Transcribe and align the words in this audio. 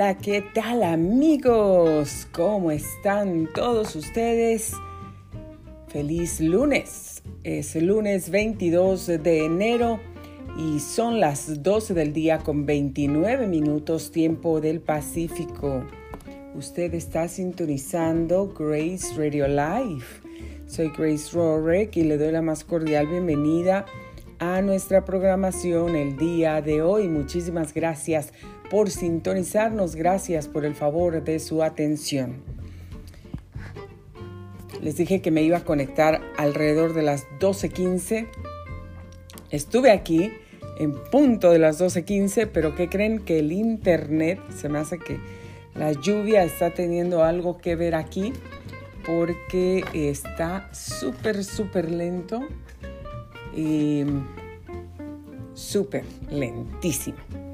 Hola, 0.00 0.16
¿qué 0.16 0.42
tal 0.54 0.82
amigos? 0.82 2.26
¿Cómo 2.32 2.70
están 2.70 3.50
todos 3.54 3.94
ustedes? 3.96 4.72
Feliz 5.88 6.40
lunes. 6.40 7.22
Es 7.44 7.76
lunes 7.76 8.30
22 8.30 9.06
de 9.22 9.44
enero 9.44 10.00
y 10.56 10.80
son 10.80 11.20
las 11.20 11.62
12 11.62 11.92
del 11.92 12.14
día 12.14 12.38
con 12.38 12.64
29 12.64 13.46
minutos 13.46 14.10
tiempo 14.10 14.62
del 14.62 14.80
Pacífico. 14.80 15.84
Usted 16.54 16.94
está 16.94 17.28
sintonizando 17.28 18.54
Grace 18.58 19.08
Radio 19.18 19.48
Live. 19.48 20.06
Soy 20.64 20.90
Grace 20.96 21.28
Rorek 21.34 21.94
y 21.98 22.04
le 22.04 22.16
doy 22.16 22.32
la 22.32 22.40
más 22.40 22.64
cordial 22.64 23.06
bienvenida 23.06 23.84
a 24.38 24.62
nuestra 24.62 25.04
programación 25.04 25.94
el 25.94 26.16
día 26.16 26.62
de 26.62 26.80
hoy. 26.80 27.06
Muchísimas 27.06 27.74
gracias 27.74 28.32
por 28.70 28.88
sintonizarnos. 28.90 29.96
Gracias 29.96 30.48
por 30.48 30.64
el 30.64 30.74
favor 30.74 31.22
de 31.22 31.38
su 31.40 31.62
atención. 31.62 32.42
Les 34.80 34.96
dije 34.96 35.20
que 35.20 35.30
me 35.30 35.42
iba 35.42 35.58
a 35.58 35.64
conectar 35.64 36.22
alrededor 36.38 36.94
de 36.94 37.02
las 37.02 37.26
12.15. 37.40 38.28
Estuve 39.50 39.90
aquí 39.90 40.32
en 40.78 40.94
punto 41.10 41.50
de 41.50 41.58
las 41.58 41.78
12.15, 41.78 42.48
pero 42.50 42.74
¿qué 42.74 42.88
creen? 42.88 43.18
Que 43.18 43.40
el 43.40 43.52
internet, 43.52 44.40
se 44.56 44.70
me 44.70 44.78
hace 44.78 44.98
que 44.98 45.18
la 45.74 45.92
lluvia 45.92 46.44
está 46.44 46.72
teniendo 46.72 47.22
algo 47.22 47.58
que 47.58 47.76
ver 47.76 47.94
aquí, 47.94 48.32
porque 49.04 49.84
está 49.92 50.72
súper, 50.72 51.44
súper 51.44 51.90
lento 51.90 52.40
y 53.54 54.04
súper 55.52 56.04
lentísimo. 56.30 57.49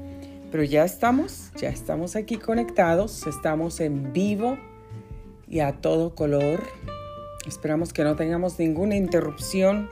Pero 0.51 0.63
ya 0.63 0.85
estamos, 0.85 1.51
ya 1.57 1.69
estamos 1.69 2.15
aquí 2.15 2.37
conectados, 2.37 3.27
estamos 3.27 3.81
en 3.81 4.13
vivo 4.13 4.57
y 5.47 5.59
a 5.59 5.73
todo 5.73 6.15
color. 6.15 6.63
Esperamos 7.45 7.91
que 7.91 8.03
no 8.03 8.15
tengamos 8.15 8.57
ninguna 8.57 8.95
interrupción. 8.95 9.89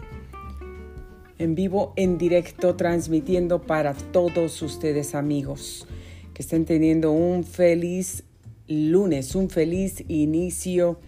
En 1.38 1.56
vivo, 1.56 1.94
en 1.98 2.18
directo, 2.18 2.76
transmitiendo 2.76 3.64
para 3.64 3.94
todos 3.94 4.62
ustedes 4.62 5.14
amigos. 5.14 5.88
Que 6.34 6.42
estén 6.42 6.64
teniendo 6.64 7.12
un 7.12 7.44
feliz 7.44 8.24
lunes, 8.68 9.36
un 9.36 9.50
feliz 9.50 10.06
inicio 10.08 11.00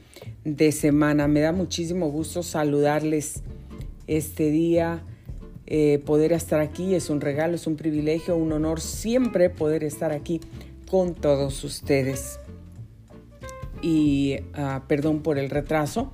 de 0.44 0.74
semana. 0.74 1.30
Me 1.30 1.40
da 1.40 1.54
muchísimo 1.54 2.10
gusto 2.10 2.44
saludarles 2.44 3.44
este 4.08 4.50
día 4.52 5.04
eh, 5.68 6.02
poder 6.06 6.32
estar 6.32 6.62
aquí 6.62 6.96
es 6.96 7.10
un 7.10 7.20
regalo, 7.20 7.56
es 7.56 7.68
un 7.68 7.76
privilegio, 7.76 8.38
un 8.38 8.54
honor 8.54 8.80
siempre 8.80 9.50
poder 9.50 9.84
estar 9.84 10.14
aquí 10.14 10.40
con 10.90 11.14
todos 11.14 11.64
ustedes. 11.66 12.40
Y 13.82 14.38
ah, 14.54 14.84
perdón 14.88 15.22
por 15.22 15.38
el 15.38 15.50
retraso, 15.50 16.14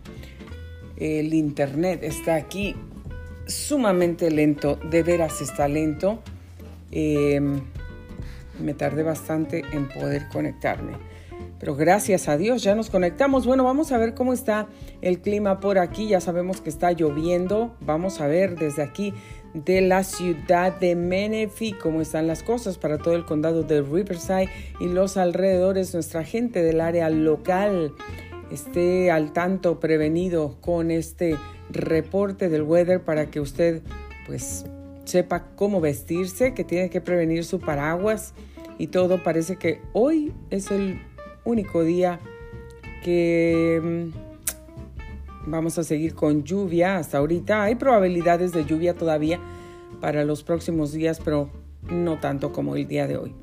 el 0.97 1.33
internet 1.35 1.99
está 2.03 2.35
aquí 2.35 2.75
sumamente 3.45 4.31
lento, 4.31 4.75
de 4.89 5.03
veras 5.03 5.39
está 5.39 5.67
lento. 5.67 6.19
Em, 6.91 7.61
me 8.59 8.73
tardé 8.73 9.03
bastante 9.03 9.63
en 9.71 9.87
poder 9.87 10.29
conectarme. 10.29 10.93
Pero 11.59 11.75
gracias 11.75 12.27
a 12.27 12.37
Dios 12.37 12.61
ya 12.61 12.75
nos 12.75 12.89
conectamos. 12.89 13.45
Bueno, 13.45 13.63
vamos 13.63 13.91
a 13.91 13.97
ver 13.97 14.13
cómo 14.15 14.33
está 14.33 14.67
el 15.01 15.21
clima 15.21 15.59
por 15.59 15.77
aquí. 15.77 16.07
Ya 16.07 16.19
sabemos 16.19 16.59
que 16.59 16.69
está 16.69 16.91
lloviendo. 16.91 17.75
Vamos 17.79 18.19
a 18.19 18.27
ver 18.27 18.57
desde 18.57 18.83
aquí 18.83 19.13
de 19.53 19.81
la 19.81 20.03
ciudad 20.03 20.79
de 20.79 20.95
Menifee, 20.95 21.77
cómo 21.77 22.01
están 22.01 22.27
las 22.27 22.43
cosas 22.43 22.77
para 22.77 22.97
todo 22.97 23.15
el 23.15 23.25
condado 23.25 23.63
de 23.63 23.81
Riverside 23.81 24.49
y 24.79 24.87
los 24.87 25.17
alrededores. 25.17 25.93
Nuestra 25.93 26.23
gente 26.23 26.63
del 26.63 26.81
área 26.81 27.09
local 27.09 27.93
esté 28.51 29.11
al 29.11 29.31
tanto, 29.31 29.79
prevenido 29.79 30.57
con 30.61 30.91
este 30.91 31.37
reporte 31.69 32.49
del 32.49 32.63
weather 32.63 33.01
para 33.01 33.27
que 33.27 33.39
usted 33.39 33.81
pues 34.25 34.65
sepa 35.05 35.45
cómo 35.55 35.81
vestirse, 35.81 36.53
que 36.53 36.63
tiene 36.63 36.89
que 36.89 37.01
prevenir 37.01 37.45
su 37.45 37.59
paraguas 37.59 38.33
y 38.77 38.87
todo. 38.87 39.21
Parece 39.23 39.57
que 39.57 39.81
hoy 39.93 40.33
es 40.49 40.71
el 40.71 40.99
único 41.45 41.83
día 41.83 42.19
que 43.03 44.11
mm, 44.13 44.33
Vamos 45.45 45.77
a 45.77 45.83
seguir 45.83 46.15
con 46.15 46.43
lluvia 46.43 46.97
hasta 46.97 47.17
ahorita. 47.17 47.63
Hay 47.63 47.75
probabilidades 47.75 48.53
de 48.53 48.65
lluvia 48.65 48.93
todavía 48.93 49.39
para 50.03 50.25
los 50.25 50.43
próximos 50.43 50.91
días, 50.91 51.21
pero 51.23 51.49
no 51.89 52.19
tanto 52.19 52.51
como 52.51 52.75
el 52.75 52.89
día 52.89 53.07
de 53.07 53.15
hoy. 53.15 53.33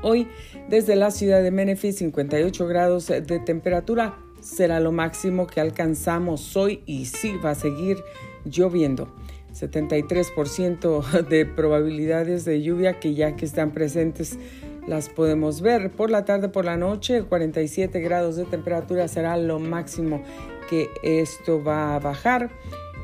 Hoy, 0.00 0.28
desde 0.68 0.94
la 0.94 1.10
ciudad 1.10 1.42
de 1.42 1.50
Menifee, 1.50 1.92
58 1.92 2.68
grados 2.68 3.08
de 3.08 3.40
temperatura 3.40 4.16
será 4.40 4.78
lo 4.78 4.92
máximo 4.92 5.48
que 5.48 5.60
alcanzamos 5.60 6.56
hoy 6.56 6.84
y 6.86 7.06
sí 7.06 7.32
va 7.44 7.50
a 7.50 7.54
seguir 7.56 7.98
lloviendo. 8.44 9.12
73% 9.52 11.26
de 11.28 11.46
probabilidades 11.46 12.44
de 12.44 12.62
lluvia 12.62 13.00
que 13.00 13.14
ya 13.14 13.34
que 13.34 13.44
están 13.44 13.72
presentes 13.72 14.38
las 14.86 15.08
podemos 15.08 15.62
ver. 15.62 15.90
Por 15.90 16.12
la 16.12 16.24
tarde, 16.24 16.48
por 16.48 16.64
la 16.64 16.76
noche, 16.76 17.24
47 17.24 17.98
grados 17.98 18.36
de 18.36 18.44
temperatura 18.44 19.08
será 19.08 19.36
lo 19.36 19.58
máximo 19.58 20.22
que 20.68 20.90
esto 21.02 21.60
va 21.60 21.96
a 21.96 21.98
bajar. 21.98 22.50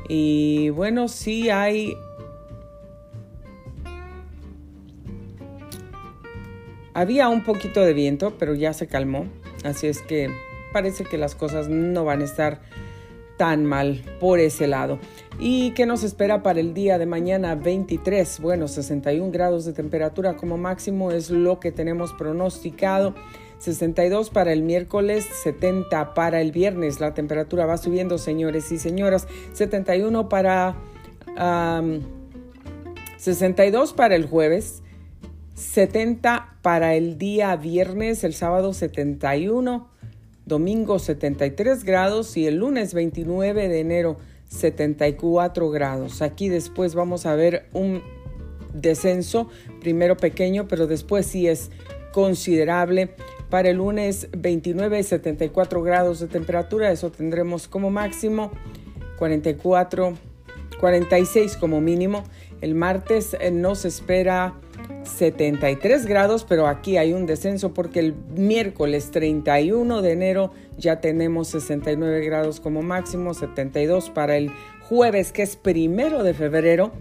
Y 0.08 0.68
bueno, 0.70 1.08
sí 1.08 1.50
hay... 1.50 1.96
Había 6.96 7.28
un 7.28 7.44
poquito 7.44 7.82
de 7.82 7.92
viento, 7.92 8.38
pero 8.38 8.54
ya 8.54 8.72
se 8.72 8.86
calmó. 8.86 9.26
Así 9.64 9.86
es 9.86 10.00
que 10.00 10.30
parece 10.72 11.04
que 11.04 11.18
las 11.18 11.34
cosas 11.34 11.68
no 11.68 12.06
van 12.06 12.22
a 12.22 12.24
estar 12.24 12.62
tan 13.36 13.66
mal 13.66 14.02
por 14.18 14.38
ese 14.38 14.66
lado. 14.66 14.98
¿Y 15.38 15.72
qué 15.72 15.84
nos 15.84 16.04
espera 16.04 16.42
para 16.42 16.58
el 16.58 16.72
día 16.72 16.96
de 16.96 17.04
mañana 17.04 17.54
23? 17.54 18.40
Bueno, 18.40 18.66
61 18.66 19.30
grados 19.30 19.66
de 19.66 19.74
temperatura 19.74 20.38
como 20.38 20.56
máximo 20.56 21.10
es 21.10 21.28
lo 21.28 21.60
que 21.60 21.70
tenemos 21.70 22.14
pronosticado. 22.14 23.14
62 23.58 24.30
para 24.30 24.54
el 24.54 24.62
miércoles, 24.62 25.26
70 25.42 26.14
para 26.14 26.40
el 26.40 26.50
viernes. 26.50 26.98
La 26.98 27.12
temperatura 27.12 27.66
va 27.66 27.76
subiendo, 27.76 28.16
señores 28.16 28.72
y 28.72 28.78
señoras. 28.78 29.28
71 29.52 30.30
para... 30.30 30.76
62 33.18 33.92
para 33.92 34.16
el 34.16 34.24
jueves, 34.24 34.82
70 35.56 36.58
para 36.60 36.94
el 36.96 37.16
día 37.16 37.56
viernes, 37.56 38.24
el 38.24 38.34
sábado 38.34 38.74
71, 38.74 39.88
domingo 40.44 40.98
73 40.98 41.82
grados 41.82 42.36
y 42.36 42.46
el 42.46 42.56
lunes 42.56 42.92
29 42.92 43.68
de 43.68 43.80
enero 43.80 44.18
74 44.50 45.70
grados. 45.70 46.20
Aquí 46.20 46.50
después 46.50 46.94
vamos 46.94 47.24
a 47.24 47.34
ver 47.34 47.68
un 47.72 48.02
descenso, 48.74 49.48
primero 49.80 50.18
pequeño, 50.18 50.68
pero 50.68 50.86
después 50.86 51.24
sí 51.24 51.48
es 51.48 51.70
considerable. 52.12 53.14
Para 53.48 53.70
el 53.70 53.78
lunes 53.78 54.28
29, 54.36 55.02
74 55.02 55.82
grados 55.82 56.20
de 56.20 56.26
temperatura, 56.26 56.92
eso 56.92 57.10
tendremos 57.10 57.66
como 57.66 57.90
máximo, 57.90 58.52
44, 59.18 60.18
46 60.80 61.56
como 61.56 61.80
mínimo. 61.80 62.24
El 62.60 62.74
martes 62.74 63.34
eh, 63.40 63.50
nos 63.50 63.86
espera 63.86 64.54
73 65.04 66.06
grados, 66.06 66.44
pero 66.44 66.66
aquí 66.66 66.96
hay 66.96 67.12
un 67.12 67.26
descenso 67.26 67.72
porque 67.74 68.00
el 68.00 68.14
miércoles 68.34 69.10
31 69.10 70.02
de 70.02 70.12
enero 70.12 70.52
ya 70.76 71.00
tenemos 71.00 71.48
69 71.48 72.24
grados 72.24 72.60
como 72.60 72.82
máximo, 72.82 73.34
72 73.34 74.10
para 74.10 74.36
el 74.36 74.50
jueves 74.88 75.32
que 75.32 75.42
es 75.42 75.56
primero 75.56 76.22
de 76.22 76.34
febrero 76.34 76.92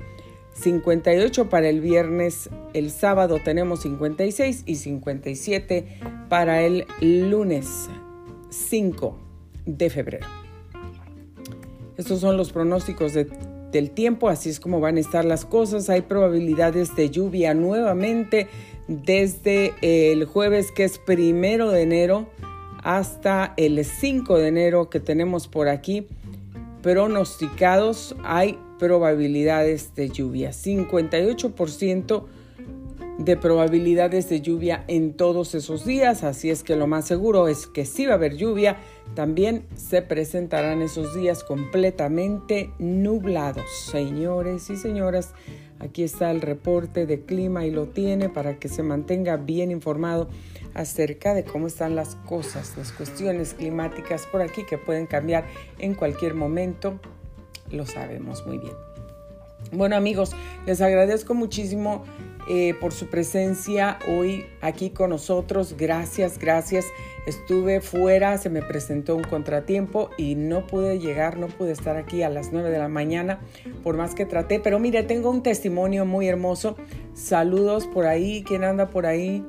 58 0.56 1.50
para 1.50 1.68
el 1.68 1.82
viernes, 1.82 2.50
el 2.74 2.90
sábado 2.90 3.40
tenemos 3.44 3.82
56 3.82 4.64
y 4.66 4.76
57 4.76 6.00
para 6.30 6.64
el 6.64 6.88
lunes 7.02 7.90
5 8.50 9.20
de 9.66 9.90
febrero. 9.90 10.28
Estos 11.98 12.22
son 12.22 12.38
los 12.38 12.52
pronósticos 12.52 13.14
del 13.76 13.92
tiempo, 13.92 14.30
así 14.30 14.50
es 14.50 14.62
como 14.62 14.80
van 14.80 14.96
a 14.96 15.02
estar 15.02 15.26
las 15.26 15.44
cosas. 15.44 15.90
Hay 15.90 16.02
probabilidades 16.02 16.96
de 16.96 17.10
lluvia 17.10 17.54
nuevamente 17.54 18.48
desde 18.88 19.74
el 19.82 20.24
jueves 20.26 20.72
que 20.72 20.86
es 20.86 20.98
primero 20.98 21.72
de 21.72 21.82
enero 21.82 22.30
hasta 22.84 23.54
el 23.58 23.84
5 23.84 24.38
de 24.38 24.48
enero 24.48 24.90
que 24.90 25.02
tenemos 25.02 25.50
por 25.50 25.68
aquí 25.68 26.08
pronosticados. 26.82 28.16
Hay 28.24 28.58
probabilidades 28.80 29.94
de 29.94 30.10
lluvia. 30.10 30.52
58% 30.52 32.24
de 33.18 33.38
probabilidades 33.38 34.30
de 34.30 34.40
lluvia 34.40 34.86
en 34.88 35.14
todos 35.14 35.54
esos 35.54 35.86
días, 35.86 36.24
así 36.24 36.50
es 36.50 36.64
que 36.64 36.76
lo 36.76 36.88
más 36.88 37.06
seguro 37.06 37.48
es 37.48 37.68
que 37.68 37.86
sí 37.86 38.06
va 38.06 38.14
a 38.14 38.16
haber 38.16 38.38
lluvia. 38.38 38.78
También 39.14 39.66
se 39.76 40.02
presentarán 40.02 40.82
esos 40.82 41.16
días 41.16 41.44
completamente 41.44 42.72
nublados. 42.80 43.66
Señores 43.92 44.70
y 44.70 44.76
señoras, 44.76 45.34
aquí 45.80 46.04
está 46.04 46.32
el 46.32 46.42
reporte 46.42 47.06
de 47.06 47.22
clima 47.22 47.66
y 47.66 47.72
lo 47.72 47.88
tiene 47.88 48.28
para 48.28 48.60
que 48.60 48.68
se 48.68 48.84
mantenga 48.84 49.38
bien 49.38 49.72
informado 49.72 50.28
acerca 50.74 51.34
de 51.34 51.46
cómo 51.46 51.68
están 51.68 51.96
las 51.96 52.16
cosas, 52.16 52.76
las 52.78 52.92
cuestiones 52.92 53.54
climáticas 53.54 54.28
por 54.30 54.42
aquí 54.42 54.66
que 54.66 54.78
pueden 54.78 55.06
cambiar 55.06 55.46
en 55.80 55.94
cualquier 55.94 56.34
momento. 56.34 57.00
Lo 57.72 57.86
sabemos 57.86 58.46
muy 58.46 58.58
bien. 58.58 58.74
Bueno 59.72 59.96
amigos, 59.96 60.32
les 60.66 60.82
agradezco 60.82 61.34
muchísimo 61.34 62.04
eh, 62.48 62.76
por 62.80 62.94
su 62.94 63.08
presencia 63.08 63.98
hoy 64.08 64.46
aquí 64.62 64.90
con 64.92 65.10
nosotros. 65.10 65.76
Gracias, 65.78 66.38
gracias. 66.38 66.86
Estuve 67.26 67.82
fuera, 67.82 68.38
se 68.38 68.50
me 68.50 68.62
presentó 68.62 69.16
un 69.16 69.24
contratiempo 69.24 70.12
y 70.18 70.36
no 70.36 70.68
pude 70.68 71.00
llegar, 71.00 71.38
no 71.38 71.48
pude 71.48 71.72
estar 71.72 71.98
aquí 71.98 72.22
a 72.22 72.30
las 72.30 72.52
9 72.52 72.70
de 72.70 72.78
la 72.78 72.88
mañana, 72.88 73.40
por 73.84 73.98
más 73.98 74.14
que 74.14 74.26
traté. 74.26 74.60
Pero 74.60 74.78
mire, 74.78 75.02
tengo 75.04 75.32
un 75.32 75.42
testimonio 75.42 76.06
muy 76.06 76.28
hermoso. 76.28 76.76
Saludos 77.14 77.88
por 77.88 78.06
ahí, 78.06 78.44
¿quién 78.46 78.64
anda 78.64 78.90
por 78.90 79.08
ahí? 79.08 79.44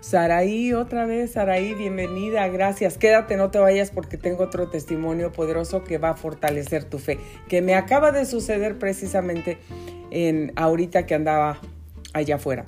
Saraí, 0.00 0.72
otra 0.74 1.06
vez, 1.06 1.32
Saraí, 1.32 1.74
bienvenida, 1.74 2.46
gracias. 2.46 2.98
Quédate, 2.98 3.36
no 3.36 3.50
te 3.50 3.58
vayas 3.58 3.90
porque 3.90 4.16
tengo 4.16 4.44
otro 4.44 4.68
testimonio 4.68 5.32
poderoso 5.32 5.82
que 5.82 5.98
va 5.98 6.10
a 6.10 6.14
fortalecer 6.14 6.84
tu 6.84 6.98
fe, 6.98 7.18
que 7.48 7.62
me 7.62 7.74
acaba 7.74 8.12
de 8.12 8.24
suceder 8.24 8.78
precisamente 8.78 9.58
en 10.12 10.52
ahorita 10.54 11.04
que 11.04 11.16
andaba 11.16 11.60
allá 12.12 12.36
afuera. 12.36 12.66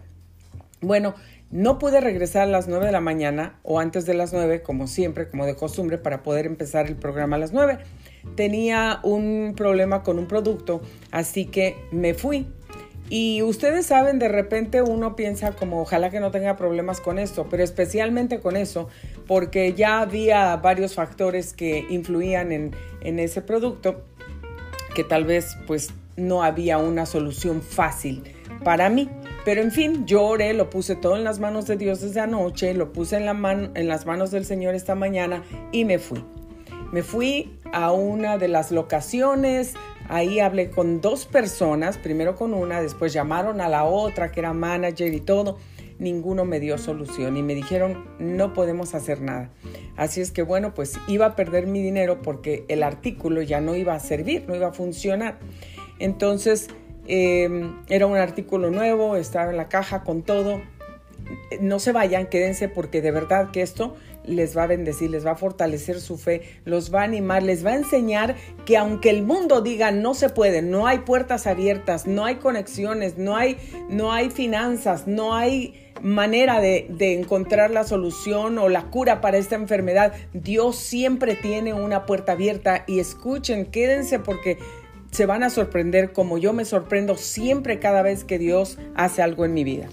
Bueno, 0.80 1.14
no 1.50 1.78
pude 1.78 2.00
regresar 2.00 2.42
a 2.42 2.46
las 2.46 2.68
9 2.68 2.86
de 2.86 2.92
la 2.92 3.00
mañana 3.00 3.58
o 3.62 3.80
antes 3.80 4.06
de 4.06 4.14
las 4.14 4.32
9, 4.32 4.62
como 4.62 4.86
siempre, 4.86 5.28
como 5.28 5.46
de 5.46 5.56
costumbre, 5.56 5.98
para 5.98 6.22
poder 6.22 6.46
empezar 6.46 6.86
el 6.86 6.96
programa 6.96 7.36
a 7.36 7.38
las 7.40 7.52
9. 7.52 7.78
Tenía 8.36 9.00
un 9.02 9.54
problema 9.56 10.02
con 10.02 10.18
un 10.18 10.26
producto, 10.26 10.80
así 11.10 11.46
que 11.46 11.76
me 11.90 12.14
fui 12.14 12.46
y 13.10 13.42
ustedes 13.42 13.86
saben, 13.86 14.20
de 14.20 14.28
repente 14.28 14.82
uno 14.82 15.16
piensa 15.16 15.50
como 15.56 15.82
ojalá 15.82 16.10
que 16.10 16.20
no 16.20 16.30
tenga 16.30 16.56
problemas 16.56 17.00
con 17.00 17.18
esto, 17.18 17.48
pero 17.50 17.64
especialmente 17.64 18.38
con 18.38 18.56
eso, 18.56 18.88
porque 19.26 19.74
ya 19.74 20.00
había 20.00 20.54
varios 20.56 20.94
factores 20.94 21.52
que 21.52 21.84
influían 21.90 22.52
en, 22.52 22.70
en 23.00 23.18
ese 23.18 23.42
producto, 23.42 24.04
que 24.94 25.02
tal 25.02 25.24
vez 25.24 25.58
pues 25.66 25.90
no 26.16 26.44
había 26.44 26.78
una 26.78 27.04
solución 27.04 27.62
fácil 27.62 28.22
para 28.62 28.88
mí. 28.88 29.10
Pero 29.44 29.62
en 29.62 29.70
fin, 29.70 30.06
yo 30.06 30.22
oré, 30.24 30.52
lo 30.54 30.70
puse 30.70 30.96
todo 30.96 31.16
en 31.16 31.24
las 31.24 31.38
manos 31.38 31.66
de 31.66 31.76
Dios 31.76 32.00
desde 32.00 32.20
anoche, 32.20 32.74
lo 32.74 32.92
puse 32.92 33.16
en, 33.16 33.26
en 33.74 33.88
las 33.88 34.06
manos 34.06 34.30
del 34.30 34.44
Señor 34.44 34.74
esta 34.74 34.94
mañana 34.94 35.42
y 35.72 35.84
me 35.84 35.98
fui. 35.98 36.24
Me 36.92 37.02
fui 37.02 37.58
a 37.72 37.92
una 37.92 38.36
de 38.36 38.48
las 38.48 38.72
locaciones, 38.72 39.74
Ahí 40.10 40.40
hablé 40.40 40.70
con 40.70 41.00
dos 41.00 41.24
personas, 41.24 41.96
primero 41.96 42.34
con 42.34 42.52
una, 42.52 42.82
después 42.82 43.12
llamaron 43.12 43.60
a 43.60 43.68
la 43.68 43.84
otra 43.84 44.32
que 44.32 44.40
era 44.40 44.52
manager 44.52 45.14
y 45.14 45.20
todo. 45.20 45.56
Ninguno 46.00 46.44
me 46.44 46.58
dio 46.58 46.78
solución 46.78 47.36
y 47.36 47.44
me 47.44 47.54
dijeron 47.54 48.08
no 48.18 48.52
podemos 48.52 48.96
hacer 48.96 49.20
nada. 49.20 49.50
Así 49.96 50.20
es 50.20 50.32
que 50.32 50.42
bueno, 50.42 50.74
pues 50.74 50.98
iba 51.06 51.26
a 51.26 51.36
perder 51.36 51.68
mi 51.68 51.80
dinero 51.80 52.22
porque 52.22 52.64
el 52.66 52.82
artículo 52.82 53.40
ya 53.42 53.60
no 53.60 53.76
iba 53.76 53.94
a 53.94 54.00
servir, 54.00 54.46
no 54.48 54.56
iba 54.56 54.66
a 54.66 54.72
funcionar. 54.72 55.38
Entonces 56.00 56.70
em, 57.10 57.76
era 57.88 58.06
un 58.06 58.16
artículo 58.16 58.70
nuevo, 58.70 59.16
estaba 59.16 59.50
en 59.50 59.56
la 59.56 59.68
caja 59.68 60.02
con 60.04 60.22
todo. 60.22 60.62
No 61.60 61.78
se 61.78 61.92
vayan, 61.92 62.26
quédense 62.26 62.68
porque 62.68 63.02
de 63.02 63.10
verdad 63.10 63.50
que 63.50 63.62
esto 63.62 63.96
les 64.24 64.56
va 64.56 64.64
a 64.64 64.66
bendecir, 64.66 65.10
les 65.10 65.26
va 65.26 65.32
a 65.32 65.36
fortalecer 65.36 66.00
su 66.00 66.16
fe, 66.16 66.42
los 66.64 66.94
va 66.94 67.00
a 67.00 67.04
animar, 67.04 67.42
les 67.42 67.64
va 67.64 67.70
a 67.70 67.76
enseñar 67.76 68.36
que 68.64 68.76
aunque 68.76 69.10
el 69.10 69.22
mundo 69.22 69.60
diga 69.60 69.90
no 69.90 70.14
se 70.14 70.28
puede, 70.28 70.62
no 70.62 70.86
hay 70.86 70.98
puertas 70.98 71.46
abiertas, 71.46 72.06
no 72.06 72.24
hay 72.24 72.36
conexiones, 72.36 73.18
no 73.18 73.36
hay, 73.36 73.56
no 73.88 74.12
hay 74.12 74.30
finanzas, 74.30 75.06
no 75.06 75.34
hay 75.34 75.86
manera 76.02 76.60
de, 76.60 76.86
de, 76.88 77.18
encontrar 77.18 77.70
la 77.70 77.84
solución 77.84 78.58
o 78.58 78.70
la 78.70 78.84
cura 78.84 79.20
para 79.20 79.36
esta 79.36 79.54
enfermedad, 79.54 80.14
Dios 80.32 80.76
siempre 80.76 81.34
tiene 81.34 81.74
una 81.74 82.06
puerta 82.06 82.32
abierta 82.32 82.84
y 82.86 83.00
escuchen, 83.00 83.66
quédense 83.66 84.18
porque 84.18 84.58
se 85.10 85.26
van 85.26 85.42
a 85.42 85.50
sorprender 85.50 86.12
como 86.12 86.38
yo 86.38 86.52
me 86.52 86.64
sorprendo 86.64 87.16
siempre 87.16 87.78
cada 87.78 88.02
vez 88.02 88.24
que 88.24 88.38
Dios 88.38 88.78
hace 88.94 89.22
algo 89.22 89.44
en 89.44 89.54
mi 89.54 89.64
vida. 89.64 89.88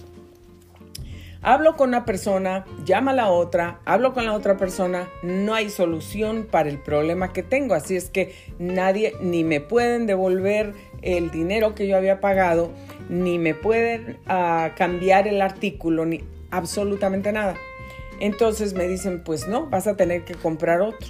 Hablo 1.40 1.76
con 1.76 1.90
una 1.90 2.04
persona, 2.04 2.64
llama 2.84 3.12
a 3.12 3.14
la 3.14 3.28
otra, 3.28 3.78
hablo 3.84 4.12
con 4.12 4.26
la 4.26 4.32
otra 4.32 4.56
persona, 4.56 5.08
no 5.22 5.54
hay 5.54 5.70
solución 5.70 6.48
para 6.50 6.68
el 6.68 6.78
problema 6.78 7.32
que 7.32 7.44
tengo, 7.44 7.74
así 7.74 7.94
es 7.94 8.10
que 8.10 8.34
nadie 8.58 9.14
ni 9.20 9.44
me 9.44 9.60
pueden 9.60 10.06
devolver 10.06 10.74
el 11.00 11.30
dinero 11.30 11.76
que 11.76 11.86
yo 11.86 11.96
había 11.96 12.20
pagado, 12.20 12.72
ni 13.08 13.38
me 13.38 13.54
pueden 13.54 14.18
uh, 14.26 14.74
cambiar 14.76 15.28
el 15.28 15.40
artículo, 15.40 16.04
ni 16.06 16.24
absolutamente 16.50 17.30
nada. 17.30 17.54
Entonces 18.18 18.74
me 18.74 18.88
dicen, 18.88 19.22
pues 19.22 19.46
no, 19.46 19.66
vas 19.66 19.86
a 19.86 19.96
tener 19.96 20.24
que 20.24 20.34
comprar 20.34 20.80
otro. 20.80 21.08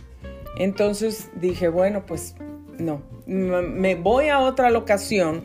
Entonces 0.59 1.31
dije, 1.41 1.69
bueno, 1.69 2.05
pues 2.05 2.35
no, 2.79 3.03
me 3.27 3.95
voy 3.95 4.29
a 4.29 4.41
otra 4.41 4.71
locación, 4.71 5.45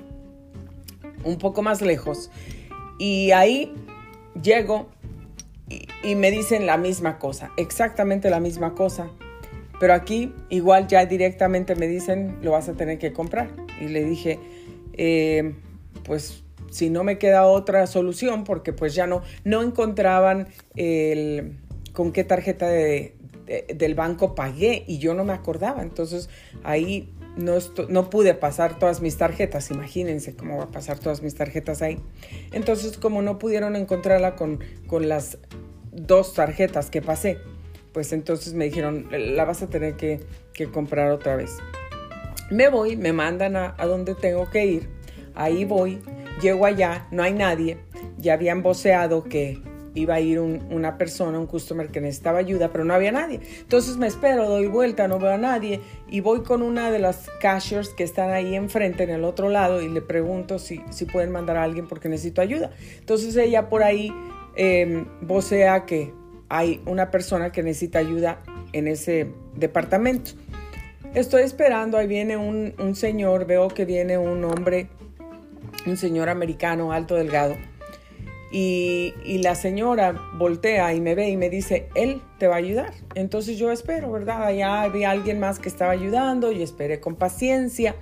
un 1.24 1.38
poco 1.38 1.62
más 1.62 1.82
lejos, 1.82 2.32
y 2.98 3.32
ahí 3.32 3.74
llego 4.42 4.90
y, 6.04 6.16
me 6.16 6.32
dicen 6.32 6.66
la 6.66 6.78
misma 6.78 7.20
cosa, 7.20 7.52
exactamente 7.58 8.30
la 8.30 8.40
misma 8.40 8.76
cosa. 8.76 9.10
Pero 9.80 9.94
aquí 9.94 10.34
igual 10.50 10.88
ya 10.88 11.06
directamente 11.06 11.76
me 11.76 11.88
dicen, 11.88 12.38
lo 12.42 12.52
vas 12.52 12.70
a 12.70 12.74
tener 12.74 13.00
que 13.00 13.12
comprar. 13.12 13.50
Y 13.82 13.88
le 13.88 14.04
dije, 14.06 14.40
eh, 14.94 15.56
pues 16.04 16.44
si 16.70 16.90
no 16.90 17.04
me 17.04 17.18
queda 17.18 17.46
otra 17.46 17.86
solución, 17.88 18.44
porque 18.44 18.72
pues 18.72 18.96
ya 18.96 19.08
no, 19.08 19.24
no 19.44 19.62
encontraban 19.62 20.48
el, 20.76 21.58
con 21.92 22.12
qué 22.12 22.24
tarjeta 22.24 22.68
del 22.68 23.96
banco 23.96 24.36
pagué 24.36 24.84
y 24.88 25.00
yo 25.00 25.14
no 25.14 25.26
me 25.26 25.34
acordaba. 25.34 25.82
Entonces 25.82 26.30
ahí 26.64 27.14
no, 27.36 28.10
pude 28.10 28.34
pasar 28.36 28.78
todas 28.78 29.02
mis 29.02 29.18
tarjetas, 29.18 29.72
imagínense 29.72 30.36
cómo 30.36 30.58
va 30.58 30.66
a 30.66 30.72
pasar 30.72 31.00
todas 31.00 31.22
mis 31.22 31.36
tarjetas 31.36 31.82
ahí. 31.82 32.00
Entonces, 32.52 32.98
como 32.98 33.22
no 33.22 33.40
pudieron 33.40 33.76
encontrarla 33.76 34.36
con, 34.36 34.60
con 34.88 35.10
las 35.10 35.38
dos 35.92 36.34
tarjetas 36.34 36.90
que 36.90 37.02
pasé, 37.02 37.38
pues 37.92 38.14
entonces 38.14 38.54
me 38.54 38.66
dijeron, 38.66 39.08
la 39.12 39.46
vas 39.46 39.62
a 39.62 39.68
tener 39.68 39.96
que, 39.96 40.20
comprar 40.72 41.12
otra 41.12 41.36
vez. 41.36 41.58
Me 42.52 42.70
voy, 42.70 42.96
me 42.96 43.14
mandan 43.14 43.56
a, 43.56 43.76
a 43.78 43.86
donde 43.86 44.16
tengo 44.16 44.50
que 44.50 44.66
ir, 44.66 44.90
ahí 45.34 45.66
voy, 45.66 46.00
llego 46.42 46.66
allá, 46.66 47.08
no 47.12 47.24
hay 47.24 47.34
nadie, 47.34 47.80
ya 48.18 48.34
habían 48.34 48.62
voceado 48.62 49.24
que 49.24 49.62
iba 49.96 50.16
a 50.16 50.20
ir 50.20 50.40
una 50.40 50.98
persona, 50.98 51.40
un 51.40 51.48
customer 51.48 51.90
que 51.90 52.02
necesitaba 52.02 52.40
ayuda, 52.40 52.72
pero 52.72 52.84
no 52.84 52.94
había 52.94 53.12
nadie. 53.12 53.40
Entonces 53.60 53.98
me 53.98 54.08
espero, 54.08 54.50
doy 54.50 54.68
vuelta, 54.68 55.08
no 55.08 55.20
veo 55.20 55.32
a 55.32 55.38
nadie 55.38 55.82
y 56.10 56.22
voy 56.22 56.44
con 56.44 56.62
una 56.62 56.92
de 56.92 57.00
las 57.00 57.30
cashiers 57.40 57.90
que 57.90 58.04
están 58.04 58.32
ahí 58.32 58.56
enfrente, 58.56 59.04
en 59.04 59.12
el 59.12 59.24
otro 59.24 59.50
lado, 59.50 59.82
y 59.82 59.90
le 59.90 60.02
pregunto 60.02 60.60
si, 60.60 60.82
si 60.90 61.06
pueden 61.06 61.32
mandar 61.32 61.58
a 61.58 61.64
alguien 61.64 61.88
porque 61.88 62.10
necesito 62.10 62.42
ayuda. 62.42 62.72
Entonces 63.00 63.36
ella 63.36 63.70
por 63.70 63.84
ahí 63.84 64.14
eh, 64.56 65.06
vocea 65.22 65.86
que 65.86 66.14
hay 66.50 66.82
una 66.86 67.12
persona 67.12 67.52
que 67.52 67.64
necesita 67.64 68.00
ayuda 68.00 68.42
en 68.74 68.88
ese 68.88 69.32
departamento. 69.56 70.32
Estoy 71.14 71.44
esperando, 71.44 71.98
ahí 71.98 72.08
viene 72.08 72.38
un, 72.38 72.74
un 72.80 72.96
señor, 72.96 73.46
veo 73.46 73.68
que 73.68 73.86
viene 73.86 74.18
un 74.18 74.44
hombre, 74.46 74.88
un 75.86 75.98
señor 75.98 76.30
americano 76.30 76.92
alto, 76.92 77.16
delgado 77.16 77.56
y, 78.56 79.40
la 79.40 79.56
señora 79.56 80.14
voltea 80.36 80.94
y 80.94 81.02
me 81.02 81.16
ve 81.16 81.28
y 81.30 81.38
me 81.38 81.50
dice, 81.50 81.90
él 81.96 82.22
te 82.38 82.48
va 82.48 82.54
a 82.54 82.60
ayudar. 82.60 82.94
Entonces 83.16 83.58
yo 83.58 83.72
espero, 83.72 84.12
¿verdad? 84.12 84.44
Allá 84.44 84.84
había 84.84 85.10
alguien 85.10 85.40
más 85.40 85.58
que 85.58 85.68
estaba 85.68 85.92
ayudando 85.92 86.52
y 86.52 86.62
esperé 86.62 87.00
con 87.00 87.16
paciencia. 87.16 87.96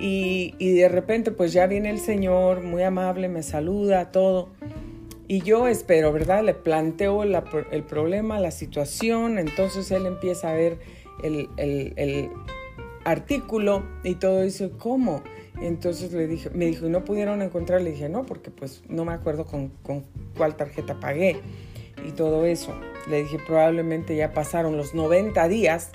Y, 0.00 0.54
de 0.58 0.88
repente 0.88 1.30
pues 1.30 1.52
ya 1.52 1.68
viene 1.68 1.90
el 1.90 2.00
Señor, 2.00 2.62
muy 2.62 2.82
amable, 2.82 3.28
me 3.28 3.44
saluda, 3.44 4.10
todo. 4.10 4.48
Y 5.28 5.42
yo 5.42 5.68
espero, 5.68 6.12
¿verdad? 6.12 6.42
Le 6.42 6.54
planteo 6.54 7.22
el 7.22 7.84
problema, 7.84 8.40
la 8.40 8.50
situación, 8.50 9.38
entonces 9.38 9.88
él 9.92 10.06
empieza 10.06 10.50
a 10.50 10.54
ver 10.54 10.78
el, 11.22 11.48
el 11.56 12.28
artículo 13.04 13.82
y 14.04 14.16
todo 14.16 14.42
eso, 14.42 14.70
¿cómo? 14.78 15.22
Entonces 15.60 16.12
le 16.12 16.26
dije, 16.26 16.50
me 16.50 16.66
dijo, 16.66 16.86
¿y 16.86 16.90
no 16.90 17.04
pudieron 17.04 17.42
encontrar? 17.42 17.82
Le 17.82 17.92
dije, 17.92 18.08
no, 18.08 18.24
porque 18.24 18.50
pues 18.50 18.82
no 18.88 19.04
me 19.04 19.12
acuerdo 19.12 19.44
con, 19.46 19.72
cuál 20.36 20.56
tarjeta 20.56 20.98
pagué 21.00 21.40
y 22.06 22.12
todo 22.12 22.44
eso. 22.46 22.74
Le 23.08 23.22
dije, 23.22 23.38
probablemente 23.46 24.16
ya 24.16 24.32
pasaron 24.32 24.76
los 24.76 24.94
90 24.94 25.48
días 25.48 25.90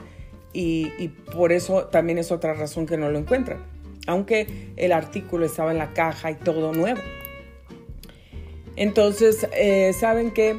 y, 0.53 1.09
por 1.33 1.51
eso 1.51 1.85
también 1.85 2.17
es 2.17 2.31
otra 2.31 2.53
razón 2.53 2.85
que 2.85 2.97
no 2.97 3.09
lo 3.09 3.19
encuentran. 3.19 3.59
Aunque 4.07 4.71
el 4.77 4.91
artículo 4.91 5.45
estaba 5.45 5.71
en 5.71 5.79
la 5.79 5.93
caja 5.93 6.31
y 6.31 6.35
todo 6.35 6.71
nuevo. 6.71 7.01
Entonces, 8.75 9.47
eh, 9.53 9.93
¿saben 9.93 10.31
qué? 10.31 10.55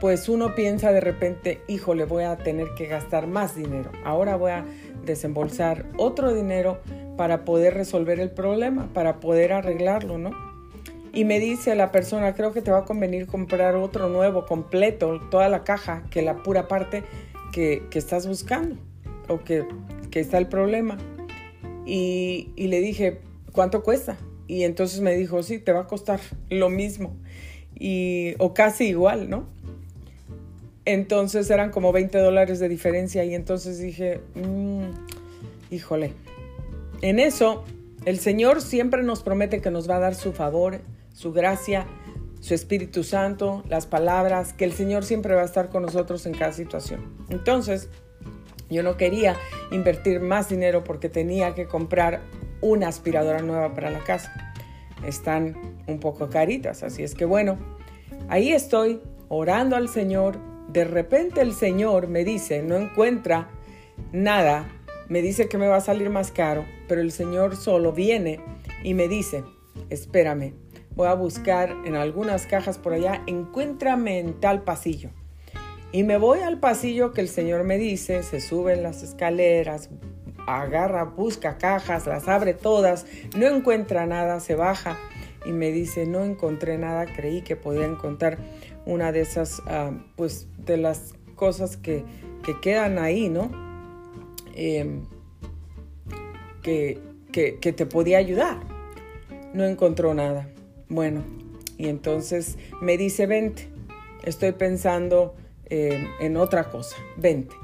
pues 0.00 0.28
uno 0.28 0.54
piensa 0.54 0.92
de 0.92 1.00
repente, 1.00 1.60
híjole, 1.68 2.04
voy 2.04 2.24
a 2.24 2.36
tener 2.36 2.68
que 2.76 2.86
gastar 2.86 3.26
más 3.26 3.56
dinero. 3.56 3.90
Ahora 4.04 4.36
voy 4.36 4.50
a 4.50 4.64
desembolsar 5.06 5.86
otro 5.96 6.34
dinero 6.34 6.80
para 7.16 7.44
poder 7.44 7.74
resolver 7.74 8.20
el 8.20 8.30
problema, 8.30 8.88
para 8.92 9.20
poder 9.20 9.52
arreglarlo, 9.52 10.18
¿no? 10.18 10.30
Y 11.12 11.24
me 11.24 11.40
dice 11.40 11.74
la 11.74 11.92
persona, 11.92 12.34
creo 12.34 12.52
que 12.52 12.60
te 12.60 12.70
va 12.70 12.80
a 12.80 12.84
convenir 12.84 13.26
comprar 13.26 13.74
otro 13.74 14.10
nuevo, 14.10 14.44
completo, 14.44 15.18
toda 15.30 15.48
la 15.48 15.64
caja, 15.64 16.04
que 16.10 16.20
la 16.20 16.42
pura 16.42 16.68
parte 16.68 17.04
que, 17.52 17.88
estás 17.92 18.26
buscando 18.26 18.76
o 19.28 19.42
que, 19.42 19.64
que, 20.10 20.20
está 20.20 20.36
el 20.36 20.46
problema. 20.46 20.98
Y, 21.86 22.50
y 22.54 22.66
le 22.66 22.80
dije, 22.80 23.20
¿cuánto 23.52 23.82
cuesta? 23.82 24.18
Y 24.46 24.64
entonces 24.64 25.00
me 25.00 25.14
dijo, 25.14 25.42
sí, 25.42 25.58
te 25.58 25.72
va 25.72 25.80
a 25.80 25.86
costar 25.86 26.20
lo 26.50 26.68
mismo. 26.68 27.16
Y, 27.74 28.34
o 28.38 28.54
casi 28.54 28.88
igual, 28.88 29.28
¿no? 29.30 29.46
Entonces 30.86 31.50
eran 31.50 31.70
como 31.70 31.92
20 31.92 32.16
dólares 32.18 32.60
de 32.60 32.68
diferencia 32.68 33.24
y 33.24 33.34
entonces 33.34 33.78
dije, 33.78 34.20
mm, 34.34 34.84
híjole, 35.70 36.12
en 37.02 37.18
eso 37.18 37.64
el 38.04 38.20
Señor 38.20 38.62
siempre 38.62 39.02
nos 39.02 39.22
promete 39.22 39.60
que 39.60 39.70
nos 39.70 39.90
va 39.90 39.96
a 39.96 40.00
dar 40.00 40.14
su 40.14 40.32
favor, 40.32 40.80
su 41.12 41.32
gracia, 41.32 41.86
su 42.40 42.54
Espíritu 42.54 43.02
Santo, 43.02 43.64
las 43.68 43.86
palabras, 43.86 44.52
que 44.52 44.64
el 44.64 44.72
Señor 44.72 45.04
siempre 45.04 45.34
va 45.34 45.42
a 45.42 45.44
estar 45.44 45.70
con 45.70 45.82
nosotros 45.82 46.24
en 46.26 46.34
cada 46.34 46.52
situación. 46.52 47.16
Entonces, 47.30 47.88
yo 48.70 48.84
no 48.84 48.96
quería 48.96 49.36
invertir 49.72 50.20
más 50.20 50.48
dinero 50.48 50.84
porque 50.84 51.08
tenía 51.08 51.54
que 51.54 51.66
comprar 51.66 52.20
una 52.60 52.86
aspiradora 52.86 53.42
nueva 53.42 53.74
para 53.74 53.90
la 53.90 54.00
casa. 54.00 54.32
Están 55.04 55.56
un 55.88 55.98
poco 55.98 56.30
caritas, 56.30 56.84
así 56.84 57.02
es 57.02 57.14
que 57.14 57.24
bueno, 57.24 57.58
ahí 58.28 58.52
estoy 58.52 59.00
orando 59.28 59.74
al 59.74 59.88
Señor, 59.88 60.38
de 60.68 60.84
repente 60.84 61.40
el 61.40 61.54
Señor 61.54 62.08
me 62.08 62.24
dice, 62.24 62.62
no 62.62 62.76
encuentra 62.76 63.48
nada, 64.12 64.68
me 65.08 65.22
dice 65.22 65.48
que 65.48 65.58
me 65.58 65.68
va 65.68 65.76
a 65.76 65.80
salir 65.80 66.10
más 66.10 66.30
caro, 66.32 66.64
pero 66.88 67.00
el 67.00 67.12
Señor 67.12 67.56
solo 67.56 67.92
viene 67.92 68.40
y 68.82 68.94
me 68.94 69.08
dice, 69.08 69.44
espérame, 69.90 70.54
voy 70.94 71.08
a 71.08 71.14
buscar 71.14 71.70
en 71.84 71.94
algunas 71.94 72.46
cajas 72.46 72.78
por 72.78 72.92
allá, 72.92 73.22
encuéntrame 73.26 74.18
en 74.18 74.40
tal 74.40 74.62
pasillo. 74.62 75.10
Y 75.92 76.02
me 76.02 76.18
voy 76.18 76.40
al 76.40 76.58
pasillo 76.58 77.12
que 77.12 77.20
el 77.20 77.28
Señor 77.28 77.64
me 77.64 77.78
dice, 77.78 78.22
se 78.22 78.40
suben 78.40 78.82
las 78.82 79.02
escaleras, 79.02 79.88
agarra, 80.46 81.04
busca 81.04 81.58
cajas, 81.58 82.06
las 82.06 82.28
abre 82.28 82.54
todas, 82.54 83.06
no 83.36 83.46
encuentra 83.46 84.06
nada, 84.06 84.40
se 84.40 84.54
baja 84.54 84.98
y 85.44 85.52
me 85.52 85.70
dice, 85.70 86.06
no 86.06 86.24
encontré 86.24 86.76
nada, 86.76 87.06
creí 87.06 87.42
que 87.42 87.56
podía 87.56 87.86
encontrar 87.86 88.38
una 88.86 89.12
de 89.12 89.20
esas, 89.20 89.60
ah, 89.66 89.90
pues, 90.14 90.48
de 90.64 90.78
las 90.78 91.14
cosas 91.34 91.76
que, 91.76 92.04
quedan 92.62 93.00
ahí, 93.00 93.28
¿no? 93.28 93.50
Em, 94.54 95.02
que, 96.62 97.00
te 97.32 97.86
podía 97.86 98.18
ayudar. 98.18 98.58
No 99.52 99.64
encontró 99.64 100.14
nada. 100.14 100.48
Bueno, 100.88 101.24
y 101.76 101.88
entonces 101.88 102.56
me 102.80 102.96
dice, 102.96 103.26
vente, 103.26 103.68
estoy 104.22 104.52
pensando 104.52 105.34
em, 105.68 106.06
en 106.20 106.36
otra 106.36 106.70
cosa, 106.70 106.96
vente, 107.16 107.56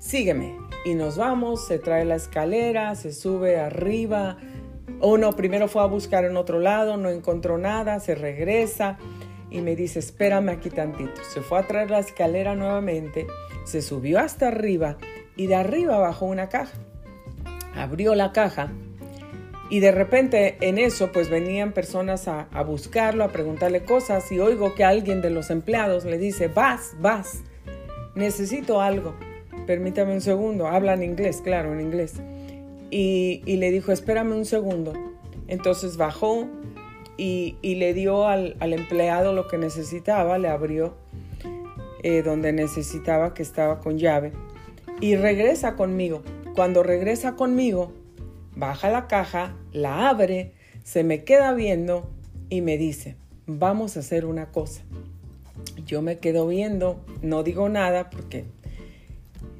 sígueme. 0.00 0.56
Y 0.84 0.94
nos 0.94 1.16
vamos, 1.16 1.66
se 1.66 1.78
trae 1.78 2.04
la 2.04 2.16
escalera, 2.16 2.96
se 2.96 3.12
sube 3.12 3.60
arriba. 3.60 4.38
O 5.00 5.18
no, 5.18 5.32
primero 5.32 5.68
fue 5.68 5.82
a 5.82 5.86
buscar 5.86 6.24
en 6.24 6.36
otro 6.36 6.58
lado, 6.58 6.96
no 6.96 7.10
encontró 7.10 7.58
nada, 7.58 8.00
se 8.00 8.16
regresa 8.16 8.98
y 9.50 9.60
me 9.60 9.76
dice, 9.76 9.98
espérame 9.98 10.50
aquí 10.50 10.70
tantito. 10.70 11.22
Se 11.32 11.40
fue 11.40 11.58
a 11.58 11.66
traer 11.66 11.90
la 11.90 12.00
escalera 12.00 12.54
nuevamente, 12.54 13.26
se 13.64 13.82
subió 13.82 14.18
hasta 14.18 14.48
arriba 14.48 14.96
y 15.36 15.46
de 15.46 15.54
arriba 15.54 15.98
bajó 15.98 16.26
una 16.26 16.48
caja. 16.48 16.78
Abrió 17.74 18.14
la 18.14 18.32
caja 18.32 18.72
y 19.68 19.80
de 19.80 19.90
repente 19.90 20.56
en 20.60 20.78
eso 20.78 21.10
pues 21.12 21.28
venían 21.28 21.72
personas 21.72 22.28
a, 22.28 22.48
a, 22.52 22.62
buscarlo, 22.62 23.24
a 23.24 23.28
preguntarle 23.28 23.84
cosas 23.84 24.30
y 24.32 24.38
oigo 24.38 24.74
que 24.74 24.84
alguien 24.84 25.20
de 25.20 25.30
los 25.30 25.50
empleados 25.50 26.04
le 26.04 26.18
dice, 26.18 26.48
vas, 26.48 26.94
vas, 27.00 27.42
necesito 28.14 28.80
algo, 28.80 29.14
permítame 29.66 30.14
un 30.14 30.20
segundo, 30.20 30.68
habla 30.68 30.94
en 30.94 31.02
inglés, 31.02 31.40
claro, 31.42 31.72
en 31.72 31.80
inglés. 31.80 32.14
Y, 32.90 33.42
y 33.44 33.56
le 33.56 33.70
dijo, 33.72 33.92
espérame 33.92 34.32
un 34.32 34.44
segundo. 34.44 34.92
Entonces 35.48 35.96
bajó, 35.96 36.48
y, 37.16 37.56
le 37.62 37.94
dio 37.94 38.26
al, 38.26 38.56
empleado 38.60 39.32
lo 39.32 39.48
que 39.48 39.58
necesitaba, 39.58 40.38
le 40.38 40.48
abrió 40.48 40.94
eh, 42.02 42.22
donde 42.22 42.52
necesitaba 42.52 43.34
que 43.34 43.42
estaba 43.42 43.80
con 43.80 43.98
llave 43.98 44.32
y 45.00 45.16
regresa 45.16 45.76
conmigo. 45.76 46.22
Cuando 46.54 46.82
regresa 46.82 47.36
conmigo, 47.36 47.92
baja 48.54 48.90
la 48.90 49.06
caja, 49.06 49.54
la 49.72 50.08
abre, 50.08 50.52
se 50.84 51.04
me 51.04 51.24
queda 51.24 51.52
viendo 51.52 52.10
y 52.48 52.60
me 52.60 52.78
dice, 52.78 53.16
vamos 53.46 53.96
a 53.96 54.00
hacer 54.00 54.24
una 54.24 54.50
cosa. 54.50 54.82
Yo 55.84 56.02
me 56.02 56.18
quedo 56.18 56.46
viendo, 56.46 57.04
no 57.22 57.42
digo 57.42 57.68
nada 57.68 58.10
porque 58.10 58.44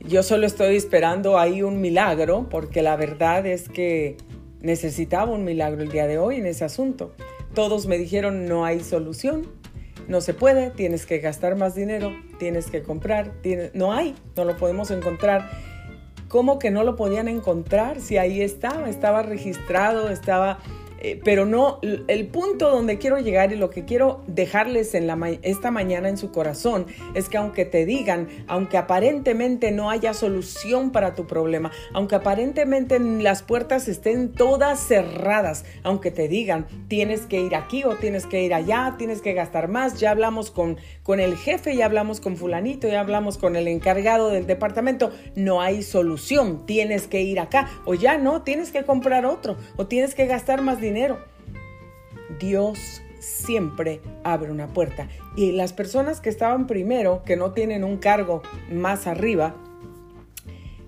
yo 0.06 0.22
solo 0.22 0.46
estoy 0.46 0.76
esperando 0.76 1.38
ahí 1.38 1.62
un 1.62 1.80
milagro, 1.80 2.48
porque 2.48 2.80
la 2.80 2.96
verdad 2.96 3.44
es 3.46 3.68
que 3.68 4.16
necesitaba 4.60 5.32
un 5.32 5.44
milagro 5.44 5.82
el 5.82 5.90
día 5.90 6.06
de 6.06 6.18
hoy 6.18 6.36
en 6.36 6.46
ese 6.46 6.64
asunto. 6.64 7.12
Todos 7.56 7.86
me 7.86 7.96
dijeron 7.96 8.44
no 8.44 8.66
hay 8.66 8.80
solución, 8.80 9.46
no 10.08 10.20
se 10.20 10.34
puede, 10.34 10.68
tienes 10.68 11.06
que 11.06 11.20
gastar 11.20 11.56
más 11.56 11.74
dinero, 11.74 12.12
tienes 12.38 12.70
que 12.70 12.82
comprar, 12.82 13.32
no 13.72 13.94
hay, 13.94 14.14
no 14.36 14.44
lo 14.44 14.58
podemos 14.58 14.90
encontrar. 14.90 15.48
¿Cómo 16.28 16.58
que 16.58 16.70
no 16.70 16.84
lo 16.84 16.96
podían 16.96 17.28
encontrar 17.28 18.02
si 18.02 18.18
ahí 18.18 18.42
estaba? 18.42 18.90
Estaba 18.90 19.22
registrado, 19.22 20.10
estaba 20.10 20.58
eh, 20.98 21.20
pero 21.22 21.44
no, 21.44 21.78
el 21.82 22.26
punto 22.28 22.70
donde 22.70 22.98
quiero 22.98 23.18
llegar 23.18 23.52
y 23.52 23.56
lo 23.56 23.70
que 23.70 23.84
quiero 23.84 24.22
dejarles 24.26 24.94
en 24.94 25.06
la 25.06 25.16
esta 25.42 25.70
mañana 25.70 26.08
en 26.08 26.16
su 26.16 26.30
corazón 26.30 26.86
es 27.14 27.28
que 27.28 27.36
aunque 27.36 27.64
te 27.64 27.84
digan, 27.84 28.28
aunque 28.46 28.76
aparentemente 28.76 29.72
no 29.72 29.90
haya 29.90 30.14
solución 30.14 30.90
para 30.92 31.14
tu 31.14 31.26
problema, 31.26 31.70
aunque 31.92 32.14
aparentemente 32.14 32.98
las 32.98 33.42
puertas 33.42 33.88
estén 33.88 34.32
todas 34.32 34.80
cerradas, 34.80 35.64
aunque 35.82 36.10
te 36.10 36.28
digan, 36.28 36.66
tienes 36.88 37.22
que 37.26 37.40
ir 37.40 37.54
aquí 37.54 37.84
o 37.84 37.96
tienes 37.96 38.26
que 38.26 38.42
ir 38.42 38.54
allá, 38.54 38.94
tienes 38.98 39.20
que 39.20 39.34
gastar 39.34 39.68
más, 39.68 39.98
ya 40.00 40.10
hablamos 40.10 40.50
con, 40.50 40.78
con 41.02 41.20
el 41.20 41.36
jefe, 41.36 41.76
ya 41.76 41.86
hablamos 41.86 42.20
con 42.20 42.36
fulanito, 42.36 42.88
ya 42.88 43.00
hablamos 43.00 43.38
con 43.38 43.56
el 43.56 43.68
encargado 43.68 44.30
del 44.30 44.46
departamento, 44.46 45.10
no 45.34 45.60
hay 45.60 45.82
solución, 45.82 46.64
tienes 46.66 47.06
que 47.06 47.22
ir 47.22 47.40
acá 47.40 47.68
o 47.84 47.94
ya 47.94 48.18
no, 48.18 48.42
tienes 48.42 48.70
que 48.70 48.84
comprar 48.84 49.26
otro 49.26 49.56
o 49.76 49.86
tienes 49.86 50.14
que 50.14 50.26
gastar 50.26 50.62
más 50.62 50.80
dinero 50.80 50.85
dinero. 50.86 51.18
Dios 52.38 53.02
siempre 53.18 54.00
abre 54.24 54.50
una 54.50 54.68
puerta. 54.68 55.08
Y 55.36 55.52
las 55.52 55.72
personas 55.72 56.20
que 56.20 56.28
estaban 56.28 56.66
primero, 56.66 57.22
que 57.24 57.36
no 57.36 57.52
tienen 57.52 57.84
un 57.84 57.96
cargo 57.96 58.42
más 58.70 59.06
arriba, 59.06 59.54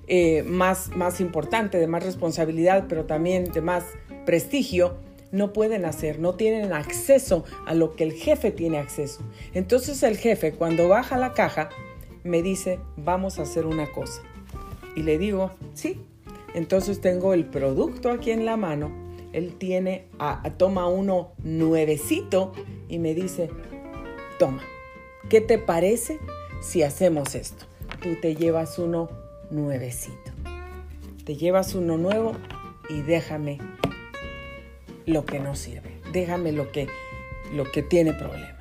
eh, 0.06 0.42
más, 0.44 0.90
más 0.96 1.20
importante, 1.20 1.78
de 1.78 1.86
más 1.86 2.02
responsabilidad, 2.02 2.86
pero 2.88 3.04
también 3.04 3.52
de 3.52 3.60
más 3.60 3.84
prestigio, 4.24 4.96
no 5.30 5.52
pueden 5.52 5.84
hacer, 5.84 6.18
no 6.18 6.34
tienen 6.34 6.72
acceso 6.72 7.44
a 7.66 7.74
lo 7.74 7.94
que 7.94 8.04
el 8.04 8.12
jefe 8.12 8.50
tiene 8.50 8.78
acceso. 8.78 9.20
Entonces 9.52 10.02
el 10.02 10.16
jefe, 10.16 10.52
cuando 10.52 10.88
baja 10.88 11.18
la 11.18 11.34
caja, 11.34 11.68
me 12.24 12.42
dice, 12.42 12.80
vamos 12.96 13.38
a 13.38 13.42
hacer 13.42 13.66
una 13.66 13.90
cosa. 13.92 14.22
Y 14.96 15.02
le 15.02 15.18
digo, 15.18 15.50
sí. 15.74 16.00
Entonces 16.54 17.02
tengo 17.02 17.34
el 17.34 17.44
producto 17.44 18.10
aquí 18.10 18.30
en 18.30 18.46
la 18.46 18.56
mano 18.56 19.07
él 19.32 19.54
tiene, 19.58 20.06
a, 20.18 20.42
toma 20.56 20.86
uno 20.88 21.32
nuevecito 21.42 22.52
y 22.88 22.98
me 22.98 23.14
dice, 23.14 23.50
toma, 24.38 24.62
¿qué 25.28 25.40
te 25.40 25.58
parece 25.58 26.18
si 26.60 26.82
hacemos 26.82 27.34
esto? 27.34 27.66
Tú 28.02 28.16
te 28.20 28.34
llevas 28.34 28.78
uno 28.78 29.08
nuevecito. 29.50 30.32
Te 31.24 31.36
llevas 31.36 31.74
uno 31.74 31.98
nuevo 31.98 32.32
y 32.88 33.02
déjame 33.02 33.58
lo 35.04 35.24
que 35.24 35.40
no 35.40 35.54
sirve. 35.54 36.00
Déjame 36.12 36.52
lo 36.52 36.72
que, 36.72 36.86
lo 37.52 37.64
que 37.64 37.82
tiene 37.82 38.14
problemas. 38.14 38.54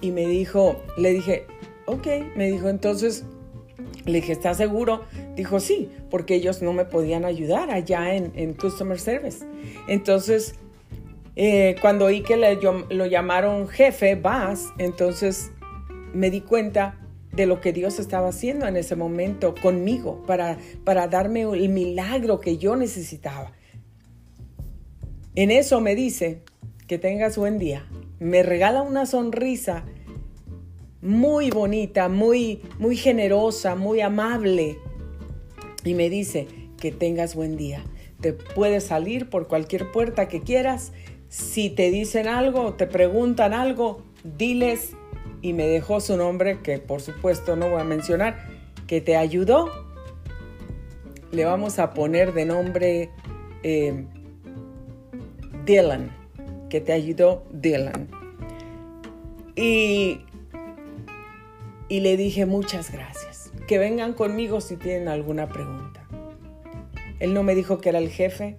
Y 0.00 0.10
me 0.10 0.26
dijo, 0.26 0.80
le 0.96 1.12
dije, 1.12 1.46
ok, 1.86 2.06
me 2.36 2.50
dijo, 2.50 2.68
entonces, 2.68 3.24
le 4.04 4.20
dije, 4.20 4.32
¿estás 4.32 4.56
seguro? 4.56 5.02
Dijo, 5.38 5.60
sí, 5.60 5.88
porque 6.10 6.34
ellos 6.34 6.62
no 6.62 6.72
me 6.72 6.84
podían 6.84 7.24
ayudar 7.24 7.70
allá 7.70 8.12
en, 8.12 8.54
Customer 8.54 8.98
Service. 8.98 9.46
Entonces, 9.86 10.56
eh, 11.36 11.76
cuando 11.80 12.06
oí 12.06 12.22
que 12.22 12.36
lo 12.36 13.06
llamaron 13.06 13.68
jefe, 13.68 14.16
Bass, 14.16 14.72
entonces 14.78 15.52
me 16.12 16.32
di 16.32 16.40
cuenta 16.40 16.98
de 17.30 17.46
lo 17.46 17.60
que 17.60 17.72
Dios 17.72 18.00
estaba 18.00 18.30
haciendo 18.30 18.66
en 18.66 18.76
ese 18.76 18.96
momento 18.96 19.54
conmigo 19.54 20.24
para, 20.26 20.58
para 20.82 21.06
darme 21.06 21.42
el 21.42 21.68
milagro 21.68 22.40
que 22.40 22.58
yo 22.58 22.74
necesitaba. 22.74 23.52
En 25.36 25.52
eso 25.52 25.80
me 25.80 25.94
dice 25.94 26.42
que 26.88 26.98
tengas 26.98 27.38
buen 27.38 27.60
día. 27.60 27.86
Me 28.18 28.42
regala 28.42 28.82
una 28.82 29.06
sonrisa 29.06 29.84
muy 31.00 31.50
bonita, 31.52 32.08
muy, 32.08 32.60
muy 32.80 32.96
generosa, 32.96 33.76
muy 33.76 34.00
amable. 34.00 34.78
Y 35.88 35.94
me 35.94 36.10
dice, 36.10 36.46
que 36.78 36.92
tengas 36.92 37.34
buen 37.34 37.56
día. 37.56 37.82
Te 38.20 38.34
puedes 38.34 38.84
salir 38.84 39.30
por 39.30 39.48
cualquier 39.48 39.90
puerta 39.90 40.28
que 40.28 40.42
quieras. 40.42 40.92
Si 41.30 41.70
te 41.70 41.90
dicen 41.90 42.28
algo, 42.28 42.74
te 42.74 42.86
preguntan 42.86 43.54
algo, 43.54 44.02
diles. 44.22 44.92
Y 45.40 45.54
me 45.54 45.66
dejó 45.66 46.00
su 46.00 46.18
nombre, 46.18 46.60
que 46.60 46.76
por 46.76 47.00
supuesto 47.00 47.56
no 47.56 47.70
voy 47.70 47.80
a 47.80 47.84
mencionar, 47.84 48.36
que 48.86 49.00
te 49.00 49.16
ayudó. 49.16 49.70
Le 51.30 51.46
vamos 51.46 51.78
a 51.78 51.94
poner 51.94 52.34
de 52.34 52.44
nombre 52.44 53.08
eh, 53.62 54.04
Dylan, 55.64 56.10
que 56.68 56.82
te 56.82 56.92
ayudó 56.92 57.46
Dylan. 57.50 58.10
Y, 59.56 60.20
y 61.88 62.00
le 62.00 62.18
dije 62.18 62.44
muchas 62.44 62.92
gracias. 62.92 63.27
Que 63.68 63.78
vengan 63.78 64.14
conmigo 64.14 64.60
si 64.60 64.76
tienen 64.76 65.06
alguna 65.08 65.48
pregunta. 65.48 66.04
Él 67.20 67.34
no 67.34 67.42
me 67.42 67.54
dijo 67.54 67.78
que 67.78 67.90
era 67.90 67.98
el 67.98 68.08
jefe. 68.08 68.56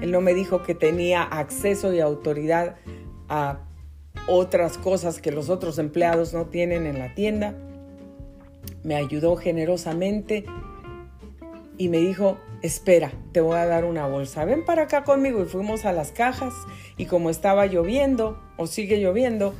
Él 0.00 0.10
no 0.10 0.20
me 0.20 0.34
dijo 0.34 0.64
que 0.64 0.74
tenía 0.74 1.22
acceso 1.22 1.92
y 1.94 2.00
autoridad 2.00 2.76
a 3.28 3.60
otras 4.26 4.76
cosas 4.76 5.20
que 5.20 5.30
los 5.30 5.48
otros 5.48 5.78
empleados 5.78 6.34
no 6.34 6.46
tienen 6.46 6.86
en 6.86 6.98
la 6.98 7.14
tienda. 7.14 7.54
Me 8.82 8.96
ayudó 8.96 9.36
generosamente 9.36 10.44
y 11.78 11.88
me 11.88 11.98
dijo, 11.98 12.38
espera, 12.62 13.12
te 13.30 13.40
voy 13.40 13.56
a 13.56 13.66
dar 13.66 13.84
una 13.84 14.08
bolsa, 14.08 14.44
ven 14.44 14.64
para 14.64 14.82
acá 14.82 15.04
conmigo. 15.04 15.42
Y 15.42 15.46
fuimos 15.46 15.84
a 15.84 15.92
las 15.92 16.10
cajas 16.10 16.54
y 16.96 17.06
como 17.06 17.30
estaba 17.30 17.66
lloviendo 17.66 18.42
o 18.56 18.66
sigue 18.66 19.00
lloviendo, 19.00 19.54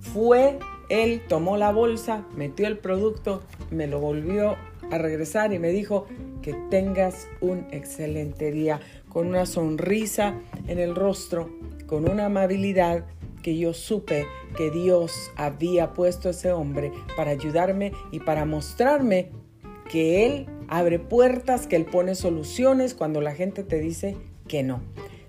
fue, 0.00 0.60
él 0.88 1.22
tomó 1.28 1.56
la 1.56 1.70
bolsa, 1.70 2.24
metió 2.34 2.66
el 2.66 2.78
producto, 2.78 3.42
me 3.70 3.86
lo 3.86 4.00
volvió 4.00 4.56
a 4.90 4.98
regresar 4.98 5.52
y 5.52 5.58
me 5.58 5.70
dijo 5.70 6.06
que 6.42 6.54
tengas 6.70 7.28
un 7.40 7.66
excelente 7.70 8.50
día, 8.50 8.80
con 9.08 9.26
una 9.26 9.46
sonrisa 9.46 10.34
en 10.66 10.78
el 10.78 10.94
rostro, 10.94 11.50
con 11.86 12.08
una 12.08 12.26
amabilidad 12.26 13.04
que 13.42 13.56
yo 13.56 13.74
supe 13.74 14.26
que 14.56 14.70
Dios 14.70 15.30
había 15.36 15.92
puesto 15.92 16.28
a 16.28 16.30
ese 16.32 16.52
hombre 16.52 16.92
para 17.16 17.30
ayudarme 17.30 17.92
y 18.10 18.20
para 18.20 18.44
mostrarme 18.44 19.30
que 19.90 20.26
Él 20.26 20.46
abre 20.68 20.98
puertas, 20.98 21.66
que 21.66 21.76
Él 21.76 21.84
pone 21.84 22.14
soluciones 22.14 22.94
cuando 22.94 23.20
la 23.20 23.34
gente 23.34 23.62
te 23.62 23.78
dice 23.78 24.16
que 24.46 24.62
no. 24.62 24.80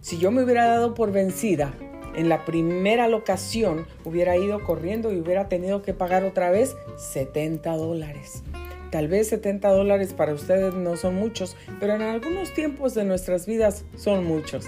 Si 0.01 0.17
yo 0.17 0.31
me 0.31 0.43
hubiera 0.43 0.65
dado 0.65 0.93
por 0.93 1.11
vencida 1.11 1.73
en 2.15 2.29
la 2.29 2.45
primera 2.45 3.07
locación, 3.07 3.87
hubiera 4.05 4.37
ido 4.37 4.63
corriendo 4.63 5.11
y 5.11 5.19
hubiera 5.19 5.49
tenido 5.49 5.81
que 5.81 5.93
pagar 5.93 6.23
otra 6.23 6.51
vez 6.51 6.75
70 6.97 7.75
dólares. 7.75 8.43
Tal 8.91 9.07
vez 9.07 9.27
70 9.29 9.69
dólares 9.69 10.13
para 10.13 10.33
ustedes 10.33 10.73
no 10.73 10.97
son 10.97 11.15
muchos, 11.15 11.55
pero 11.79 11.93
en 11.93 12.01
algunos 12.01 12.53
tiempos 12.53 12.95
de 12.95 13.05
nuestras 13.05 13.45
vidas 13.45 13.85
son 13.95 14.25
muchos. 14.25 14.65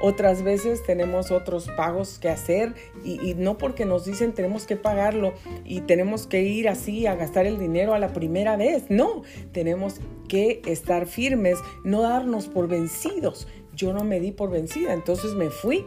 Otras 0.00 0.42
veces 0.42 0.82
tenemos 0.82 1.30
otros 1.30 1.68
pagos 1.76 2.18
que 2.18 2.28
hacer 2.28 2.74
y, 3.04 3.34
no 3.34 3.58
porque 3.58 3.84
nos 3.84 4.04
dicen 4.04 4.32
tenemos 4.32 4.66
que 4.66 4.76
pagarlo 4.76 5.32
y 5.64 5.80
tenemos 5.82 6.26
que 6.26 6.42
ir 6.42 6.68
así 6.68 7.06
a 7.06 7.14
gastar 7.14 7.46
el 7.46 7.58
dinero 7.58 7.94
a 7.94 7.98
la 7.98 8.12
primera 8.12 8.56
vez. 8.56 8.84
No, 8.90 9.22
tenemos 9.52 10.00
que 10.28 10.60
estar 10.66 11.06
firmes, 11.06 11.58
no 11.84 12.02
darnos 12.02 12.48
por 12.48 12.68
vencidos. 12.68 13.48
Yo 13.74 13.92
no 13.92 14.04
me 14.04 14.20
di 14.20 14.30
por 14.30 14.50
vencida, 14.50 14.92
entonces 14.92 15.34
me 15.34 15.50
fui 15.50 15.86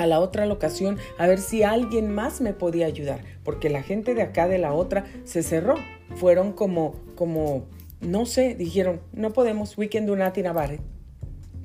a 0.00 0.06
la 0.06 0.18
otra 0.18 0.46
locación 0.46 0.96
a 1.18 1.26
ver 1.26 1.38
si 1.38 1.62
alguien 1.62 2.10
más 2.10 2.40
me 2.40 2.54
podía 2.54 2.86
ayudar, 2.86 3.20
porque 3.44 3.68
la 3.68 3.82
gente 3.82 4.14
de 4.14 4.22
acá 4.22 4.48
de 4.48 4.56
la 4.56 4.72
otra 4.72 5.04
se 5.24 5.42
cerró. 5.42 5.74
Fueron 6.16 6.54
como, 6.54 6.94
como, 7.14 7.66
no 8.00 8.24
sé, 8.24 8.54
dijeron, 8.54 9.02
no 9.12 9.34
podemos, 9.34 9.76
we 9.76 9.90
can 9.90 10.06
do 10.06 10.16
nothing 10.16 10.46
about 10.46 10.72
it. 10.72 10.80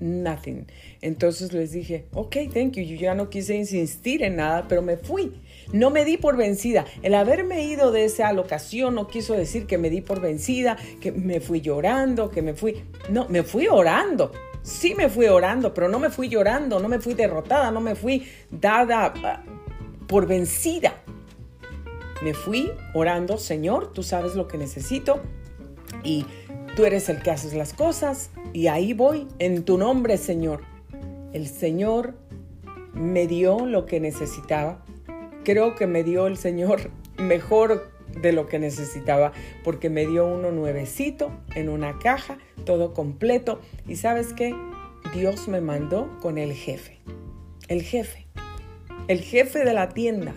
Nothing. 0.01 0.67
Entonces 0.99 1.53
les 1.53 1.71
dije, 1.71 2.07
ok, 2.13 2.35
thank 2.53 2.73
you. 2.73 2.83
Yo 2.83 2.97
ya 2.97 3.15
no 3.15 3.29
quise 3.29 3.55
insistir 3.55 4.21
en 4.21 4.35
nada, 4.35 4.65
pero 4.67 4.81
me 4.81 4.98
fui. 4.98 5.41
No 5.71 5.89
me 5.89 6.03
di 6.03 6.17
por 6.17 6.35
vencida. 6.35 6.85
El 7.01 7.15
haberme 7.15 7.63
ido 7.63 7.93
de 7.93 8.03
esa 8.03 8.33
locación 8.33 8.95
no 8.95 9.07
quiso 9.07 9.33
decir 9.33 9.65
que 9.65 9.77
me 9.77 9.89
di 9.89 10.01
por 10.01 10.19
vencida, 10.19 10.75
que 11.00 11.13
me 11.13 11.39
fui 11.39 11.61
llorando, 11.61 12.29
que 12.29 12.41
me 12.41 12.53
fui... 12.53 12.83
No, 13.09 13.29
me 13.29 13.43
fui 13.43 13.67
orando. 13.67 14.33
Sí 14.65 14.95
me 14.95 15.09
fui 15.09 15.27
orando, 15.27 15.75
pero 15.75 15.89
no 15.89 15.99
me 15.99 16.09
fui 16.09 16.27
llorando, 16.27 16.79
no 16.79 16.89
me 16.89 16.99
fui 16.99 17.13
derrotada, 17.13 17.69
no 17.69 17.81
me 17.81 17.93
fui 17.93 18.27
dada 18.49 19.13
ah, 19.23 19.43
por 20.07 20.25
vencida. 20.25 21.03
Me 22.23 22.33
fui 22.33 22.71
orando, 22.95 23.37
Señor, 23.37 23.93
tú 23.93 24.01
sabes 24.01 24.33
lo 24.33 24.47
que 24.47 24.57
necesito 24.57 25.21
y 26.03 26.25
tú 26.75 26.83
eres 26.83 27.09
el 27.09 27.21
que 27.21 27.29
haces 27.29 27.53
las 27.53 27.73
cosas 27.73 28.31
y 28.53 28.65
ahí 28.65 28.93
voy, 28.93 29.27
en 29.37 29.65
tu 29.65 29.77
nombre, 29.77 30.17
Señor. 30.17 30.61
El 31.31 31.47
Señor 31.47 32.15
me 32.91 33.27
dio 33.27 33.67
lo 33.67 33.85
que 33.85 33.99
necesitaba. 33.99 34.83
Creo 35.43 35.75
que 35.75 35.85
me 35.85 36.03
dio 36.03 36.25
el 36.25 36.37
Señor 36.37 36.89
mejor 37.19 37.91
de 38.09 38.31
lo 38.31 38.48
que 38.48 38.59
necesitaba 38.59 39.31
porque 39.63 39.89
me 39.89 40.05
dio 40.05 40.25
uno 40.25 40.51
nuevecito 40.51 41.31
en 41.55 41.70
una 41.70 42.00
caja, 42.00 42.37
todo 42.65 42.94
completo. 42.94 43.59
Y 43.87 43.96
sabes 43.96 44.33
qué? 44.33 44.55
Dios 45.13 45.48
me 45.48 45.61
mandó 45.61 46.20
con 46.22 46.37
el 46.37 46.53
jefe. 46.53 47.00
El 47.68 47.81
jefe. 47.81 48.27
El 49.07 49.22
jefe 49.22 49.63
de 49.63 49.74
la 49.74 49.89
tienda. 49.89 50.33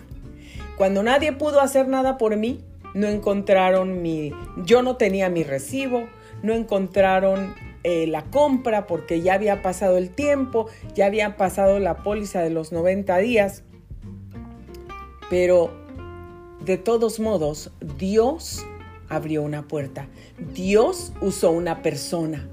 Cuando 0.77 1.03
nadie 1.03 1.33
pudo 1.33 1.59
hacer 1.59 1.87
nada 1.87 2.17
por 2.17 2.37
mí, 2.37 2.63
no 2.93 3.07
encontraron 3.07 4.01
mi... 4.01 4.31
Yo 4.65 4.81
no 4.81 4.95
tenía 4.95 5.29
mi 5.29 5.43
recibo, 5.43 6.07
no 6.41 6.53
encontraron 6.53 7.53
eh, 7.83 8.07
la 8.07 8.23
compra 8.23 8.87
porque 8.87 9.21
ya 9.21 9.33
había 9.33 9.61
pasado 9.61 9.97
el 9.97 10.09
tiempo, 10.09 10.67
ya 10.95 11.05
había 11.05 11.37
pasado 11.37 11.79
la 11.79 11.97
póliza 11.97 12.41
de 12.41 12.49
los 12.49 12.71
90 12.71 13.17
días. 13.17 13.63
Pero 15.29 15.71
de 16.65 16.77
todos 16.77 17.19
modos, 17.19 17.71
Dios 17.97 18.65
abrió 19.07 19.43
una 19.43 19.67
puerta. 19.67 20.07
Dios 20.53 21.13
usó 21.21 21.51
una 21.51 21.81
persona. 21.81 22.47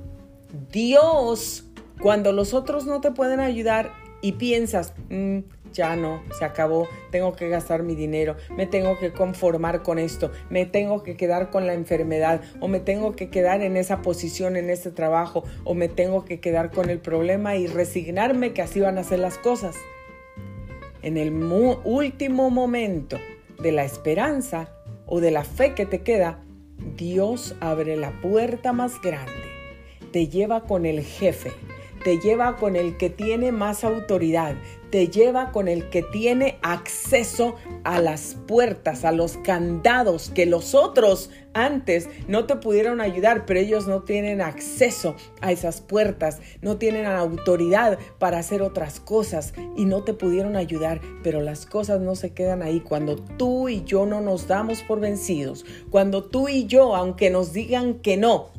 Dios, 0.72 1.64
cuando 2.00 2.32
los 2.32 2.54
otros 2.54 2.86
no 2.86 3.00
te 3.00 3.10
pueden 3.10 3.40
ayudar 3.40 3.92
y 4.22 4.32
piensas, 4.32 4.94
mm, 5.10 5.40
ya 5.72 5.94
no, 5.94 6.22
se 6.38 6.44
acabó, 6.44 6.88
tengo 7.10 7.34
que 7.34 7.48
gastar 7.48 7.82
mi 7.82 7.94
dinero, 7.94 8.36
me 8.56 8.66
tengo 8.66 8.98
que 8.98 9.12
conformar 9.12 9.82
con 9.82 9.98
esto, 9.98 10.30
me 10.48 10.64
tengo 10.64 11.02
que 11.02 11.16
quedar 11.16 11.50
con 11.50 11.66
la 11.66 11.74
enfermedad 11.74 12.40
o 12.60 12.68
me 12.68 12.80
tengo 12.80 13.14
que 13.14 13.28
quedar 13.28 13.60
en 13.62 13.76
esa 13.76 14.00
posición, 14.00 14.56
en 14.56 14.70
ese 14.70 14.90
trabajo 14.90 15.44
o 15.64 15.74
me 15.74 15.88
tengo 15.88 16.24
que 16.24 16.40
quedar 16.40 16.70
con 16.70 16.88
el 16.88 16.98
problema 16.98 17.56
y 17.56 17.66
resignarme 17.66 18.54
que 18.54 18.62
así 18.62 18.80
van 18.80 18.96
a 18.96 19.04
ser 19.04 19.18
las 19.18 19.36
cosas. 19.36 19.76
En 21.02 21.18
el 21.18 21.32
último 21.84 22.50
momento, 22.50 23.18
de 23.60 23.72
la 23.72 23.84
esperanza 23.84 24.68
o 25.06 25.20
de 25.20 25.30
la 25.30 25.44
fe 25.44 25.74
que 25.74 25.86
te 25.86 26.02
queda, 26.02 26.42
Dios 26.96 27.54
abre 27.60 27.96
la 27.96 28.20
puerta 28.20 28.72
más 28.72 29.00
grande, 29.00 29.32
te 30.12 30.28
lleva 30.28 30.64
con 30.64 30.86
el 30.86 31.02
jefe, 31.02 31.52
te 32.06 32.20
lleva 32.20 32.54
con 32.54 32.76
el 32.76 32.96
que 32.98 33.10
tiene 33.10 33.50
más 33.50 33.82
autoridad, 33.82 34.54
te 34.90 35.08
lleva 35.08 35.50
con 35.50 35.66
el 35.66 35.90
que 35.90 36.04
tiene 36.04 36.56
acceso 36.62 37.56
a 37.82 38.00
las 38.00 38.36
puertas, 38.46 39.04
a 39.04 39.10
los 39.10 39.38
candados 39.38 40.30
que 40.32 40.46
los 40.46 40.76
otros 40.76 41.30
antes 41.52 42.08
no 42.28 42.44
te 42.44 42.54
pudieron 42.54 43.00
ayudar, 43.00 43.44
pero 43.44 43.58
ellos 43.58 43.88
no 43.88 44.04
tienen 44.04 44.40
acceso 44.40 45.16
a 45.40 45.50
esas 45.50 45.80
puertas, 45.80 46.40
no 46.62 46.76
tienen 46.76 47.06
autoridad 47.06 47.98
para 48.20 48.38
hacer 48.38 48.62
otras 48.62 49.00
cosas 49.00 49.52
y 49.76 49.84
no 49.84 50.04
te 50.04 50.14
pudieron 50.14 50.54
ayudar, 50.54 51.00
pero 51.24 51.40
las 51.40 51.66
cosas 51.66 52.00
no 52.00 52.14
se 52.14 52.32
quedan 52.34 52.62
ahí. 52.62 52.78
Cuando 52.78 53.16
tú 53.16 53.68
y 53.68 53.82
yo 53.82 54.06
no 54.06 54.20
nos 54.20 54.46
damos 54.46 54.84
por 54.84 55.00
vencidos, 55.00 55.66
cuando 55.90 56.22
tú 56.22 56.48
y 56.48 56.66
yo, 56.66 56.94
aunque 56.94 57.30
nos 57.30 57.52
digan 57.52 57.94
que 57.94 58.16
no, 58.16 58.52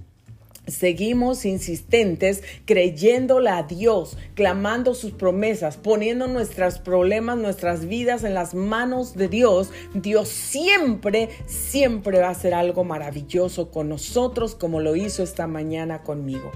Seguimos 0.68 1.46
insistentes 1.46 2.44
creyéndole 2.66 3.50
a 3.50 3.64
Dios, 3.64 4.18
clamando 4.36 4.96
sus 4.96 5.12
promesas, 5.12 5.78
poniendo 5.78 6.28
nuestros 6.28 6.80
problemas, 6.80 7.38
nuestras 7.38 7.88
vidas 7.88 8.26
en 8.26 8.34
las 8.34 8.54
manos 8.54 9.16
de 9.16 9.30
Dios. 9.30 9.72
Dios 9.94 10.28
siempre, 10.28 11.30
siempre 11.46 12.20
va 12.20 12.28
a 12.28 12.32
hacer 12.32 12.54
algo 12.54 12.84
maravilloso 12.84 13.72
con 13.72 13.88
nosotros 13.88 14.56
como 14.56 14.82
lo 14.82 14.98
hizo 14.98 15.24
esta 15.24 15.48
mañana 15.48 16.04
conmigo. 16.04 16.52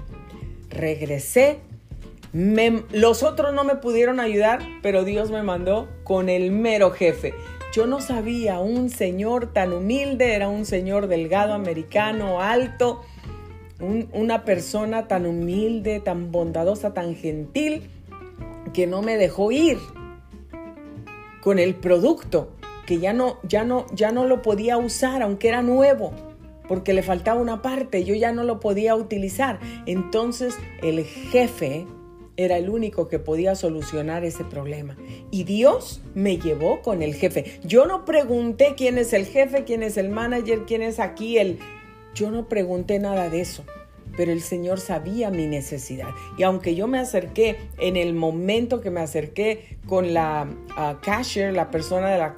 Regresé, 0.68 1.60
los 2.34 3.22
otros 3.22 3.54
no 3.54 3.64
me 3.64 3.76
pudieron 3.76 4.20
ayudar, 4.20 4.60
pero 4.82 5.04
Dios 5.04 5.30
me 5.30 5.42
mandó 5.42 5.88
con 6.04 6.28
el 6.28 6.50
mero 6.50 6.90
jefe. 6.90 7.32
Yo 7.72 7.86
no 7.86 8.02
sabía, 8.02 8.60
un 8.60 8.90
señor 8.90 9.54
tan 9.54 9.72
humilde, 9.72 10.34
era 10.34 10.50
un 10.50 10.66
señor 10.66 11.06
delgado, 11.06 11.54
americano, 11.54 12.42
alto 12.42 13.00
una 13.80 14.44
persona 14.44 15.08
tan 15.08 15.26
humilde, 15.26 16.00
tan 16.00 16.30
bondadosa, 16.30 16.94
tan 16.94 17.14
gentil, 17.14 17.90
que 18.72 18.86
no 18.86 19.02
me 19.02 19.16
dejó 19.16 19.52
ir 19.52 19.78
con 21.42 21.58
el 21.58 21.74
producto 21.74 22.52
que 22.86 22.98
ya 22.98 23.12
no, 23.12 23.38
ya 23.42 23.64
no, 23.64 23.86
ya 23.94 24.12
no 24.12 24.26
lo 24.26 24.42
podía 24.42 24.76
usar, 24.76 25.22
aunque 25.22 25.48
era 25.48 25.62
nuevo, 25.62 26.12
porque 26.68 26.92
le 26.92 27.02
faltaba 27.02 27.40
una 27.40 27.62
parte, 27.62 28.04
yo 28.04 28.14
ya 28.14 28.32
no 28.32 28.44
lo 28.44 28.60
podía 28.60 28.94
utilizar. 28.94 29.58
Entonces 29.86 30.56
el 30.82 31.04
jefe 31.04 31.86
era 32.36 32.56
el 32.56 32.70
único 32.70 33.08
que 33.08 33.18
podía 33.18 33.54
solucionar 33.54 34.24
ese 34.24 34.44
problema. 34.44 34.96
Y 35.30 35.44
Dios 35.44 36.02
me 36.14 36.38
llevó 36.38 36.80
con 36.82 37.02
el 37.02 37.14
jefe. 37.14 37.60
Yo 37.62 37.86
no 37.86 38.04
pregunté 38.04 38.74
quién 38.76 38.98
es 38.98 39.12
el 39.12 39.26
jefe, 39.26 39.64
quién 39.64 39.82
es 39.82 39.96
el 39.96 40.08
manager, 40.08 40.64
quién 40.66 40.82
es 40.82 40.98
aquí 40.98 41.38
el... 41.38 41.58
Yo 42.14 42.30
no 42.30 42.48
pregunté 42.48 42.98
nada 42.98 43.28
de 43.28 43.40
eso 43.40 43.64
pero 44.16 44.32
el 44.32 44.42
Señor 44.42 44.80
sabía 44.80 45.30
mi 45.30 45.46
necesidad. 45.46 46.08
Y 46.36 46.42
aunque 46.42 46.74
yo 46.74 46.86
me 46.86 46.98
acerqué, 46.98 47.56
en 47.78 47.96
el 47.96 48.14
momento 48.14 48.80
que 48.80 48.90
me 48.90 49.00
acerqué 49.00 49.78
con 49.86 50.12
la 50.14 50.46
uh, 50.76 51.00
cashier, 51.00 51.52
la 51.52 51.70
persona 51.70 52.10
de 52.10 52.18
la, 52.18 52.34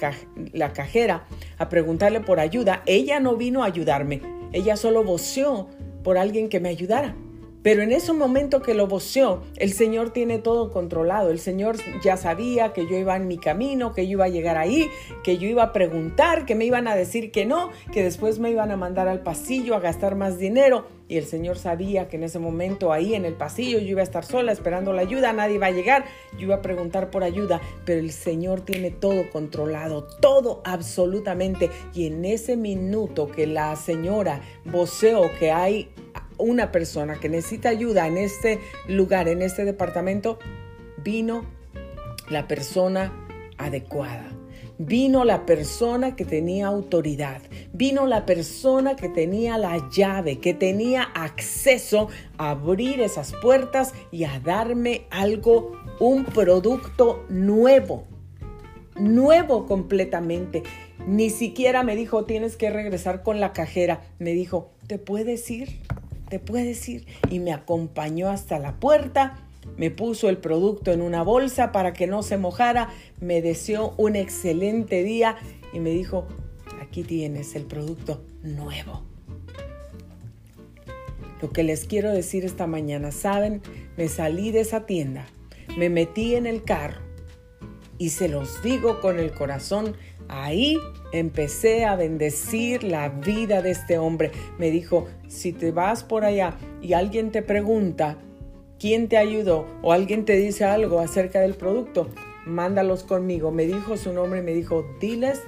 la, 0.53 0.73
cajera, 0.73 1.27
a 1.59 1.69
preguntarle 1.69 2.21
por 2.21 2.41
ayuda, 2.41 2.83
ella 2.87 3.21
no 3.21 3.37
vino 3.37 3.63
a 3.63 3.67
ayudarme, 3.67 4.21
ella 4.53 4.77
solo 4.77 5.05
voceó 5.05 5.69
por 6.03 6.19
alguien 6.19 6.49
que 6.49 6.61
me 6.61 6.69
ayudara. 6.69 7.15
Pero 7.65 7.81
en 7.81 7.93
ese 7.93 8.13
momento 8.13 8.61
que 8.61 8.75
lo 8.75 8.87
voceó, 8.87 9.41
el 9.57 9.73
Señor 9.73 10.11
tiene 10.11 10.39
todo 10.39 10.71
controlado. 10.71 11.31
El 11.31 11.39
Señor 11.39 11.77
ya 12.05 12.19
sabía 12.19 12.75
que 12.75 12.87
yo 12.87 12.99
iba 12.99 13.17
en 13.17 13.27
mi 13.27 13.39
camino, 13.39 13.95
que 13.95 14.07
yo 14.07 14.13
iba 14.13 14.27
a 14.27 14.29
llegar 14.29 14.59
ahí, 14.59 14.91
que 15.25 15.39
yo 15.39 15.49
iba 15.49 15.63
a 15.63 15.73
preguntar, 15.73 16.45
que 16.45 16.55
me 16.55 16.67
iban 16.67 16.87
a 16.89 16.95
decir 16.95 17.33
que 17.33 17.47
no, 17.47 17.71
que 17.91 18.03
después 18.03 18.39
me 18.39 18.51
iban 18.51 18.71
a 18.71 18.77
mandar 18.77 19.09
al 19.09 19.23
pasillo 19.23 19.75
a 19.75 19.81
gastar 19.81 20.15
más 20.15 20.39
dinero. 20.39 20.85
Y 21.09 21.17
el 21.17 21.25
Señor 21.25 21.57
sabía 21.57 22.09
que 22.09 22.17
en 22.17 22.25
ese 22.25 22.39
momento 22.39 22.93
ahí 22.93 23.15
en 23.15 23.25
el 23.25 23.33
pasillo 23.33 23.79
yo 23.79 23.87
iba 23.87 24.01
a 24.01 24.05
estar 24.05 24.27
sola 24.27 24.53
esperando 24.53 24.93
la 24.93 25.01
ayuda, 25.01 25.33
nadie 25.33 25.55
iba 25.55 25.69
a 25.69 25.71
llegar, 25.71 26.05
yo 26.37 26.45
iba 26.45 26.57
a 26.57 26.63
preguntar 26.63 27.11
por 27.11 27.25
ayuda, 27.25 27.63
pero 27.87 28.01
el 28.01 28.13
Señor 28.13 28.61
tiene 28.61 28.91
todo 28.91 29.31
controlado, 29.31 30.05
todo 30.21 30.61
absolutamente. 30.65 31.71
Y 31.95 32.09
en 32.09 32.27
ese 32.27 32.59
minuto 32.59 33.31
que 33.31 33.47
la 33.47 33.75
señora 33.77 34.43
voceó 34.67 35.31
que 35.39 35.51
hay 35.51 35.89
una 36.39 36.73
persona 36.73 37.19
que 37.21 37.29
necesita 37.29 37.69
ayuda 37.69 38.07
en 38.07 38.17
este 38.17 38.61
lugar, 38.89 39.29
en 39.29 39.43
este 39.43 39.65
departamento, 39.65 40.39
vino 41.03 41.45
la 42.29 42.49
persona 42.49 43.13
adecuada. 43.59 44.31
Vino 44.77 45.25
la 45.25 45.47
persona 45.47 46.17
que 46.17 46.25
tenía 46.25 46.67
autoridad, 46.67 47.41
vino 47.73 48.09
la 48.09 48.27
persona 48.27 48.97
que 48.97 49.09
tenía 49.09 49.57
la 49.57 49.89
llave, 49.89 50.41
que 50.41 50.53
tenía 50.53 51.05
acceso 51.15 52.09
a 52.39 52.51
abrir 52.51 53.01
esas 53.01 53.35
puertas 53.41 53.95
y 54.11 54.25
a 54.25 54.41
darme 54.41 55.07
algo, 55.11 55.81
un 56.01 56.25
producto 56.25 57.25
nuevo, 57.29 58.03
nuevo 58.97 59.65
completamente. 59.67 60.65
Ni 61.07 61.31
siquiera 61.31 61.85
me 61.85 61.95
dijo, 61.95 62.25
tienes 62.25 62.57
que 62.57 62.71
regresar 62.71 63.23
con 63.23 63.39
la 63.39 63.53
cajera. 63.53 64.03
Me 64.19 64.33
dijo, 64.33 64.73
¿te 64.89 64.99
puedes 64.99 65.49
ir? 65.53 65.83
¿Te 66.29 66.39
puedes 66.39 66.89
ir? 66.89 67.07
Y 67.31 67.39
me 67.39 67.53
acompañó 67.53 68.29
hasta 68.29 68.59
la 68.59 68.79
puerta, 68.79 69.39
me 69.77 69.91
puso 69.91 70.29
el 70.29 70.39
producto 70.39 70.93
en 70.93 71.03
una 71.03 71.23
bolsa 71.23 71.73
para 71.73 71.93
que 71.93 72.07
no 72.07 72.23
se 72.23 72.37
mojara, 72.37 72.91
me 73.21 73.43
deseó 73.43 73.95
un 73.97 74.17
excelente 74.17 75.03
día 75.03 75.37
y 75.73 75.81
me 75.81 75.91
dijo, 75.91 76.27
aquí 76.81 77.03
tienes 77.03 77.55
el 77.55 77.65
producto 77.65 78.25
nuevo. 78.43 79.03
Lo 81.43 81.51
que 81.51 81.63
les 81.63 81.85
quiero 81.85 82.11
decir 82.11 82.45
esta 82.45 82.67
mañana, 82.67 83.11
¿saben? 83.11 83.61
Me 83.97 84.09
salí 84.09 84.51
de 84.51 84.61
esa 84.61 84.87
tienda, 84.87 85.27
me 85.77 85.91
metí 85.91 86.37
en 86.37 86.47
el 86.47 86.65
carro 86.65 87.01
y 87.99 88.11
se 88.11 88.29
los 88.29 88.63
digo 88.63 89.01
con 89.01 89.19
el 89.19 89.33
corazón, 89.33 89.97
ahí 90.29 90.79
empecé 91.15 91.85
a 91.85 91.95
bendecir 91.95 92.83
la 92.83 93.09
vida 93.09 93.63
de 93.63 93.71
este 93.71 93.99
hombre. 93.99 94.33
Me 94.59 94.73
dijo, 94.73 95.07
si 95.29 95.53
te 95.53 95.71
vas 95.71 96.03
por 96.03 96.25
allá 96.25 96.57
y 96.83 96.95
alguien 96.95 97.31
te 97.31 97.41
pregunta 97.41 98.19
quién 98.81 99.09
te 99.09 99.17
ayudó 99.17 99.65
o 99.83 99.93
alguien 99.93 100.25
te 100.25 100.37
dice 100.37 100.65
algo 100.65 100.99
acerca 100.99 101.41
del 101.41 101.55
producto, 101.55 102.09
mándalos 102.47 103.05
conmigo. 103.05 103.53
Me 103.53 103.65
dijo 103.65 103.97
su 103.97 104.13
nombre, 104.13 104.43
me 104.43 104.55
dijo, 104.55 104.85
diles 105.01 105.41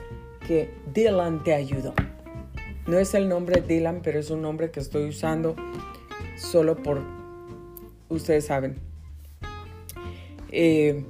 que 0.47 0.71
Dylan 0.95 1.43
te 1.43 1.53
ayudó. 1.53 1.95
No 2.87 2.99
es 3.01 3.15
el 3.15 3.29
nombre 3.29 3.61
Dylan, 3.61 4.03
pero 4.05 4.21
es 4.21 4.31
un 4.31 4.43
nombre 4.43 4.71
que 4.71 4.79
estoy 4.79 5.09
usando 5.09 5.57
solo 6.37 6.77
por, 6.77 7.03
ustedes 8.09 8.47
saben, 8.47 8.77
eh, 10.53 11.05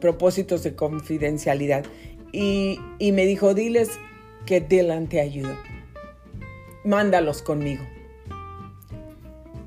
propósitos 0.00 0.62
de 0.64 0.74
confidencialidad 0.74 1.84
y, 2.32 2.78
me 3.12 3.26
dijo, 3.26 3.54
diles 3.54 3.90
que 4.46 4.60
Dylan 4.60 5.08
te. 5.08 5.42
Mándalos 6.84 7.42
conmigo. 7.42 7.84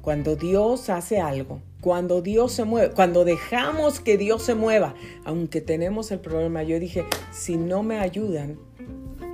Cuando 0.01 0.35
Dios 0.35 0.89
hace 0.89 1.19
algo, 1.19 1.61
cuando 1.81 2.21
Dios 2.21 2.51
se 2.51 2.63
mueve, 2.63 2.93
cuando 2.93 3.25
dejamos 3.25 3.99
que 3.99 4.17
Dios 4.17 4.43
se 4.43 4.55
mueva, 4.55 4.95
aunque 5.23 5.61
tenemos 5.61 6.11
el 6.11 6.19
problema, 6.19 6.63
yo 6.63 6.79
dije, 6.79 7.05
si 7.31 7.57
no 7.57 7.83
me 7.83 7.99
ayudan, 7.99 8.59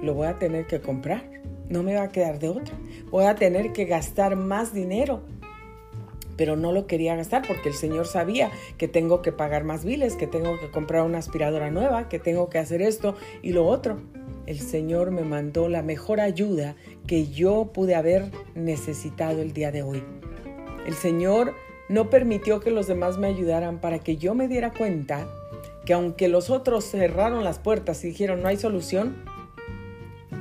lo 0.02 0.14
voy 0.14 0.28
a 0.28 0.38
tener 0.38 0.68
que 0.68 0.82
comprar. 0.82 1.30
No 1.70 1.84
me 1.84 1.96
va 1.96 2.04
a 2.04 2.10
quedar 2.10 2.40
de 2.40 2.50
otra. 2.50 2.78
Voy 3.10 3.26
a 3.26 3.36
tener 3.36 3.72
que 3.72 3.86
gastar 3.86 4.36
más 4.36 4.74
dinero 4.74 5.24
pero 6.42 6.56
no 6.56 6.72
lo 6.72 6.88
quería 6.88 7.16
gastar 7.16 7.44
porque 7.48 7.70
el 7.70 7.76
Señor 7.76 8.08
sabía 8.08 8.50
que 8.80 8.88
tengo 8.88 9.22
que 9.22 9.32
pagar 9.32 9.64
más 9.64 9.86
biles, 9.86 10.16
que 10.16 10.26
tengo 10.26 10.60
que 10.60 10.72
comprar 10.72 11.04
una 11.04 11.20
aspiradora 11.20 11.70
nueva, 11.70 12.10
que 12.10 12.18
tengo 12.18 12.50
que 12.50 12.58
hacer 12.58 12.82
esto 12.82 13.14
y 13.44 13.54
lo 13.54 13.68
otro. 13.68 14.00
El 14.48 14.60
Señor 14.60 15.12
me 15.12 15.22
mandó 15.22 15.70
la 15.70 15.84
mejor 15.84 16.20
ayuda 16.20 16.76
que 17.06 17.28
yo 17.28 17.70
pude 17.72 17.94
haber 17.94 18.32
necesitado 18.56 19.44
el 19.44 19.54
día 19.54 19.72
de 19.72 19.84
hoy. 19.84 20.04
El 20.88 20.96
Señor 20.96 21.54
no 21.90 22.10
permitió 22.10 22.60
que 22.60 22.72
los 22.72 22.88
demás 22.88 23.20
me 23.20 23.28
ayudaran 23.28 23.80
para 23.80 24.00
que 24.00 24.18
yo 24.18 24.34
me 24.34 24.48
diera 24.48 24.74
cuenta 24.74 25.28
que 25.86 25.94
aunque 25.94 26.28
los 26.28 26.50
otros 26.50 26.86
cerraron 26.86 27.44
las 27.44 27.60
puertas 27.60 28.04
y 28.04 28.08
dijeron 28.08 28.42
no 28.42 28.48
hay 28.48 28.58
solución, 28.58 29.26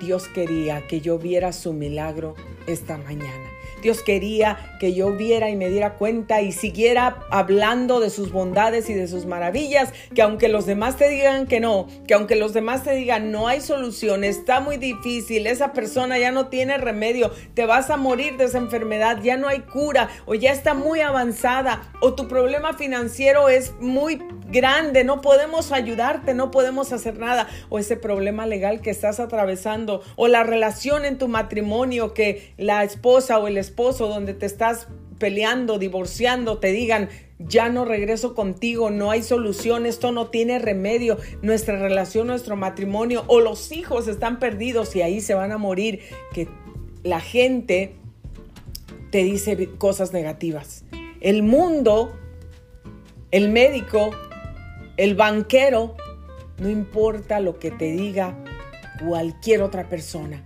Dios 0.01 0.29
quería 0.29 0.87
que 0.87 1.03
yo 1.03 1.19
viera 1.19 1.53
su 1.53 1.75
milagro 1.75 2.37
esta 2.67 2.97
mañana. 2.97 3.50
Dios 3.83 4.03
quería 4.03 4.59
que 4.79 4.95
yo 4.95 5.13
viera 5.13 5.51
y 5.51 5.57
me 5.57 5.69
diera 5.69 5.95
cuenta 5.95 6.41
y 6.41 6.53
siguiera 6.53 7.19
hablando 7.31 8.01
de 8.01 8.11
sus 8.11 8.33
bondades 8.33 8.89
y 8.91 8.95
de 8.95 9.09
sus 9.09 9.27
maravillas, 9.27 9.93
que 10.15 10.23
aunque 10.23 10.49
los 10.49 10.67
demás 10.67 10.97
te 10.97 11.09
digan 11.09 11.47
que 11.47 11.61
no, 11.61 11.87
que 12.07 12.15
aunque 12.15 12.37
los 12.37 12.53
demás 12.53 12.83
te 12.83 12.95
digan 12.95 13.31
no 13.31 13.49
hay 13.49 13.61
solución, 13.61 14.25
está 14.25 14.61
muy 14.61 14.77
difícil, 14.77 15.47
esa 15.47 15.73
persona 15.73 16.19
ya 16.19 16.31
no 16.31 16.49
tiene 16.49 16.79
remedio, 16.79 17.31
te 17.55 17.67
vas 17.67 17.91
a 17.91 17.97
morir 17.97 18.37
de 18.37 18.45
esa 18.45 18.59
enfermedad, 18.59 19.19
ya 19.23 19.37
no 19.37 19.49
hay 19.49 19.61
cura 19.61 20.09
o 20.27 20.35
ya 20.35 20.53
está 20.53 20.75
muy 20.75 21.01
avanzada 21.01 21.83
o 22.01 22.15
tu 22.15 22.29
problema 22.29 22.75
financiero 22.75 23.49
es 23.49 23.73
muy 23.81 24.21
grande, 24.51 25.05
no 25.05 25.21
podemos 25.21 25.73
ayudarte, 25.73 26.35
no 26.35 26.51
podemos 26.51 26.93
hacer 26.93 27.19
nada 27.19 27.49
o 27.69 27.79
ese 27.79 27.97
problema 27.97 28.47
legal 28.47 28.81
que 28.81 28.91
estás 28.91 29.21
atravesando 29.21 30.03
o 30.17 30.29
la 30.29 30.43
relación 30.43 31.05
en 31.05 31.19
tu 31.19 31.29
matrimonio 31.29 32.15
que 32.15 32.53
la 32.57 32.83
esposa 32.83 33.39
o 33.39 33.47
el 33.47 33.59
esposo 33.59 33.70
esposo, 33.71 34.09
donde 34.09 34.35
te 34.35 34.47
estás 34.47 34.89
peleando, 35.19 35.79
divorciando, 35.79 36.59
te 36.59 36.73
digan, 36.73 37.09
ya 37.39 37.69
no 37.69 37.85
regreso 37.85 38.35
contigo, 38.35 38.91
no 38.91 39.11
hay 39.11 39.23
solución, 39.23 39.87
esto 39.87 40.13
no 40.13 40.29
tiene 40.29 40.59
remedio, 40.59 41.19
nuestra 41.43 41.79
relación, 41.79 42.27
nuestro 42.27 42.57
matrimonio 42.57 43.25
o 43.29 43.41
los 43.41 43.73
hijos 43.73 44.09
están 44.09 44.39
perdidos 44.39 44.95
y 44.97 45.03
ahí 45.03 45.21
se 45.21 45.35
van 45.35 45.53
a 45.53 45.59
morir, 45.59 46.01
que 46.33 46.49
la 47.03 47.21
gente 47.21 47.95
te 49.11 49.25
dice 49.25 49.69
cosas 49.79 50.13
negativas. 50.13 50.85
El 51.21 51.43
mundo, 51.43 52.13
el 53.31 53.51
médico, 53.51 54.11
el 54.97 55.15
banquero, 55.15 55.97
no 56.59 56.69
importa 56.69 57.41
lo 57.41 57.59
que 57.59 57.71
te 57.71 57.93
diga 57.93 58.37
cualquier 59.07 59.63
otra 59.63 59.89
persona, 59.89 60.45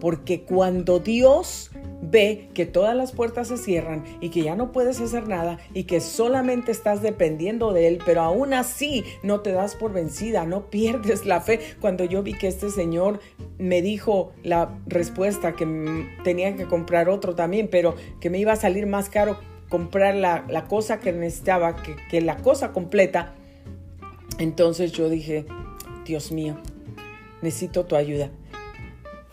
porque 0.00 0.42
cuando 0.42 0.98
Dios 0.98 1.70
ve 2.10 2.48
que 2.54 2.66
todas 2.66 2.96
las 2.96 3.12
puertas 3.12 3.48
se 3.48 3.56
cierran 3.56 4.04
y 4.20 4.30
que 4.30 4.42
ya 4.42 4.56
no 4.56 4.72
puedes 4.72 5.00
hacer 5.00 5.28
nada 5.28 5.58
y 5.72 5.84
que 5.84 6.00
solamente 6.00 6.72
estás 6.72 7.02
dependiendo 7.02 7.72
de 7.72 7.88
Él, 7.88 7.98
pero 8.04 8.22
aún 8.22 8.54
así 8.54 9.04
no 9.22 9.40
te 9.40 9.52
das 9.52 9.74
por 9.74 9.92
vencida, 9.92 10.44
no 10.44 10.70
pierdes 10.70 11.26
la 11.26 11.40
fe. 11.40 11.60
Cuando 11.80 12.04
yo 12.04 12.22
vi 12.22 12.34
que 12.34 12.48
este 12.48 12.70
señor 12.70 13.20
me 13.58 13.82
dijo 13.82 14.32
la 14.42 14.78
respuesta 14.86 15.52
que 15.54 16.06
tenía 16.24 16.56
que 16.56 16.64
comprar 16.64 17.08
otro 17.08 17.34
también, 17.34 17.68
pero 17.70 17.94
que 18.20 18.30
me 18.30 18.38
iba 18.38 18.52
a 18.52 18.56
salir 18.56 18.86
más 18.86 19.08
caro 19.08 19.38
comprar 19.68 20.14
la, 20.14 20.66
cosa 20.68 21.00
que 21.00 21.12
necesitaba 21.12 21.76
que, 21.76 21.96
que 22.10 22.20
la 22.20 22.36
cosa 22.36 22.72
completa, 22.72 23.34
entonces 24.38 24.92
yo 24.92 25.08
dije, 25.08 25.46
Dios 26.04 26.32
mío, 26.32 26.56
necesito 27.42 27.84
tu 27.84 27.96
ayuda, 27.96 28.30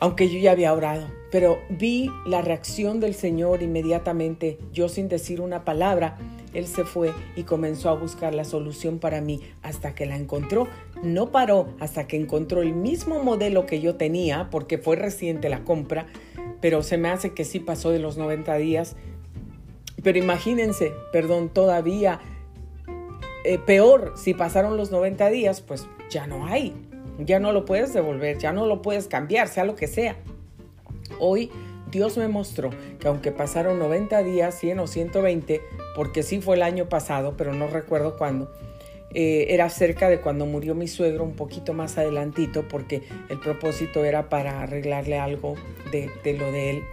aunque 0.01 0.29
yo 0.29 0.37
ya 0.39 0.51
había 0.51 0.73
orado 0.73 1.21
pero 1.31 1.61
vi 1.69 2.11
la 2.25 2.41
reacción 2.41 2.99
del 2.99 3.15
Señor 3.15 3.63
inmediatamente, 3.63 4.59
yo 4.73 4.89
sin 4.89 5.07
decir 5.07 5.39
una 5.39 5.63
palabra, 5.63 6.17
él 6.53 6.67
se 6.67 6.83
fue 6.83 7.13
y 7.37 7.43
comenzó 7.43 7.89
a 7.89 7.95
buscar 7.95 8.35
la 8.35 8.43
solución 8.43 8.99
para 8.99 9.21
mí 9.21 9.39
hasta 9.63 9.95
que 9.95 10.05
la 10.05 10.17
encontró. 10.17 10.67
No 11.01 11.31
paró 11.31 11.69
hasta 11.79 12.05
que 12.05 12.17
encontró 12.17 12.61
el 12.61 12.73
mismo 12.73 13.23
modelo 13.23 13.65
que 13.65 13.79
yo 13.79 13.95
tenía, 13.95 14.49
porque 14.51 14.77
fue 14.77 14.97
reciente 14.97 15.47
la 15.47 15.63
compra, 15.63 16.07
pero 16.59 16.83
se 16.83 16.97
me 16.97 17.07
hace 17.07 17.33
que 17.33 17.45
sí 17.45 17.59
pasó 17.59 17.91
de 17.91 17.99
los 17.99 18.17
90 18.17 18.53
días. 18.57 18.97
Pero 20.03 20.17
imagínense, 20.19 20.91
perdón, 21.13 21.47
todavía 21.47 22.19
eh, 23.45 23.57
peor, 23.57 24.15
si 24.17 24.33
pasaron 24.33 24.75
los 24.75 24.91
90 24.91 25.29
días, 25.29 25.61
pues 25.61 25.87
ya 26.09 26.27
no 26.27 26.45
hay, 26.45 26.75
ya 27.25 27.39
no 27.39 27.51
lo 27.51 27.65
puedes 27.65 27.93
devolver, 27.93 28.37
ya 28.37 28.51
no 28.51 28.65
lo 28.65 28.81
puedes 28.81 29.07
cambiar, 29.07 29.47
sea 29.47 29.65
lo 29.65 29.75
que 29.75 29.87
sea. 29.87 30.15
Hoy 31.19 31.51
Dios 31.91 32.17
me 32.17 32.27
mostró 32.27 32.69
que 32.99 33.07
aunque 33.07 33.31
pasaron 33.31 33.79
90 33.79 34.23
días, 34.23 34.55
100 34.59 34.79
o 34.79 34.87
120, 34.87 35.61
porque 35.95 36.23
sí 36.23 36.39
fue 36.39 36.55
el 36.55 36.63
año 36.63 36.87
pasado, 36.87 37.35
pero 37.37 37.53
no 37.53 37.67
recuerdo 37.67 38.17
cuándo, 38.17 38.51
eh, 39.13 39.47
era 39.49 39.69
cerca 39.69 40.07
de 40.09 40.21
cuando 40.21 40.45
murió 40.45 40.73
mi 40.73 40.87
suegro, 40.87 41.23
un 41.25 41.35
poquito 41.35 41.73
más 41.73 41.97
adelantito, 41.97 42.67
porque 42.67 43.03
el 43.29 43.39
propósito 43.39 44.05
era 44.05 44.29
para 44.29 44.61
arreglarle 44.61 45.19
algo 45.19 45.55
de, 45.91 46.09
lo 46.37 46.51
de 46.51 46.69
él. 46.69 46.83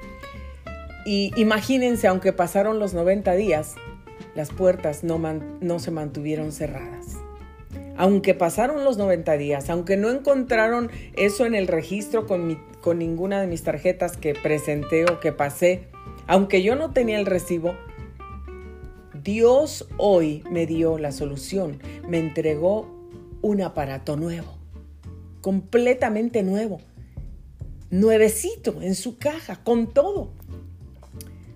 Y 1.07 1.33
imagínense, 1.37 2.09
aunque 2.09 2.33
pasaron 2.33 2.81
los 2.81 2.93
90 2.93 3.35
días, 3.35 3.77
las 4.35 4.51
puertas 4.51 5.05
no, 5.05 5.21
no 5.61 5.79
se 5.79 5.91
mantuvieron 5.91 6.51
cerradas 6.53 7.18
aunque 7.99 8.33
pasaron 8.33 8.85
los 8.85 8.97
90 8.97 9.37
días, 9.37 9.69
aunque 9.69 9.97
no 9.97 10.09
encontraron 10.09 10.89
eso 11.17 11.45
en 11.45 11.55
el 11.57 11.67
registro 11.67 12.27
con, 12.27 12.57
con 12.81 12.99
ninguna 12.99 13.41
de 13.41 13.49
mis 13.49 13.65
tarjetas 13.65 14.17
que 14.17 14.35
presenté 14.35 15.05
o 15.05 15.19
que 15.19 15.33
pasé, 15.33 15.89
aunque 16.29 16.63
yo 16.63 16.77
no 16.77 16.93
tenía 16.93 17.19
el 17.19 17.27
recibo, 17.27 17.75
Dios 19.23 19.89
hoy 19.97 20.45
me 20.49 20.65
dio 20.65 20.97
la 20.97 21.11
solución, 21.11 21.83
me 22.09 22.19
entregó 22.19 22.89
un 23.43 23.63
aparato 23.63 24.17
nuevo, 24.17 24.57
completamente 25.41 26.45
nuevo, 26.45 26.81
nuevecito 27.91 28.81
en 28.81 28.95
su 28.95 29.19
caja, 29.19 29.65
con 29.65 29.93
todo, 29.93 30.31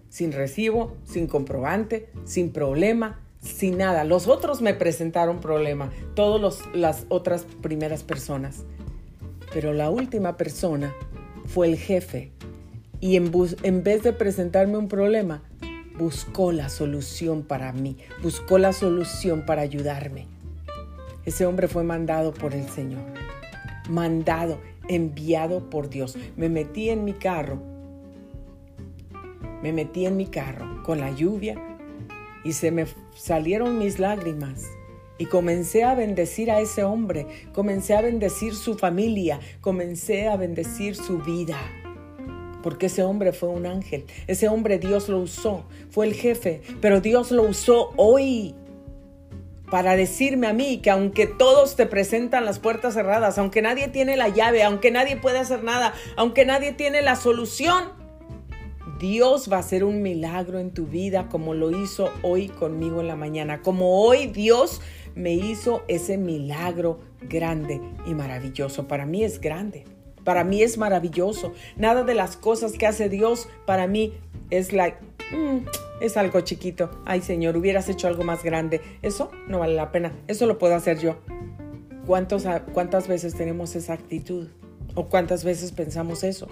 sin 0.09 0.33
recibo, 0.33 0.97
sin 1.05 1.29
comprobante, 1.29 2.09
sin 2.25 2.51
problema, 2.51 3.21
sin 3.43 3.79
nada. 3.79 4.05
Los 4.05 4.29
otros 4.29 4.63
me 4.63 4.73
presentaron 4.73 5.41
problema, 5.41 5.91
todas 6.15 6.61
las 6.73 7.05
otras 7.09 7.45
primeras 7.61 8.03
personas. 8.03 8.65
Pero 9.53 9.75
la 9.75 9.91
última 9.91 10.37
persona 10.37 10.95
fue 11.45 11.67
el 11.67 11.77
jefe 11.77 12.33
y 13.01 13.17
en, 13.17 13.31
en 13.63 13.83
vez 13.83 14.03
de 14.03 14.13
presentarme 14.13 14.79
un 14.79 14.89
problema, 14.89 15.43
buscó 15.99 16.53
la 16.53 16.69
solución 16.69 17.43
para 17.43 17.73
mí, 17.73 17.99
buscó 18.23 18.59
la 18.59 18.73
solución 18.73 19.45
para 19.45 19.63
ayudarme. 19.63 20.27
Ese 21.27 21.45
hombre 21.45 21.69
fue 21.69 21.85
mandado 21.85 22.33
por 22.33 22.55
el 22.55 22.69
Señor, 22.69 23.03
mandado, 23.91 24.61
enviado 24.89 25.69
por 25.69 25.91
Dios. 25.91 26.17
Me 26.37 26.49
metí 26.49 26.89
en 26.89 27.05
mi 27.05 27.13
carro, 27.13 27.61
me 29.63 29.73
metí 29.73 30.07
en 30.07 30.17
mi 30.17 30.27
carro 30.27 30.83
con 30.83 30.99
la 30.99 31.11
lluvia, 31.11 31.57
y 32.45 32.53
se 32.53 32.71
me 32.71 32.87
salieron 33.15 33.79
mis 33.79 33.99
lágrimas. 33.99 34.71
Y 35.19 35.27
comencé 35.27 35.85
a 35.85 35.95
bendecir 35.95 36.51
a 36.51 36.61
ese 36.61 36.83
hombre, 36.83 37.27
comencé 37.53 37.95
a 37.95 38.01
bendecir 38.01 38.55
su 38.57 38.77
familia, 38.77 39.39
comencé 39.61 40.27
a 40.27 40.37
bendecir 40.37 40.97
su 40.97 41.19
vida. 41.19 41.59
Porque 42.63 42.87
ese 42.87 43.05
hombre 43.05 43.33
fue 43.33 43.49
un 43.49 43.67
ángel, 43.67 44.07
ese 44.27 44.49
hombre 44.49 44.79
Dios 44.79 45.09
lo 45.09 45.19
usó, 45.19 45.65
fue 45.91 46.07
el 46.07 46.15
jefe, 46.15 46.63
pero 46.81 47.01
Dios 47.01 47.31
lo 47.31 47.43
usó 47.43 47.93
hoy 47.97 48.55
para 49.71 49.97
decirme 49.97 50.49
a 50.49 50.53
mí 50.53 50.79
que 50.79 50.91
aunque 50.91 51.27
todos 51.27 51.77
te 51.77 51.87
presentan 51.87 52.45
las 52.45 52.59
puertas 52.59 52.95
cerradas, 52.95 53.39
aunque 53.39 53.63
nadie 53.63 53.89
tiene 53.89 54.17
la 54.17 54.29
llave, 54.29 54.63
aunque 54.65 54.91
nadie 54.91 55.17
puede 55.17 55.39
hacer 55.39 55.65
nada, 55.65 55.95
aunque 56.17 56.45
nadie 56.45 56.73
tiene 56.73 57.01
la 57.01 57.17
solución, 57.17 58.02
Dios 59.03 59.49
va 59.51 59.57
a 59.57 59.61
hacer 59.61 59.83
un 59.83 60.01
milagro 60.01 60.61
en 60.61 60.71
tu 60.71 60.87
vida 60.87 61.29
como 61.29 61.55
lo 61.55 61.73
hizo 61.73 62.13
hoy 62.23 62.47
conmigo 62.49 63.01
en 63.01 63.09
la 63.09 63.17
mañana, 63.17 63.61
como 63.61 64.01
hoy 64.01 64.29
Dios 64.29 64.81
me 65.17 65.35
hizo 65.35 65.83
ese 65.89 66.19
milagro 66.19 67.01
grande 67.23 67.81
y 68.07 68.15
maravilloso. 68.15 68.87
Para 68.87 69.05
mí 69.05 69.25
es 69.25 69.41
grande, 69.41 69.87
para 70.23 70.45
mí 70.45 70.63
es 70.63 70.79
maravilloso. 70.79 71.53
Nada 71.75 72.05
de 72.05 72.15
las 72.15 72.37
cosas 72.37 72.75
que 72.75 72.87
hace 72.87 73.09
Dios 73.09 73.49
para 73.67 73.89
mí 73.89 74.13
es 74.51 74.73
like, 74.73 74.99
mm, 75.37 75.67
es 76.01 76.17
algo 76.17 76.41
chiquito. 76.43 76.89
Ay 77.05 77.23
Señor, 77.23 77.57
hubieras 77.57 77.89
hecho 77.89 78.07
algo 78.07 78.23
más 78.23 78.45
grande. 78.45 78.81
Eso 79.03 79.33
no 79.49 79.59
vale 79.59 79.75
la 79.75 79.91
pena, 79.91 80.13
eso 80.29 80.47
lo 80.47 80.59
puedo 80.59 80.77
hacer 80.77 81.01
yo. 81.01 81.17
¿Cuántos, 82.07 82.47
¿Cuántas 82.73 83.09
veces 83.09 83.35
tenemos 83.35 83.75
esa 83.75 83.95
actitud? 83.95 84.47
¿O 84.95 85.09
cuántas 85.09 85.43
veces 85.43 85.73
pensamos 85.73 86.23
eso? 86.23 86.47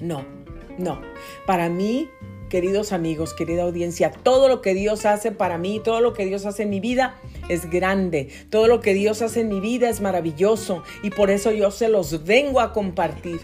No. 0.00 0.39
No, 0.80 1.02
para 1.44 1.68
mí, 1.68 2.08
queridos 2.48 2.92
amigos, 2.92 3.34
querida 3.34 3.64
audiencia, 3.64 4.10
todo 4.10 4.48
lo 4.48 4.62
que 4.62 4.72
Dios 4.72 5.04
hace 5.04 5.30
para 5.30 5.58
mí, 5.58 5.78
todo 5.84 6.00
lo 6.00 6.14
que 6.14 6.24
Dios 6.24 6.46
hace 6.46 6.62
en 6.62 6.70
mi 6.70 6.80
vida 6.80 7.16
es 7.50 7.68
grande. 7.68 8.30
Todo 8.48 8.66
lo 8.66 8.80
que 8.80 8.94
Dios 8.94 9.20
hace 9.20 9.42
en 9.42 9.50
mi 9.50 9.60
vida 9.60 9.90
es 9.90 10.00
maravilloso 10.00 10.82
y 11.02 11.10
por 11.10 11.30
eso 11.30 11.50
yo 11.50 11.70
se 11.70 11.90
los 11.90 12.24
vengo 12.24 12.60
a 12.60 12.72
compartir. 12.72 13.40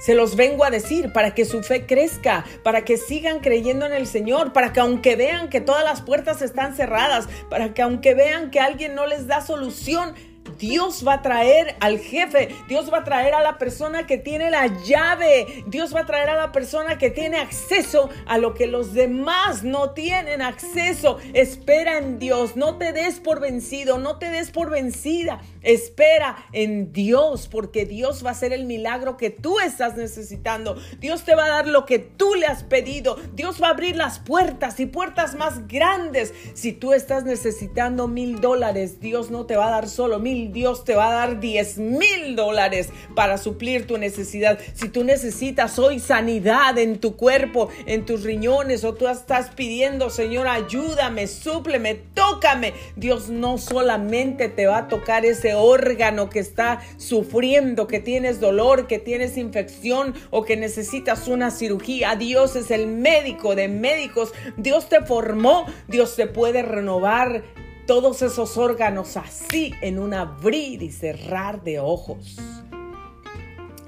Se 0.00 0.16
los 0.16 0.34
vengo 0.34 0.64
a 0.64 0.70
decir 0.70 1.12
para 1.12 1.32
que 1.32 1.44
su 1.44 1.62
fe 1.62 1.86
crezca, 1.86 2.44
para 2.64 2.84
que 2.84 2.96
sigan 2.96 3.38
creyendo 3.38 3.86
en 3.86 3.92
el 3.92 4.08
Señor, 4.08 4.52
para 4.52 4.72
que 4.72 4.80
aunque 4.80 5.14
vean 5.14 5.48
que 5.48 5.60
todas 5.60 5.84
las 5.84 6.02
puertas 6.02 6.42
están 6.42 6.74
cerradas, 6.74 7.28
para 7.48 7.72
que 7.72 7.82
aunque 7.82 8.14
vean 8.14 8.50
que 8.50 8.58
alguien 8.58 8.96
no 8.96 9.06
les 9.06 9.28
da 9.28 9.42
solución, 9.42 10.14
Dios 10.58 11.04
va 11.06 11.14
a 11.14 11.22
traer 11.22 11.76
al 11.80 11.98
jefe, 11.98 12.48
Dios 12.68 12.92
va 12.92 12.98
a 12.98 13.04
traer 13.04 13.34
a 13.34 13.42
la 13.42 13.58
persona 13.58 14.06
que 14.06 14.18
tiene 14.18 14.50
la 14.50 14.66
llave, 14.84 15.64
Dios 15.66 15.94
va 15.94 16.00
a 16.00 16.06
traer 16.06 16.30
a 16.30 16.36
la 16.36 16.52
persona 16.52 16.98
que 16.98 17.10
tiene 17.10 17.38
acceso 17.38 18.08
a 18.26 18.38
lo 18.38 18.54
que 18.54 18.66
los 18.66 18.94
demás 18.94 19.62
no 19.64 19.90
tienen 19.90 20.42
acceso. 20.42 21.18
Espera 21.34 21.98
en 21.98 22.18
Dios, 22.18 22.56
no 22.56 22.76
te 22.78 22.92
des 22.92 23.20
por 23.20 23.40
vencido, 23.40 23.98
no 23.98 24.18
te 24.18 24.30
des 24.30 24.50
por 24.50 24.70
vencida. 24.70 25.40
Espera 25.62 26.36
en 26.52 26.92
Dios 26.92 27.48
porque 27.48 27.84
Dios 27.84 28.24
va 28.24 28.30
a 28.30 28.32
hacer 28.32 28.52
el 28.52 28.64
milagro 28.64 29.16
que 29.16 29.30
tú 29.30 29.60
estás 29.60 29.96
necesitando. 29.96 30.76
Dios 30.98 31.24
te 31.24 31.34
va 31.34 31.46
a 31.46 31.48
dar 31.48 31.66
lo 31.66 31.84
que 31.84 31.98
tú 31.98 32.34
le 32.34 32.46
has 32.46 32.62
pedido. 32.62 33.16
Dios 33.34 33.62
va 33.62 33.68
a 33.68 33.70
abrir 33.70 33.96
las 33.96 34.18
puertas 34.18 34.80
y 34.80 34.86
puertas 34.86 35.34
más 35.34 35.66
grandes. 35.68 36.32
Si 36.54 36.72
tú 36.72 36.92
estás 36.92 37.24
necesitando 37.24 38.08
mil 38.08 38.40
dólares, 38.40 39.00
Dios 39.00 39.30
no 39.30 39.46
te 39.46 39.56
va 39.56 39.68
a 39.68 39.70
dar 39.70 39.88
solo 39.88 40.18
mil 40.18 40.37
Dios 40.46 40.84
te 40.84 40.94
va 40.94 41.08
a 41.08 41.12
dar 41.12 41.40
10 41.40 41.78
mil 41.78 42.36
dólares 42.36 42.90
para 43.16 43.36
suplir 43.38 43.86
tu 43.88 43.98
necesidad. 43.98 44.60
Si 44.74 44.88
tú 44.88 45.02
necesitas 45.02 45.78
hoy 45.80 45.98
sanidad 45.98 46.78
en 46.78 47.00
tu 47.00 47.16
cuerpo, 47.16 47.68
en 47.86 48.06
tus 48.06 48.22
riñones, 48.22 48.84
o 48.84 48.94
tú 48.94 49.08
estás 49.08 49.50
pidiendo, 49.50 50.10
Señor, 50.10 50.46
ayúdame, 50.46 51.26
súpleme, 51.26 51.96
tócame. 52.14 52.74
Dios 52.94 53.28
no 53.28 53.58
solamente 53.58 54.48
te 54.48 54.66
va 54.66 54.78
a 54.78 54.88
tocar 54.88 55.26
ese 55.26 55.54
órgano 55.54 56.28
que 56.30 56.38
está 56.38 56.80
sufriendo, 56.96 57.86
que 57.86 57.98
tienes 57.98 58.38
dolor, 58.38 58.86
que 58.86 58.98
tienes 58.98 59.36
infección 59.36 60.14
o 60.30 60.44
que 60.44 60.56
necesitas 60.56 61.26
una 61.26 61.50
cirugía. 61.50 62.14
Dios 62.14 62.54
es 62.54 62.70
el 62.70 62.86
médico 62.86 63.54
de 63.54 63.68
médicos. 63.68 64.32
Dios 64.56 64.88
te 64.88 65.02
formó, 65.02 65.66
Dios 65.88 66.14
te 66.16 66.26
puede 66.26 66.62
renovar 66.62 67.42
todos 67.88 68.20
esos 68.20 68.58
órganos 68.58 69.16
así 69.16 69.72
en 69.80 69.98
un 69.98 70.12
abrir 70.12 70.82
y 70.82 70.92
cerrar 70.92 71.64
de 71.64 71.80
ojos. 71.80 72.36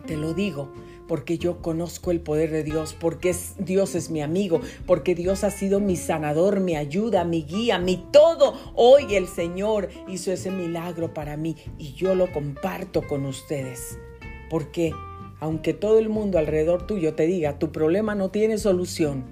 Te 0.06 0.16
lo 0.16 0.32
digo 0.32 0.70
porque 1.06 1.36
yo 1.36 1.60
conozco 1.60 2.10
el 2.10 2.20
poder 2.20 2.50
de 2.50 2.62
Dios, 2.62 2.96
porque 2.98 3.36
Dios 3.58 3.94
es 3.94 4.08
mi 4.08 4.22
amigo, 4.22 4.62
porque 4.86 5.14
Dios 5.14 5.44
ha 5.44 5.50
sido 5.50 5.80
mi 5.80 5.96
sanador, 5.96 6.60
mi 6.60 6.76
ayuda, 6.76 7.24
mi 7.24 7.42
guía, 7.42 7.78
mi 7.78 7.98
todo. 8.10 8.54
Hoy 8.74 9.16
el 9.16 9.28
Señor 9.28 9.90
hizo 10.08 10.32
ese 10.32 10.50
milagro 10.50 11.12
para 11.12 11.36
mí 11.36 11.56
y 11.76 11.92
yo 11.92 12.14
lo 12.14 12.32
comparto 12.32 13.06
con 13.06 13.26
ustedes. 13.26 13.98
Porque 14.48 14.94
aunque 15.40 15.74
todo 15.74 15.98
el 15.98 16.08
mundo 16.08 16.38
alrededor 16.38 16.86
tuyo 16.86 17.14
te 17.14 17.26
diga, 17.26 17.58
tu 17.58 17.70
problema 17.70 18.14
no 18.14 18.30
tiene 18.30 18.56
solución, 18.56 19.24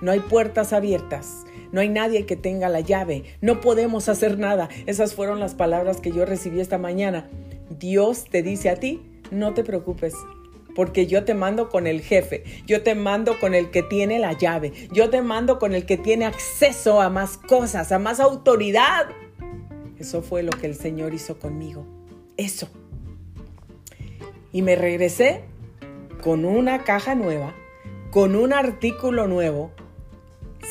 no 0.00 0.10
hay 0.10 0.20
puertas 0.20 0.72
abiertas, 0.72 1.44
no 1.76 1.82
hay 1.82 1.90
nadie 1.90 2.24
que 2.24 2.36
tenga 2.36 2.70
la 2.70 2.80
llave, 2.80 3.24
no 3.42 3.60
podemos 3.60 4.08
hacer 4.08 4.38
nada. 4.38 4.70
Esas 4.86 5.14
fueron 5.14 5.40
las 5.40 5.54
palabras 5.54 6.00
que 6.00 6.10
yo 6.10 6.24
recibí 6.24 6.58
esta 6.58 6.78
mañana. 6.78 7.28
Dios 7.68 8.24
te 8.30 8.42
dice 8.42 8.70
a 8.70 8.76
ti, 8.76 9.02
no 9.30 9.52
te 9.52 9.62
preocupes, 9.62 10.14
porque 10.74 11.06
yo 11.06 11.24
te 11.26 11.34
mando 11.34 11.68
con 11.68 11.86
el 11.86 12.00
jefe, 12.00 12.44
yo 12.66 12.82
te 12.82 12.94
mando 12.94 13.38
con 13.38 13.52
el 13.52 13.70
que 13.70 13.82
tiene 13.82 14.18
la 14.18 14.32
llave, 14.32 14.72
yo 14.90 15.10
te 15.10 15.20
mando 15.20 15.58
con 15.58 15.74
el 15.74 15.84
que 15.84 15.98
tiene 15.98 16.24
acceso 16.24 17.02
a 17.02 17.10
más 17.10 17.36
cosas, 17.36 17.92
a 17.92 17.98
más 17.98 18.20
autoridad. 18.20 19.08
Eso 19.98 20.22
fue 20.22 20.42
lo 20.42 20.52
que 20.52 20.68
el 20.68 20.76
Señor 20.76 21.12
hizo 21.12 21.38
conmigo. 21.38 21.86
Eso. 22.38 22.70
Y 24.50 24.62
me 24.62 24.76
regresé 24.76 25.42
con 26.22 26.46
una 26.46 26.84
caja 26.84 27.14
nueva, 27.14 27.54
con 28.10 28.34
un 28.34 28.54
artículo 28.54 29.26
nuevo, 29.26 29.72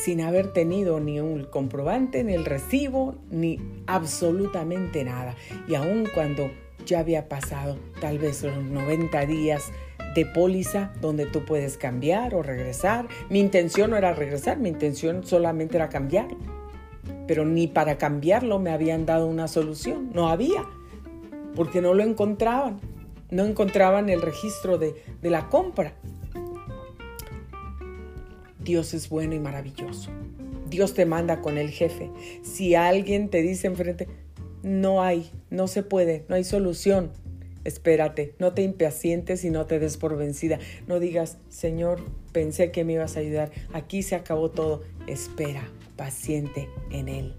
sin 0.02 0.20
haber 0.20 0.52
tenido 0.52 1.00
ni 1.00 1.20
un 1.20 1.44
comprobante, 1.44 2.22
ni 2.22 2.34
el 2.34 2.44
recibo, 2.44 3.16
ni 3.30 3.58
absolutamente 3.86 5.04
nada. 5.04 5.34
Y 5.68 5.74
aun 5.74 6.06
cuando 6.14 6.50
ya 6.84 7.00
había 7.00 7.28
pasado 7.28 7.78
tal 8.00 8.18
vez 8.18 8.42
los 8.42 8.56
90 8.56 9.26
días 9.26 9.72
de 10.14 10.24
póliza 10.24 10.92
donde 11.00 11.26
tú 11.26 11.44
puedes 11.44 11.76
cambiar 11.76 12.34
o 12.34 12.42
regresar. 12.42 13.06
Mi 13.28 13.38
intención 13.38 13.90
no 13.90 13.96
era 13.96 14.14
regresar, 14.14 14.58
mi 14.58 14.70
intención 14.70 15.26
solamente 15.26 15.76
era 15.76 15.88
cambiarlo. 15.88 16.38
Pero 17.26 17.44
ni 17.44 17.66
para 17.66 17.98
cambiarlo 17.98 18.58
me 18.58 18.70
habían 18.70 19.04
dado 19.04 19.26
una 19.26 19.46
solución, 19.46 20.10
no 20.14 20.28
había, 20.28 20.64
porque 21.54 21.82
no 21.82 21.92
lo 21.92 22.02
encontraban, 22.02 22.80
no 23.30 23.44
encontraban 23.44 24.08
el 24.08 24.22
registro 24.22 24.78
de, 24.78 24.94
de 25.20 25.30
la 25.30 25.48
compra. 25.48 25.92
Dios 28.66 28.92
es 28.94 29.08
bueno 29.08 29.34
y 29.34 29.38
maravilloso. 29.38 30.10
Dios 30.68 30.92
te 30.92 31.06
manda 31.06 31.40
con 31.40 31.56
el 31.56 31.70
jefe. 31.70 32.10
Si 32.42 32.74
alguien 32.74 33.30
te 33.30 33.40
dice 33.40 33.68
enfrente, 33.68 34.08
no 34.64 35.02
hay, 35.02 35.30
no 35.48 35.68
se 35.68 35.84
puede, 35.84 36.24
no 36.28 36.34
hay 36.34 36.42
solución, 36.42 37.12
espérate, 37.62 38.34
no 38.40 38.52
te 38.52 38.62
impacientes 38.62 39.44
y 39.44 39.50
no 39.50 39.66
te 39.66 39.78
des 39.78 39.96
por 39.96 40.16
vencida. 40.16 40.58
No 40.88 40.98
digas, 40.98 41.38
Señor, 41.48 42.00
pensé 42.32 42.72
que 42.72 42.84
me 42.84 42.94
ibas 42.94 43.16
a 43.16 43.20
ayudar, 43.20 43.52
aquí 43.72 44.02
se 44.02 44.16
acabó 44.16 44.50
todo. 44.50 44.82
Espera, 45.06 45.70
paciente 45.96 46.68
en 46.90 47.08
Él. 47.08 47.34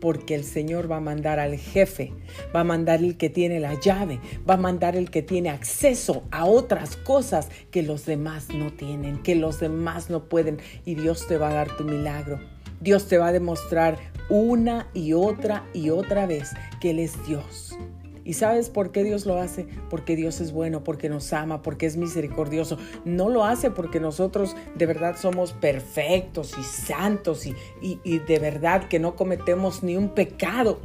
Porque 0.00 0.34
el 0.34 0.44
Señor 0.44 0.90
va 0.90 0.96
a 0.96 1.00
mandar 1.00 1.38
al 1.40 1.56
jefe, 1.56 2.12
va 2.54 2.60
a 2.60 2.64
mandar 2.64 3.00
el 3.00 3.16
que 3.16 3.30
tiene 3.30 3.60
la 3.60 3.78
llave, 3.80 4.20
va 4.48 4.54
a 4.54 4.58
mandar 4.58 4.96
el 4.96 5.10
que 5.10 5.22
tiene 5.22 5.50
acceso 5.50 6.24
a 6.30 6.44
otras 6.44 6.96
cosas 6.96 7.48
que 7.70 7.82
los 7.82 8.06
demás 8.06 8.48
no 8.50 8.72
tienen, 8.72 9.22
que 9.22 9.34
los 9.34 9.60
demás 9.60 10.10
no 10.10 10.28
pueden. 10.28 10.58
Y 10.84 10.94
Dios 10.94 11.26
te 11.26 11.38
va 11.38 11.48
a 11.48 11.54
dar 11.54 11.76
tu 11.76 11.84
milagro. 11.84 12.40
Dios 12.80 13.08
te 13.08 13.18
va 13.18 13.28
a 13.28 13.32
demostrar 13.32 13.98
una 14.28 14.88
y 14.94 15.12
otra 15.12 15.64
y 15.72 15.90
otra 15.90 16.26
vez 16.26 16.50
que 16.80 16.90
Él 16.90 16.98
es 16.98 17.26
Dios 17.26 17.76
¿Y 18.24 18.34
sabes 18.34 18.70
por 18.70 18.90
qué 18.90 19.04
Dios 19.04 19.26
lo 19.26 19.38
hace? 19.38 19.66
Porque 19.90 20.16
Dios 20.16 20.40
es 20.40 20.52
bueno, 20.52 20.82
porque 20.82 21.08
nos 21.08 21.32
ama, 21.32 21.62
porque 21.62 21.86
es 21.86 21.96
misericordioso. 21.96 22.78
No 23.04 23.28
lo 23.28 23.44
hace 23.44 23.70
porque 23.70 24.00
nosotros 24.00 24.56
de 24.74 24.86
verdad 24.86 25.16
somos 25.20 25.52
perfectos 25.52 26.54
y 26.58 26.62
santos 26.62 27.46
y, 27.46 27.54
y, 27.80 28.18
de 28.18 28.38
verdad 28.38 28.88
que 28.88 28.98
no 28.98 29.14
cometemos 29.14 29.82
ni 29.82 29.96
un 29.96 30.08
pecado. 30.08 30.80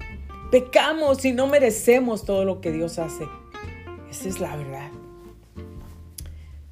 Pecamos 0.52 1.24
y 1.26 1.32
no 1.32 1.48
merecemos 1.48 2.26
todo 2.26 2.44
lo 2.44 2.60
que 2.60 2.72
Dios 2.72 3.00
hace. 3.00 3.26
Esa 4.10 4.28
es 4.28 4.40
la 4.40 4.56
verdad 4.56 4.92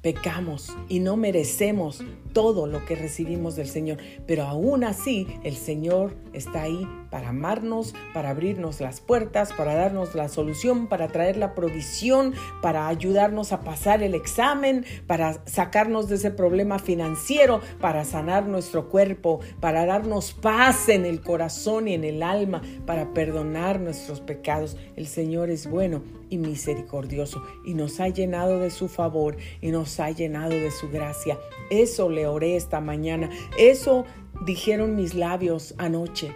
pecamos 0.02 0.74
y 0.88 1.00
no 1.00 1.16
merecemos 1.16 2.02
todo 2.32 2.66
lo 2.66 2.84
que 2.84 2.96
recibimos 2.96 3.56
del 3.56 3.68
Señor, 3.68 3.98
pero 4.26 4.44
aún 4.44 4.84
así 4.84 5.26
el 5.44 5.56
Señor 5.56 6.14
está 6.32 6.62
ahí 6.62 6.86
para 7.10 7.30
amarnos, 7.30 7.94
para 8.12 8.30
abrirnos 8.30 8.80
las 8.80 9.00
puertas, 9.00 9.52
para 9.52 9.74
darnos 9.74 10.14
la 10.14 10.28
solución, 10.28 10.88
para 10.88 11.08
traer 11.08 11.36
la 11.36 11.54
provisión, 11.54 12.34
para 12.60 12.88
ayudarnos 12.88 13.52
a 13.52 13.60
pasar 13.60 14.02
el 14.02 14.14
examen, 14.14 14.84
para 15.06 15.40
sacarnos 15.46 16.08
de 16.08 16.16
ese 16.16 16.30
problema 16.30 16.78
financiero, 16.78 17.60
para 17.80 18.04
sanar 18.04 18.46
nuestro 18.46 18.88
cuerpo, 18.88 19.40
para 19.60 19.86
darnos 19.86 20.32
paz 20.32 20.88
en 20.88 21.06
el 21.06 21.20
corazón 21.20 21.88
y 21.88 21.94
en 21.94 22.04
el 22.04 22.22
alma, 22.22 22.62
para 22.86 23.14
perdonar 23.14 23.80
nuestros 23.80 24.20
pecados. 24.20 24.76
El 24.96 25.06
Señor 25.06 25.50
es 25.50 25.68
bueno 25.68 26.02
y 26.30 26.38
misericordioso 26.38 27.42
y 27.64 27.74
nos 27.74 28.00
ha 28.00 28.08
llenado 28.08 28.60
de 28.60 28.70
su 28.70 28.88
favor 28.88 29.36
y 29.60 29.70
nos 29.70 29.98
ha 30.00 30.10
llenado 30.10 30.50
de 30.50 30.70
su 30.70 30.88
gracia. 30.88 31.38
Eso 31.70 32.10
le 32.10 32.26
oré 32.26 32.56
esta 32.56 32.80
mañana, 32.80 33.30
eso 33.58 34.04
dijeron 34.46 34.96
mis 34.96 35.14
labios 35.14 35.74
anoche 35.78 36.32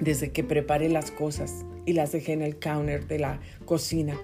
desde 0.00 0.32
que 0.32 0.42
preparé 0.42 0.88
las 0.88 1.10
cosas 1.10 1.64
y 1.86 1.92
las 1.92 2.12
dejé 2.12 2.32
en 2.32 2.42
el 2.42 2.58
counter 2.58 3.06
de 3.06 3.18
la 3.18 3.40
cocina. 3.64 4.18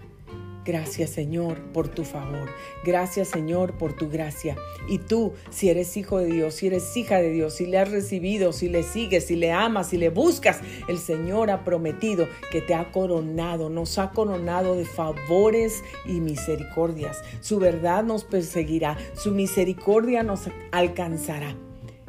Gracias 0.66 1.10
Señor 1.10 1.60
por 1.72 1.86
tu 1.86 2.02
favor. 2.02 2.50
Gracias 2.84 3.28
Señor 3.28 3.74
por 3.74 3.92
tu 3.92 4.10
gracia. 4.10 4.56
Y 4.88 4.98
tú, 4.98 5.32
si 5.50 5.70
eres 5.70 5.96
hijo 5.96 6.18
de 6.18 6.26
Dios, 6.26 6.54
si 6.54 6.66
eres 6.66 6.96
hija 6.96 7.18
de 7.18 7.30
Dios, 7.30 7.54
si 7.54 7.66
le 7.66 7.78
has 7.78 7.88
recibido, 7.88 8.52
si 8.52 8.68
le 8.68 8.82
sigues, 8.82 9.26
si 9.26 9.36
le 9.36 9.52
amas, 9.52 9.90
si 9.90 9.96
le 9.96 10.08
buscas, 10.08 10.60
el 10.88 10.98
Señor 10.98 11.52
ha 11.52 11.62
prometido 11.62 12.26
que 12.50 12.60
te 12.60 12.74
ha 12.74 12.90
coronado, 12.90 13.70
nos 13.70 13.96
ha 13.98 14.10
coronado 14.10 14.74
de 14.74 14.84
favores 14.84 15.84
y 16.04 16.20
misericordias. 16.20 17.22
Su 17.40 17.60
verdad 17.60 18.02
nos 18.02 18.24
perseguirá, 18.24 18.98
su 19.14 19.30
misericordia 19.30 20.24
nos 20.24 20.50
alcanzará. 20.72 21.54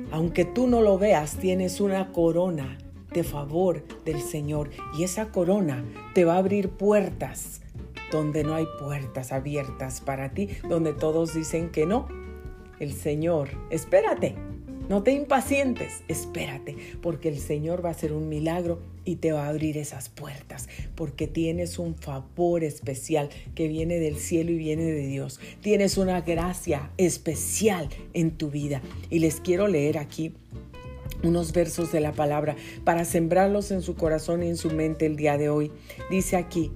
Aunque 0.10 0.46
tú 0.46 0.66
no 0.66 0.82
lo 0.82 0.98
veas, 0.98 1.38
tienes 1.38 1.80
una 1.80 2.12
corona 2.12 2.80
de 3.14 3.24
favor 3.24 3.84
del 4.04 4.20
Señor 4.22 4.72
y 4.98 5.04
esa 5.04 5.32
corona 5.32 5.86
te 6.16 6.26
va 6.26 6.36
a 6.36 6.40
abrir 6.40 6.70
puertas 6.70 7.62
donde 8.12 8.44
no 8.44 8.56
hay 8.56 8.66
puertas 8.80 9.32
abiertas 9.32 10.02
para 10.02 10.32
ti, 10.32 10.50
donde 10.68 10.94
todos 10.94 11.34
dicen 11.34 11.70
que 11.70 11.86
no. 11.86 12.08
El 12.80 12.94
Señor, 12.94 13.50
espérate, 13.70 14.36
no 14.90 15.04
te 15.04 15.12
impacientes, 15.12 16.04
espérate, 16.08 16.78
porque 17.02 17.28
el 17.28 17.40
Señor 17.40 17.84
va 17.84 17.90
a 17.90 17.92
hacer 17.92 18.14
un 18.14 18.30
milagro 18.30 18.80
y 19.04 19.18
te 19.18 19.34
va 19.34 19.46
a 19.46 19.50
abrir 19.50 19.78
esas 19.78 20.08
puertas, 20.08 20.70
porque 20.96 21.28
tienes 21.28 21.78
un 21.78 21.96
favor 21.96 22.64
especial 22.64 23.30
que 23.54 23.68
viene 23.68 24.00
del 24.00 24.18
cielo 24.18 24.52
y 24.52 24.58
viene 24.58 24.84
de 24.84 25.08
Dios. 25.08 25.40
Tienes 25.62 25.98
una 25.98 26.22
gracia 26.22 26.90
especial 26.98 27.90
en 28.14 28.32
tu 28.32 28.50
vida. 28.50 28.82
Y 29.10 29.20
les 29.20 29.42
quiero 29.42 29.68
leer 29.68 29.98
aquí 29.98 30.34
unos 31.24 31.52
versos 31.52 31.92
de 31.92 32.00
la 32.00 32.14
palabra 32.14 32.56
para 32.84 33.04
sembrarlos 33.04 33.72
en 33.72 33.82
su 33.82 33.96
corazón 33.96 34.44
y 34.44 34.48
en 34.48 34.58
su 34.58 34.72
mente 34.72 35.06
el 35.06 35.16
día 35.16 35.38
de 35.38 35.50
hoy. 35.50 35.72
Dice 36.10 36.38
aquí, 36.38 36.72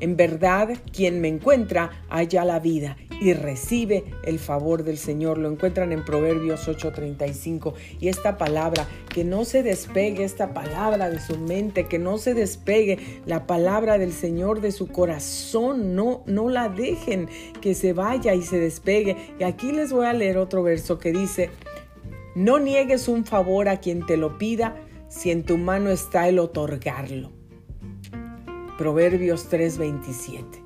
en 0.00 0.16
verdad, 0.16 0.70
quien 0.92 1.20
me 1.20 1.28
encuentra 1.28 1.90
halla 2.08 2.44
la 2.44 2.60
vida 2.60 2.96
y 3.20 3.32
recibe 3.32 4.04
el 4.24 4.38
favor 4.38 4.84
del 4.84 4.98
Señor. 4.98 5.38
Lo 5.38 5.50
encuentran 5.50 5.92
en 5.92 6.04
Proverbios 6.04 6.68
8:35. 6.68 7.74
Y 8.00 8.08
esta 8.08 8.38
palabra, 8.38 8.86
que 9.12 9.24
no 9.24 9.44
se 9.44 9.62
despegue 9.62 10.24
esta 10.24 10.54
palabra 10.54 11.10
de 11.10 11.18
su 11.20 11.38
mente, 11.38 11.86
que 11.86 11.98
no 11.98 12.18
se 12.18 12.34
despegue 12.34 12.98
la 13.26 13.46
palabra 13.46 13.98
del 13.98 14.12
Señor 14.12 14.60
de 14.60 14.72
su 14.72 14.88
corazón. 14.88 15.94
No, 15.94 16.22
no 16.26 16.48
la 16.48 16.68
dejen 16.68 17.28
que 17.60 17.74
se 17.74 17.92
vaya 17.92 18.34
y 18.34 18.42
se 18.42 18.58
despegue. 18.58 19.16
Y 19.38 19.44
aquí 19.44 19.72
les 19.72 19.92
voy 19.92 20.06
a 20.06 20.12
leer 20.12 20.38
otro 20.38 20.62
verso 20.62 20.98
que 20.98 21.12
dice, 21.12 21.50
no 22.34 22.58
niegues 22.58 23.08
un 23.08 23.24
favor 23.24 23.68
a 23.68 23.78
quien 23.78 24.06
te 24.06 24.16
lo 24.16 24.38
pida 24.38 24.76
si 25.08 25.30
en 25.30 25.44
tu 25.44 25.56
mano 25.58 25.90
está 25.90 26.28
el 26.28 26.38
otorgarlo. 26.38 27.37
Proverbios 28.78 29.48
3:27. 29.50 30.62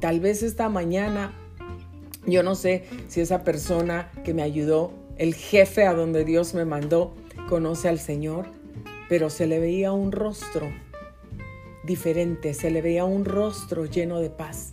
Tal 0.00 0.20
vez 0.20 0.42
esta 0.42 0.70
mañana, 0.70 1.34
yo 2.26 2.42
no 2.42 2.54
sé 2.54 2.84
si 3.08 3.20
esa 3.20 3.44
persona 3.44 4.10
que 4.24 4.32
me 4.32 4.40
ayudó, 4.40 4.90
el 5.18 5.34
jefe 5.34 5.86
a 5.86 5.92
donde 5.92 6.24
Dios 6.24 6.54
me 6.54 6.64
mandó, 6.64 7.14
conoce 7.50 7.90
al 7.90 7.98
Señor, 7.98 8.46
pero 9.10 9.28
se 9.28 9.46
le 9.46 9.60
veía 9.60 9.92
un 9.92 10.12
rostro 10.12 10.72
diferente, 11.84 12.54
se 12.54 12.70
le 12.70 12.80
veía 12.80 13.04
un 13.04 13.26
rostro 13.26 13.84
lleno 13.84 14.18
de 14.18 14.30
paz. 14.30 14.72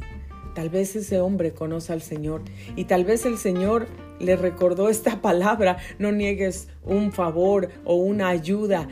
Tal 0.55 0.69
vez 0.69 0.95
ese 0.95 1.19
hombre 1.19 1.51
conoce 1.51 1.91
al 1.91 2.01
Señor 2.01 2.43
y 2.77 2.85
tal 2.85 3.03
vez 3.03 3.25
el 3.25 3.37
Señor 3.37 3.87
le 4.21 4.37
recordó 4.37 4.87
esta 4.87 5.21
palabra, 5.21 5.79
no 5.97 6.13
niegues 6.13 6.69
un 6.85 7.11
favor 7.11 7.67
o 7.83 7.95
una 7.95 8.29
ayuda 8.29 8.87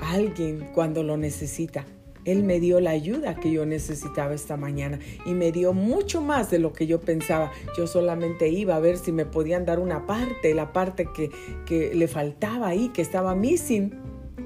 a 0.00 0.14
alguien 0.14 0.68
cuando 0.74 1.04
lo 1.04 1.16
necesita. 1.16 1.86
Él 2.30 2.44
me 2.44 2.60
dio 2.60 2.78
la 2.78 2.90
ayuda 2.90 3.34
que 3.34 3.50
yo 3.50 3.66
necesitaba 3.66 4.34
esta 4.34 4.56
mañana 4.56 5.00
y 5.26 5.34
me 5.34 5.50
dio 5.50 5.72
mucho 5.72 6.20
más 6.20 6.48
de 6.48 6.60
lo 6.60 6.72
que 6.72 6.86
yo 6.86 7.00
pensaba. 7.00 7.50
Yo 7.76 7.88
solamente 7.88 8.48
iba 8.48 8.76
a 8.76 8.78
ver 8.78 8.98
si 8.98 9.10
me 9.10 9.26
podían 9.26 9.64
dar 9.64 9.80
una 9.80 10.06
parte, 10.06 10.54
la 10.54 10.72
parte 10.72 11.08
que, 11.12 11.90
le 11.92 12.06
faltaba 12.06 12.68
ahí, 12.68 12.90
que 12.90 13.02
estaba 13.02 13.34
missing. 13.34 13.98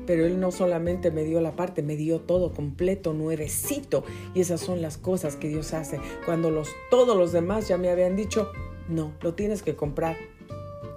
Pero 0.06 0.24
Él 0.24 0.40
no 0.40 0.50
solamente 0.50 1.10
me 1.10 1.24
dio 1.24 1.42
la 1.42 1.52
parte, 1.52 1.82
me 1.82 1.94
dio 1.96 2.20
todo 2.20 2.52
completo, 2.54 3.12
nuevecito. 3.12 4.02
Y 4.34 4.40
esas 4.40 4.62
son 4.62 4.80
las 4.80 4.96
cosas 4.96 5.36
que 5.36 5.48
Dios 5.48 5.74
hace. 5.74 6.00
Cuando 6.24 6.50
los, 6.50 6.70
todos 6.90 7.16
los 7.16 7.32
demás 7.32 7.68
ya 7.68 7.76
me 7.76 7.90
habían 7.90 8.16
dicho, 8.16 8.50
no, 8.88 9.12
lo 9.20 9.34
tienes 9.34 9.62
que 9.62 9.76
comprar. 9.76 10.16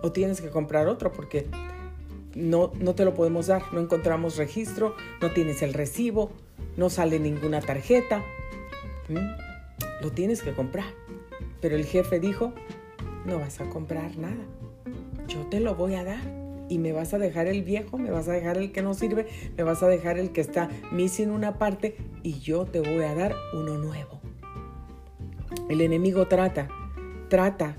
O 0.03 0.13
tienes 0.13 0.39
que 0.39 0.49
comprar 0.49 0.87
otro 0.87 1.11
porque 1.11 1.47
no, 2.33 2.71
no 2.79 2.95
te 2.95 3.03
lo 3.03 3.13
podemos 3.13 3.47
dar. 3.47 3.73
No 3.73 3.81
encontramos 3.81 4.37
registro, 4.37 4.95
no 5.21 5.31
tienes 5.31 5.61
el 5.61 5.73
recibo, 5.73 6.31
no 6.77 6.89
sale 6.89 7.19
ninguna 7.19 7.59
tarjeta. 7.59 8.23
Lo 10.01 10.11
tienes 10.11 10.41
que 10.41 10.53
comprar. 10.53 10.85
Pero 11.59 11.75
el 11.75 11.85
jefe 11.85 12.19
dijo, 12.19 12.53
no 13.25 13.39
vas 13.39 13.59
a 13.59 13.65
comprar 13.65 14.17
nada. 14.17 14.45
Yo 15.27 15.41
te 15.47 15.59
lo 15.59 15.75
voy 15.75 15.95
a 15.95 16.03
dar 16.03 16.21
y 16.69 16.77
me 16.79 16.91
vas 16.91 17.13
a 17.13 17.17
dejar 17.17 17.47
el 17.47 17.63
viejo, 17.63 17.97
me 17.97 18.11
vas 18.11 18.27
a 18.27 18.33
dejar 18.33 18.57
el 18.57 18.71
que 18.71 18.81
no 18.81 18.93
sirve, 18.93 19.27
me 19.57 19.63
vas 19.63 19.83
a 19.83 19.87
dejar 19.87 20.17
el 20.17 20.31
que 20.31 20.41
está 20.41 20.69
missing 20.91 21.31
una 21.31 21.57
parte 21.57 21.97
y 22.23 22.39
yo 22.39 22.65
te 22.65 22.79
voy 22.79 23.03
a 23.03 23.15
dar 23.15 23.35
uno 23.53 23.77
nuevo. 23.77 24.21
El 25.69 25.81
enemigo 25.81 26.27
trata, 26.27 26.69
trata 27.29 27.75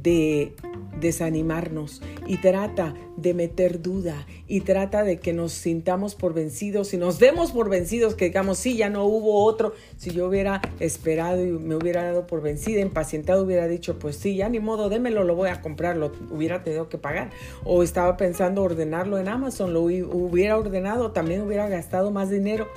de 0.00 0.54
desanimarnos 1.00 2.02
y 2.26 2.38
trata 2.38 2.94
de 3.16 3.34
meter 3.34 3.80
duda 3.80 4.26
y 4.46 4.60
trata 4.60 5.02
de 5.02 5.18
que 5.18 5.32
nos 5.32 5.52
sintamos 5.52 6.14
por 6.14 6.34
vencidos 6.34 6.92
y 6.94 6.98
nos 6.98 7.18
demos 7.18 7.52
por 7.52 7.68
vencidos, 7.68 8.14
que 8.14 8.26
digamos, 8.26 8.58
sí, 8.58 8.76
ya 8.76 8.90
no 8.90 9.04
hubo 9.04 9.44
otro. 9.44 9.72
Si 9.96 10.10
yo 10.10 10.28
hubiera 10.28 10.60
esperado 10.80 11.44
y 11.44 11.50
me 11.50 11.76
hubiera 11.76 12.02
dado 12.04 12.26
por 12.26 12.42
vencida, 12.42 12.80
impacientado, 12.80 13.42
hubiera 13.42 13.66
dicho, 13.66 13.98
pues 13.98 14.16
sí, 14.16 14.36
ya 14.36 14.48
ni 14.48 14.60
modo, 14.60 14.88
démelo, 14.88 15.24
lo 15.24 15.34
voy 15.34 15.48
a 15.48 15.62
comprar, 15.62 15.96
lo 15.96 16.12
hubiera 16.30 16.62
tenido 16.62 16.88
que 16.88 16.98
pagar. 16.98 17.30
O 17.64 17.82
estaba 17.82 18.16
pensando 18.16 18.62
ordenarlo 18.62 19.18
en 19.18 19.28
Amazon, 19.28 19.72
lo 19.72 19.82
hubiera 19.82 20.58
ordenado, 20.58 21.12
también 21.12 21.42
hubiera 21.42 21.68
gastado 21.68 22.10
más 22.10 22.30
dinero, 22.30 22.68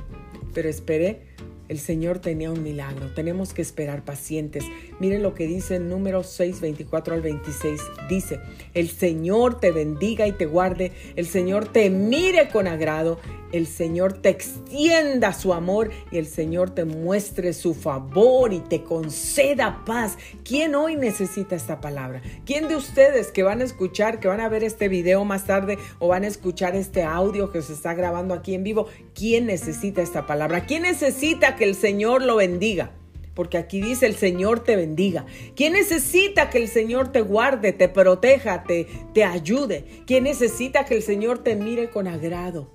pero 0.53 0.69
esperé 0.69 1.28
el 1.69 1.79
Señor 1.79 2.19
tenía 2.19 2.51
un 2.51 2.63
milagro. 2.63 3.13
Tenemos 3.13 3.53
que 3.53 3.61
esperar 3.61 4.03
pacientes. 4.03 4.65
Miren 4.99 5.23
lo 5.23 5.35
que 5.35 5.47
dice 5.47 5.75
en 5.75 5.87
número 5.87 6.23
6, 6.23 6.59
24 6.59 7.13
al 7.13 7.21
26. 7.21 7.81
Dice, 8.09 8.39
el 8.73 8.89
Señor 8.89 9.59
te 9.59 9.71
bendiga 9.71 10.27
y 10.27 10.33
te 10.33 10.47
guarde. 10.47 10.91
El 11.15 11.27
Señor 11.27 11.67
te 11.67 11.89
mire 11.89 12.49
con 12.49 12.67
agrado 12.67 13.19
el 13.51 13.65
Señor 13.67 14.13
te 14.13 14.29
extienda 14.29 15.33
su 15.33 15.53
amor 15.53 15.89
y 16.11 16.17
el 16.17 16.27
Señor 16.27 16.69
te 16.69 16.85
muestre 16.85 17.53
su 17.53 17.73
favor 17.73 18.53
y 18.53 18.59
te 18.59 18.83
conceda 18.83 19.83
paz. 19.85 20.17
¿Quién 20.43 20.75
hoy 20.75 20.95
necesita 20.95 21.55
esta 21.55 21.81
palabra? 21.81 22.21
¿Quién 22.45 22.67
de 22.67 22.75
ustedes 22.75 23.31
que 23.31 23.43
van 23.43 23.61
a 23.61 23.63
escuchar, 23.63 24.19
que 24.19 24.27
van 24.27 24.39
a 24.39 24.49
ver 24.49 24.63
este 24.63 24.87
video 24.87 25.25
más 25.25 25.45
tarde 25.45 25.77
o 25.97 26.09
van 26.09 26.23
a 26.23 26.27
escuchar 26.27 26.75
este 26.75 27.03
audio 27.03 27.51
que 27.51 27.61
se 27.61 27.73
está 27.73 27.93
grabando 27.93 28.33
aquí 28.33 28.53
en 28.53 28.63
vivo, 28.63 28.87
quién 29.15 29.47
necesita 29.47 30.01
esta 30.01 30.27
palabra? 30.27 30.65
¿Quién 30.65 30.83
necesita 30.83 31.55
que 31.59 31.65
el 31.65 31.75
Señor 31.75 32.23
lo 32.23 32.37
bendiga? 32.37 32.93
porque 33.35 33.57
aquí 33.57 33.79
dice 33.79 34.05
el 34.05 34.17
Señor 34.17 34.65
te 34.65 34.75
bendiga. 34.75 35.25
¿Quién 35.55 35.71
necesita 35.71 36.49
que 36.49 36.57
el 36.57 36.67
Señor 36.67 37.13
te 37.13 37.21
guarde, 37.21 37.71
te 37.71 37.87
proteja, 37.87 38.65
te, 38.65 38.85
te 39.13 39.23
ayude? 39.23 39.85
¿Quién 40.05 40.25
necesita 40.25 40.83
que 40.83 40.95
el 40.95 41.03
Señor 41.03 41.41
te 41.41 41.55
mire 41.55 41.89
con 41.89 42.09
agrado? 42.09 42.69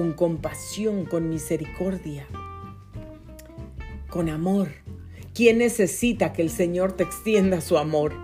con 0.00 0.14
compasión, 0.14 1.04
con 1.04 1.28
misericordia, 1.28 2.26
con 4.08 4.30
amor. 4.30 4.68
¿Quién 5.34 5.58
necesita 5.58 6.32
que 6.32 6.40
el 6.40 6.48
Señor 6.48 6.92
te 6.92 7.02
extienda 7.02 7.60
su 7.60 7.76
amor? 7.76 8.14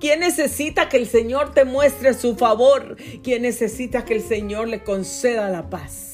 ¿Quién 0.00 0.18
necesita 0.18 0.88
que 0.88 0.96
el 0.96 1.06
Señor 1.06 1.54
te 1.54 1.64
muestre 1.64 2.14
su 2.14 2.34
favor? 2.34 2.96
¿Quién 3.22 3.42
necesita 3.42 4.04
que 4.04 4.14
el 4.14 4.22
Señor 4.22 4.66
le 4.66 4.82
conceda 4.82 5.48
la 5.50 5.70
paz? 5.70 6.13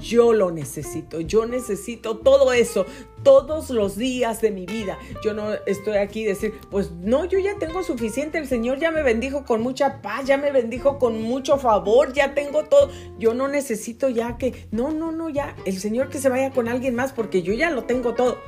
Yo 0.00 0.32
lo 0.32 0.50
necesito, 0.50 1.20
yo 1.20 1.46
necesito 1.46 2.16
todo 2.18 2.52
eso 2.52 2.86
todos 3.22 3.70
los 3.70 3.96
días 3.96 4.40
de 4.40 4.50
mi 4.50 4.66
vida. 4.66 4.98
Yo 5.22 5.34
no 5.34 5.52
estoy 5.66 5.98
aquí 5.98 6.24
decir, 6.24 6.54
pues 6.70 6.90
no, 6.92 7.24
yo 7.24 7.38
ya 7.38 7.58
tengo 7.58 7.82
suficiente, 7.82 8.38
el 8.38 8.48
Señor 8.48 8.78
ya 8.78 8.90
me 8.90 9.02
bendijo 9.02 9.44
con 9.44 9.60
mucha 9.60 10.00
paz, 10.00 10.26
ya 10.26 10.38
me 10.38 10.52
bendijo 10.52 10.98
con 10.98 11.20
mucho 11.22 11.58
favor, 11.58 12.12
ya 12.12 12.34
tengo 12.34 12.64
todo. 12.64 12.90
Yo 13.18 13.34
no 13.34 13.48
necesito 13.48 14.08
ya 14.08 14.38
que, 14.38 14.66
no, 14.70 14.90
no, 14.90 15.12
no, 15.12 15.28
ya, 15.28 15.54
el 15.66 15.78
Señor 15.78 16.08
que 16.08 16.18
se 16.18 16.28
vaya 16.28 16.50
con 16.50 16.68
alguien 16.68 16.94
más 16.94 17.12
porque 17.12 17.42
yo 17.42 17.52
ya 17.52 17.70
lo 17.70 17.84
tengo 17.84 18.14
todo. 18.14 18.38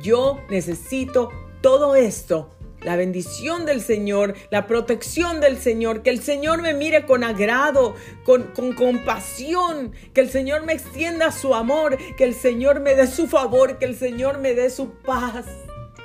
Yo 0.00 0.40
necesito 0.48 1.30
todo 1.60 1.94
esto 1.94 2.50
la 2.84 2.96
bendición 2.96 3.66
del 3.66 3.80
Señor, 3.80 4.34
la 4.50 4.66
protección 4.66 5.40
del 5.40 5.58
Señor, 5.58 6.02
que 6.02 6.10
el 6.10 6.20
Señor 6.20 6.62
me 6.62 6.74
mire 6.74 7.06
con 7.06 7.24
agrado, 7.24 7.94
con, 8.24 8.44
con, 8.54 8.72
compasión, 8.74 9.92
que 10.12 10.20
el 10.20 10.30
Señor 10.30 10.64
me 10.64 10.72
extienda 10.72 11.30
su 11.30 11.54
amor, 11.54 11.96
que 12.16 12.24
el 12.24 12.34
Señor 12.34 12.80
me 12.80 12.94
dé 12.94 13.06
su 13.06 13.26
favor, 13.26 13.78
que 13.78 13.84
el 13.84 13.96
Señor 13.96 14.38
me 14.38 14.54
dé 14.54 14.70
su 14.70 14.90
paz. 14.90 15.46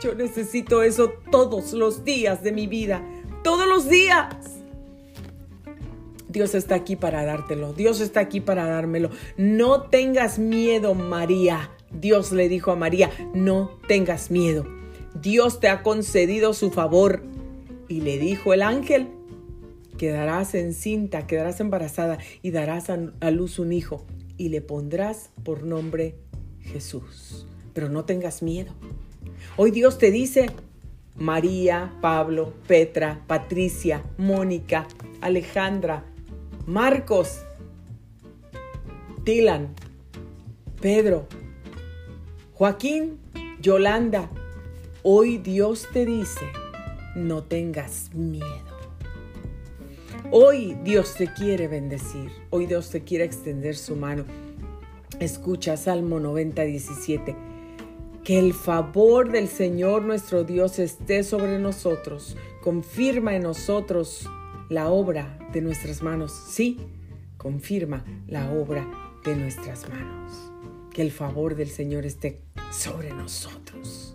Yo 0.02 0.14
necesito 0.14 0.84
eso 0.84 1.14
todos 1.32 1.74
los 1.74 2.04
días 2.04 2.44
de 2.44 2.52
mi 2.52 2.68
vida, 2.68 3.02
todos 3.44 3.68
los 3.68 3.90
días. 3.90 4.36
Dios 6.30 6.54
está 6.54 6.76
aquí 6.76 6.96
para 6.96 7.26
dártelo, 7.26 7.74
Dios 7.74 8.00
está 8.00 8.20
aquí 8.20 8.42
para 8.42 8.68
dármelo. 8.68 9.10
No 9.38 9.84
tengas 9.84 10.38
miedo, 10.38 10.94
María. 10.94 11.72
Dios 11.90 12.32
le 12.32 12.50
dijo 12.50 12.72
a 12.72 12.76
María, 12.76 13.10
no 13.34 13.80
tengas 13.88 14.30
miedo. 14.30 14.77
Dios 15.22 15.60
te 15.60 15.70
ha 15.70 15.84
concedido 15.84 16.54
su 16.54 16.72
favor. 16.72 17.24
Y 17.90 18.02
le 18.02 18.18
dijo 18.18 18.54
el 18.54 18.62
ángel, 18.62 19.08
quedarás 19.98 20.56
encinta, 20.56 21.26
quedarás 21.26 21.60
embarazada 21.60 22.18
y 22.42 22.52
darás 22.52 22.90
a, 22.90 23.32
luz 23.32 23.60
un 23.60 23.72
hijo 23.72 24.06
y 24.38 24.50
le 24.50 24.62
pondrás 24.62 25.30
por 25.44 25.64
nombre 25.64 26.16
Jesús. 26.62 27.48
Pero 27.74 27.90
no 27.90 28.06
tengas 28.06 28.44
miedo. 28.44 28.74
Hoy 29.56 29.72
Dios 29.72 29.98
te 29.98 30.12
dice, 30.12 30.48
María, 31.16 31.94
Pablo, 32.02 32.54
Petra, 32.68 33.24
Patricia, 33.26 34.04
Mónica, 34.18 34.88
Alejandra, 35.22 36.04
Marcos, 36.66 37.44
Dylan, 39.24 39.74
Pedro, 40.82 41.28
Joaquín, 42.54 43.20
Yolanda, 43.62 44.30
Hoy 45.10 45.38
Dios 45.38 45.88
te 45.94 46.06
dice, 46.06 46.46
no 47.16 47.42
tengas 47.42 48.14
miedo. 48.14 48.46
Hoy 50.32 50.78
Dios 50.84 51.14
te 51.14 51.32
quiere 51.32 51.70
bendecir. 51.70 52.30
Hoy 52.50 52.66
Dios 52.66 52.90
te 52.90 53.06
quiere 53.06 53.24
extender 53.24 53.78
su 53.78 53.96
mano. 53.96 54.26
Escucha 55.22 55.78
Salmo 55.78 56.20
90, 56.20 56.62
17. 56.62 57.38
Que 58.26 58.38
el 58.38 58.54
favor 58.54 59.32
del 59.32 59.48
Señor 59.48 60.02
nuestro 60.02 60.44
Dios 60.44 60.78
esté 60.78 61.24
sobre 61.24 61.58
nosotros. 61.58 62.36
Confirma 62.62 63.34
en 63.34 63.44
nosotros 63.44 64.30
la 64.68 64.90
obra 64.90 65.40
de 65.54 65.62
nuestras 65.62 66.04
manos. 66.04 66.34
Sí, 66.50 66.82
confirma 67.38 68.04
la 68.28 68.52
obra 68.52 68.86
de 69.24 69.38
nuestras 69.38 69.88
manos. 69.88 70.52
Que 70.92 71.02
el 71.02 71.14
favor 71.14 71.56
del 71.56 71.70
Señor 71.70 72.06
esté 72.06 72.42
sobre 72.72 73.14
nosotros 73.14 74.07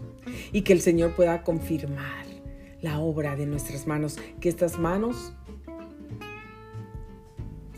y 0.52 0.62
que 0.62 0.72
el 0.72 0.80
Señor 0.80 1.12
pueda 1.12 1.42
confirmar 1.42 2.26
la 2.80 2.98
obra 2.98 3.36
de 3.36 3.46
nuestras 3.46 3.86
manos, 3.86 4.18
que 4.40 4.48
estas 4.48 4.78
manos 4.78 5.32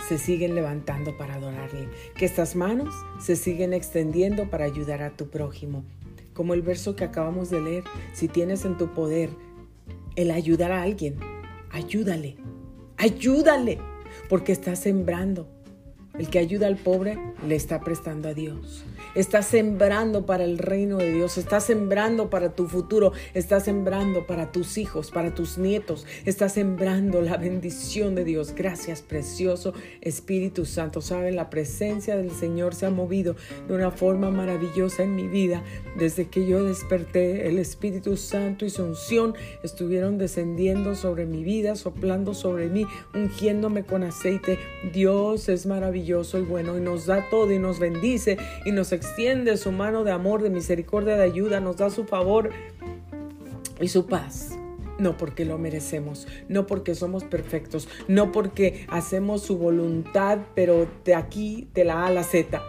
se 0.09 0.19
siguen 0.19 0.55
levantando 0.55 1.17
para 1.17 1.35
adorarle, 1.35 1.89
que 2.17 2.27
estas 2.27 2.57
manos 2.57 2.95
se 3.21 3.37
siguen 3.37 3.73
extendiendo 3.73 4.51
para 4.51 4.65
ayudar 4.65 5.03
a 5.03 5.17
tu 5.17 5.29
prójimo. 5.29 5.85
Como 6.33 6.53
el 6.55 6.63
verso 6.63 6.97
que 6.97 7.05
acabamos 7.05 7.51
de 7.51 7.61
leer, 7.61 7.85
si 8.13 8.29
tienes 8.29 8.65
en 8.65 8.77
tu 8.77 8.93
poder 8.93 9.31
el 10.17 10.31
ayudar 10.31 10.73
a 10.73 10.83
alguien, 10.83 11.17
ayúdale, 11.71 12.37
ayúdale, 12.97 13.79
porque 14.29 14.53
estás 14.53 14.81
sembrando. 14.81 15.49
El 16.19 16.29
que 16.29 16.39
ayuda 16.39 16.67
al 16.67 16.77
pobre 16.77 17.19
le 17.47 17.57
está 17.57 17.81
prestando 17.81 18.29
a 18.29 18.35
Dios. 18.35 18.85
Estás 19.15 19.47
sembrando 19.47 20.27
para 20.27 20.43
el 20.43 20.59
reino 20.59 20.97
de 20.97 21.13
Dios, 21.13 21.39
estás 21.39 21.63
sembrando 21.63 22.31
para 22.31 22.57
tu 22.57 22.67
futuro, 22.67 23.13
estás 23.33 23.65
sembrando 23.65 24.27
para 24.27 24.51
tus 24.51 24.77
hijos, 24.77 25.13
para 25.13 25.33
tus 25.33 25.57
nietos, 25.57 26.05
estás 26.25 26.55
sembrando 26.55 27.23
la 27.23 27.37
bendición 27.37 28.17
de 28.17 28.25
Dios. 28.25 28.53
Gracias, 28.57 29.03
precioso 29.03 29.73
Espíritu 30.01 30.65
Santo. 30.65 31.01
Saben, 31.01 31.37
la 31.37 31.49
presencia 31.49 32.17
del 32.17 32.33
Señor 32.33 32.75
se 32.75 32.87
ha 32.87 32.91
movido 32.91 33.37
de 33.69 33.75
una 33.75 33.93
forma 33.93 34.31
maravillosa 34.31 35.05
en 35.05 35.15
mi 35.15 35.29
vida. 35.29 35.63
Desde 35.97 36.27
que 36.27 36.49
yo 36.49 36.65
desperté, 36.65 37.47
el 37.47 37.61
Espíritu 37.61 38.17
Santo 38.17 38.65
y 38.65 38.71
su 38.71 38.83
unción 38.83 39.35
estuvieron 39.63 40.19
descendiendo 40.19 40.97
sobre 40.97 41.25
mi 41.25 41.45
vida, 41.45 41.77
soplando 41.77 42.35
sobre 42.35 42.69
mí, 42.69 42.85
ungiéndome 43.15 43.85
con 43.85 44.03
aceite. 44.03 44.59
Dios 44.93 45.49
es 45.49 45.67
maravilloso 45.67 46.41
y 46.41 46.43
bueno 46.43 46.77
y 46.77 46.81
nos 46.81 47.07
da 47.07 47.29
todo 47.31 47.53
y 47.53 47.61
nos 47.61 47.79
bendice 47.79 48.39
y 48.67 48.73
nos 48.73 48.93
su 49.57 49.73
mano 49.73 50.05
de 50.05 50.11
amor, 50.11 50.43
de 50.43 50.51
misericordia, 50.51 51.17
de 51.17 51.23
ayuda, 51.25 51.61
nos 51.61 51.77
da 51.77 51.91
su 51.91 52.05
favor 52.05 52.51
y 53.81 53.89
su 53.89 54.07
paz. 54.07 54.59
No 54.99 55.17
porque 55.17 55.45
lo 55.45 55.59
merecemos, 55.59 56.27
no 56.49 56.67
porque 56.67 56.95
somos 56.95 57.25
perfectos, 57.25 57.89
no 58.07 58.31
porque 58.31 58.87
hacemos 58.89 59.43
su 59.43 59.59
voluntad, 59.59 60.39
pero 60.55 60.87
de 61.05 61.15
aquí, 61.15 61.69
de 61.75 61.85
la 61.85 62.05
A 62.05 62.07
a 62.07 62.11
la 62.11 62.23
Z. 62.23 62.63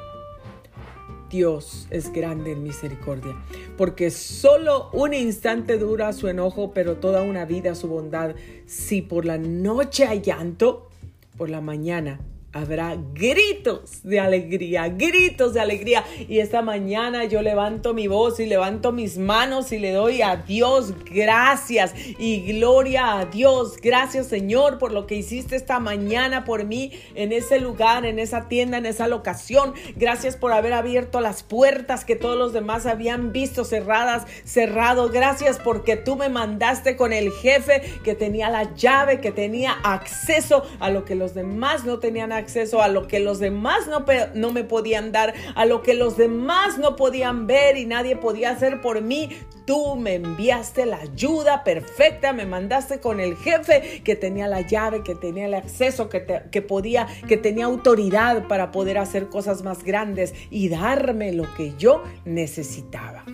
Dios 1.30 1.88
es 1.90 2.12
grande 2.12 2.54
en 2.54 2.64
misericordia, 2.64 3.36
porque 3.78 4.10
solo 4.10 4.90
un 4.94 5.14
instante 5.14 5.78
dura 5.78 6.14
su 6.14 6.28
enojo, 6.28 6.72
pero 6.74 6.98
toda 6.98 7.22
una 7.22 7.46
vida 7.46 7.76
su 7.76 7.88
bondad. 7.88 8.36
Si 8.66 9.02
por 9.02 9.26
la 9.26 9.38
noche 9.38 10.06
hay 10.06 10.22
llanto, 10.22 10.90
por 11.38 11.50
la 11.50 11.62
mañana 11.62 12.20
habrá 12.56 12.96
gritos 13.14 14.02
de 14.04 14.22
alegría, 14.22 14.88
gritos 14.88 15.54
de 15.54 15.60
alegría. 15.60 16.06
Y 16.30 16.40
esta 16.40 16.62
mañana 16.62 17.26
yo 17.26 17.42
levanto 17.42 17.94
mi 17.94 18.08
voz 18.08 18.40
y 18.40 18.46
levanto 18.46 18.94
mis 18.94 19.18
manos 19.18 19.74
y 19.74 19.78
le 19.78 19.92
doy 19.92 20.22
a 20.22 20.38
Dios 20.38 20.94
gracias 21.04 21.94
y 22.18 22.54
gloria 22.54 23.20
a 23.20 23.26
Dios. 23.26 23.76
Gracias 23.76 24.28
Señor 24.28 24.78
por 24.78 24.94
lo 24.94 25.06
que 25.06 25.16
hiciste 25.16 25.58
esta 25.58 25.80
mañana 25.80 26.46
por 26.46 26.64
mí 26.64 26.94
en 27.14 27.34
ese 27.34 27.60
lugar, 27.60 28.06
en 28.06 28.20
esa 28.20 28.48
tienda, 28.48 28.78
en 28.78 28.86
esa 28.86 29.10
locación. 29.10 29.74
Gracias 29.98 30.38
por 30.38 30.54
haber 30.54 30.72
abierto 30.72 31.20
las 31.20 31.44
puertas 31.44 32.06
que 32.06 32.16
todos 32.16 32.38
los 32.38 32.54
demás 32.54 32.86
habían 32.86 33.34
visto 33.34 33.66
cerradas, 33.66 34.28
cerrado. 34.46 35.10
Gracias 35.10 35.60
porque 35.62 35.98
tú 35.98 36.16
me 36.16 36.30
mandaste 36.30 36.96
con 36.96 37.12
el 37.12 37.32
jefe 37.34 37.82
que 38.06 38.16
tenía 38.16 38.50
la 38.50 38.74
llave, 38.76 39.20
que 39.20 39.34
tenía 39.34 39.74
acceso 39.84 40.64
a 40.80 40.90
lo 40.90 41.04
que 41.04 41.16
los 41.16 41.34
demás 41.34 41.84
no 41.84 42.00
tenían 42.00 42.32
acceso 42.32 42.45
acceso 42.46 42.82
a 42.82 42.88
lo 42.88 43.08
que 43.08 43.20
los 43.20 43.40
demás 43.40 43.88
no, 43.88 44.06
no 44.34 44.52
me 44.52 44.64
podían 44.64 45.12
dar, 45.12 45.34
a 45.56 45.66
lo 45.66 45.82
que 45.82 45.94
los 45.94 46.16
demás 46.16 46.78
no 46.78 46.96
podían 46.96 47.48
ver 47.48 47.78
y 47.78 47.86
nadie 47.86 48.16
podía 48.16 48.52
hacer 48.52 48.82
por 48.82 49.02
mí. 49.02 49.30
Tú 49.66 49.96
me 49.96 50.14
enviaste 50.16 50.86
la 50.86 50.98
ayuda 50.98 51.64
perfecta, 51.64 52.34
me 52.34 52.46
mandaste 52.46 53.00
con 53.00 53.20
el 53.20 53.36
jefe 53.36 54.02
que 54.04 54.16
tenía 54.16 54.48
la 54.48 54.62
llave, 54.62 55.04
que 55.04 55.16
tenía 55.16 55.48
el 55.48 55.56
acceso, 55.56 56.08
que, 56.08 56.44
que 56.52 56.62
podía, 56.62 57.08
que 57.28 57.38
tenía 57.38 57.66
autoridad 57.66 58.48
para 58.48 58.72
poder 58.72 59.00
hacer 59.00 59.28
cosas 59.28 59.64
más 59.64 59.84
grandes 59.84 60.36
y 60.52 60.70
darme 60.70 61.34
lo 61.34 61.52
que 61.56 61.74
yo 61.78 62.04
necesitaba. 62.26 63.26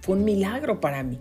Fue 0.00 0.16
un 0.16 0.24
milagro 0.24 0.80
para 0.80 1.04
mí 1.04 1.20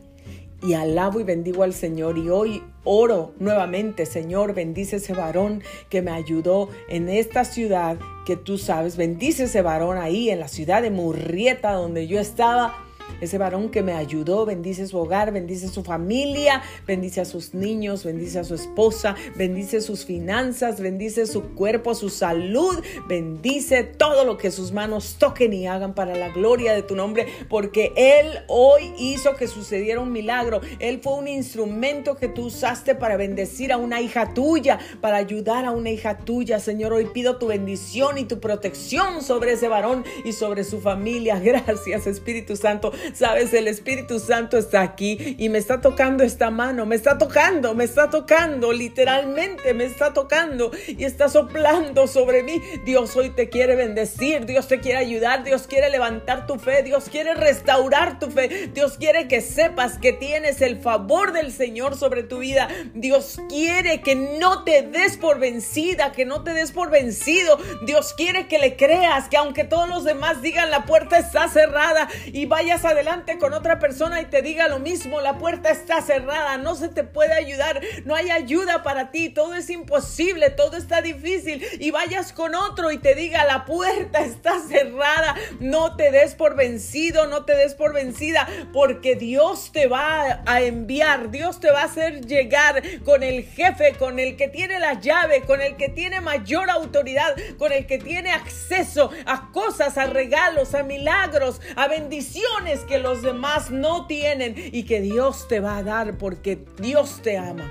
y 0.62 0.74
alabo 0.74 1.20
y 1.20 1.24
bendigo 1.24 1.64
al 1.64 1.74
Señor. 1.74 2.18
Y 2.18 2.30
hoy 2.30 2.64
oro 2.84 3.34
nuevamente, 3.40 4.06
Señor, 4.06 4.54
bendice 4.54 4.98
ese 4.98 5.14
varón 5.14 5.64
que 5.90 6.02
me 6.02 6.12
ayudó 6.12 6.70
en 6.90 7.10
esta 7.10 7.46
ciudad 7.46 7.98
que 8.26 8.38
tú 8.38 8.58
sabes. 8.58 8.98
Bendice 8.98 9.44
ese 9.44 9.62
varón 9.62 9.98
ahí 9.98 10.30
en 10.30 10.40
la 10.40 10.48
ciudad 10.48 10.82
de 10.82 10.92
Murrieta 10.92 11.74
donde 11.74 12.08
yo 12.08 12.20
estaba 12.20 12.86
ese 13.20 13.38
varón 13.38 13.70
que 13.70 13.84
me 13.84 13.94
ayudó, 13.94 14.46
bendice 14.46 14.88
su 14.88 14.98
hogar, 14.98 15.32
bendice 15.32 15.68
su 15.68 15.84
familia, 15.84 16.62
bendice 16.88 17.22
a 17.22 17.26
sus 17.26 17.54
niños, 17.54 18.04
bendice 18.04 18.40
a 18.40 18.44
su 18.44 18.56
esposa, 18.56 19.16
bendice 19.36 19.82
sus 19.82 20.06
finanzas, 20.06 20.80
bendice 20.80 21.26
su 21.26 21.54
cuerpo, 21.54 21.96
su 21.96 22.10
salud, 22.10 22.82
bendice 23.08 23.84
todo 23.84 24.26
lo 24.26 24.38
que 24.38 24.52
sus 24.52 24.72
manos 24.72 25.18
toquen 25.20 25.54
y 25.54 25.68
hagan 25.68 25.94
para 25.94 26.16
la 26.16 26.30
gloria 26.30 26.74
de 26.74 26.84
tu 26.84 26.96
nombre, 26.96 27.28
porque 27.50 27.92
Él 27.96 28.40
hoy 28.48 28.94
hizo 28.98 29.36
que 29.36 29.48
sucediera 29.48 30.00
un 30.00 30.12
milagro. 30.12 30.62
Él 30.80 31.00
fue 31.02 31.14
un 31.14 31.28
instrumento 31.28 32.16
que 32.16 32.28
tú 32.28 32.46
usaste 32.46 32.96
para 32.96 33.18
bendecir 33.18 33.72
a 33.72 33.78
una 33.78 34.02
hija 34.02 34.34
tuya, 34.34 34.80
para 35.02 35.18
ayudar 35.18 35.66
a 35.66 35.72
una 35.72 35.90
hija 35.90 36.18
tuya. 36.18 36.60
Señor, 36.60 36.94
hoy 36.94 37.06
pido 37.06 37.38
tu 37.38 37.48
bendición 37.48 38.18
y 38.18 38.26
tu 38.26 38.40
protección 38.40 39.22
sobre 39.22 39.54
ese 39.54 39.68
varón 39.68 40.04
y 40.26 40.34
sobre 40.34 40.64
su 40.64 40.82
familia. 40.82 41.40
Gracias, 41.44 42.08
Espíritu 42.08 42.56
Santo. 42.56 42.92
Sabes, 43.14 43.54
el 43.54 43.68
Espíritu 43.68 44.20
Santo 44.20 44.58
está 44.58 44.82
aquí 44.82 45.36
y 45.38 45.50
me 45.50 45.58
está 45.58 45.82
tocando 45.82 46.24
esta 46.24 46.52
mano, 46.52 46.86
me 46.86 46.96
está 46.96 47.18
tocando, 47.18 47.74
me 47.74 47.84
está 47.84 48.10
tocando, 48.10 48.72
literalmente 48.74 49.74
me 49.74 49.86
está 49.86 50.14
tocando 50.14 50.72
y 50.88 51.04
está 51.04 51.30
soplando 51.30 52.08
sobre 52.08 52.44
mí. 52.44 52.62
Dios 52.86 53.16
hoy 53.16 53.30
te 53.32 53.50
quiere 53.50 53.76
bendecir, 53.76 54.46
Dios 54.46 54.68
te 54.68 54.80
quiere 54.80 55.00
ayudar, 55.00 55.44
Dios 55.44 55.68
quiere 55.68 55.90
levantar 55.90 56.48
tu 56.48 56.58
fe, 56.58 56.84
Dios 56.84 57.10
quiere 57.10 57.34
restaurar 57.34 58.20
tu 58.20 58.30
fe, 58.30 58.70
Dios 58.74 58.98
quiere 58.98 59.28
que 59.28 59.42
sepas 59.42 59.98
que 59.98 60.14
tienes 60.14 60.62
el 60.62 60.80
favor 60.80 61.34
del 61.34 61.52
Señor 61.52 61.98
sobre 61.98 62.24
tu 62.24 62.40
vida. 62.40 62.68
Dios 62.94 63.40
quiere 63.50 64.02
que 64.02 64.16
no 64.16 64.64
te 64.64 64.82
des 64.84 65.18
por 65.18 65.40
vencida, 65.40 66.12
que 66.12 66.26
no 66.26 66.44
te 66.44 66.54
des 66.54 66.72
por 66.72 66.90
vencido. 66.90 67.58
Dios 67.86 68.14
quiere 68.14 68.48
que 68.48 68.60
le 68.60 68.76
creas, 68.76 69.28
que 69.30 69.38
aunque 69.38 69.64
todos 69.64 69.88
los 69.90 70.04
demás 70.04 70.42
digan 70.42 70.70
la 70.70 70.86
puerta 70.86 71.18
está 71.18 71.48
cerrada 71.48 72.08
y 72.26 72.46
vayas 72.46 72.86
a 72.86 72.91
adelante 72.92 73.38
con 73.38 73.54
otra 73.54 73.80
persona 73.80 74.22
y 74.22 74.26
te 74.26 74.42
diga 74.42 74.68
lo 74.68 74.80
mismo, 74.80 75.22
la 75.22 75.38
puerta 75.38 75.70
está 75.70 76.02
cerrada, 76.02 76.58
no 76.58 76.76
se 76.76 76.90
te 76.90 77.04
puede 77.04 77.34
ayudar, 77.34 77.82
no 78.06 78.16
hay 78.16 78.30
ayuda 78.32 78.84
para 78.84 79.12
ti, 79.12 79.30
todo 79.30 79.56
es 79.56 79.70
imposible, 79.70 80.50
todo 80.50 80.78
está 80.78 81.02
difícil 81.02 81.66
y 81.80 81.92
vayas 81.92 82.34
con 82.34 82.56
otro 82.56 82.92
y 82.92 82.98
te 82.98 83.16
diga 83.16 83.46
la 83.46 83.66
puerta 83.66 84.22
está 84.22 84.60
cerrada, 84.60 85.36
no 85.60 85.96
te 85.96 86.12
des 86.12 86.36
por 86.36 86.56
vencido, 86.56 87.28
no 87.28 87.46
te 87.46 87.56
des 87.56 87.74
por 87.74 87.94
vencida, 87.94 88.48
porque 88.74 89.16
Dios 89.16 89.72
te 89.72 89.88
va 89.88 90.42
a 90.46 90.62
enviar, 90.62 91.32
Dios 91.32 91.60
te 91.60 91.72
va 91.72 91.82
a 91.82 91.86
hacer 91.86 92.26
llegar 92.26 92.82
con 93.04 93.24
el 93.24 93.46
jefe, 93.46 93.94
con 93.98 94.20
el 94.20 94.38
que 94.38 94.48
tiene 94.48 94.80
la 94.80 95.00
llave, 95.00 95.42
con 95.42 95.62
el 95.62 95.76
que 95.78 95.90
tiene 95.90 96.22
mayor 96.22 96.70
autoridad, 96.70 97.36
con 97.58 97.72
el 97.72 97.86
que 97.86 97.98
tiene 97.98 98.32
acceso 98.32 99.12
a 99.26 99.52
cosas, 99.52 99.98
a 99.98 100.06
regalos, 100.06 100.76
a 100.76 100.84
milagros, 100.84 101.62
a 101.76 101.88
bendiciones 101.88 102.81
que 102.82 103.00
los 103.00 103.22
demás 103.22 103.72
no 103.72 104.08
tienen 104.08 104.56
y 104.58 104.84
que 104.84 105.02
Dios 105.02 105.48
te 105.48 105.60
va 105.60 105.78
a 105.78 105.84
dar 105.84 106.18
porque 106.18 106.66
Dios 106.80 107.22
te 107.22 107.38
ama. 107.38 107.70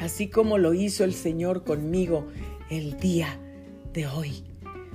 Así 0.00 0.28
como 0.28 0.58
lo 0.58 0.74
hizo 0.74 1.04
el 1.04 1.14
Señor 1.14 1.64
conmigo 1.64 2.28
el 2.70 2.98
día 2.98 3.38
de 3.92 4.06
hoy. 4.06 4.49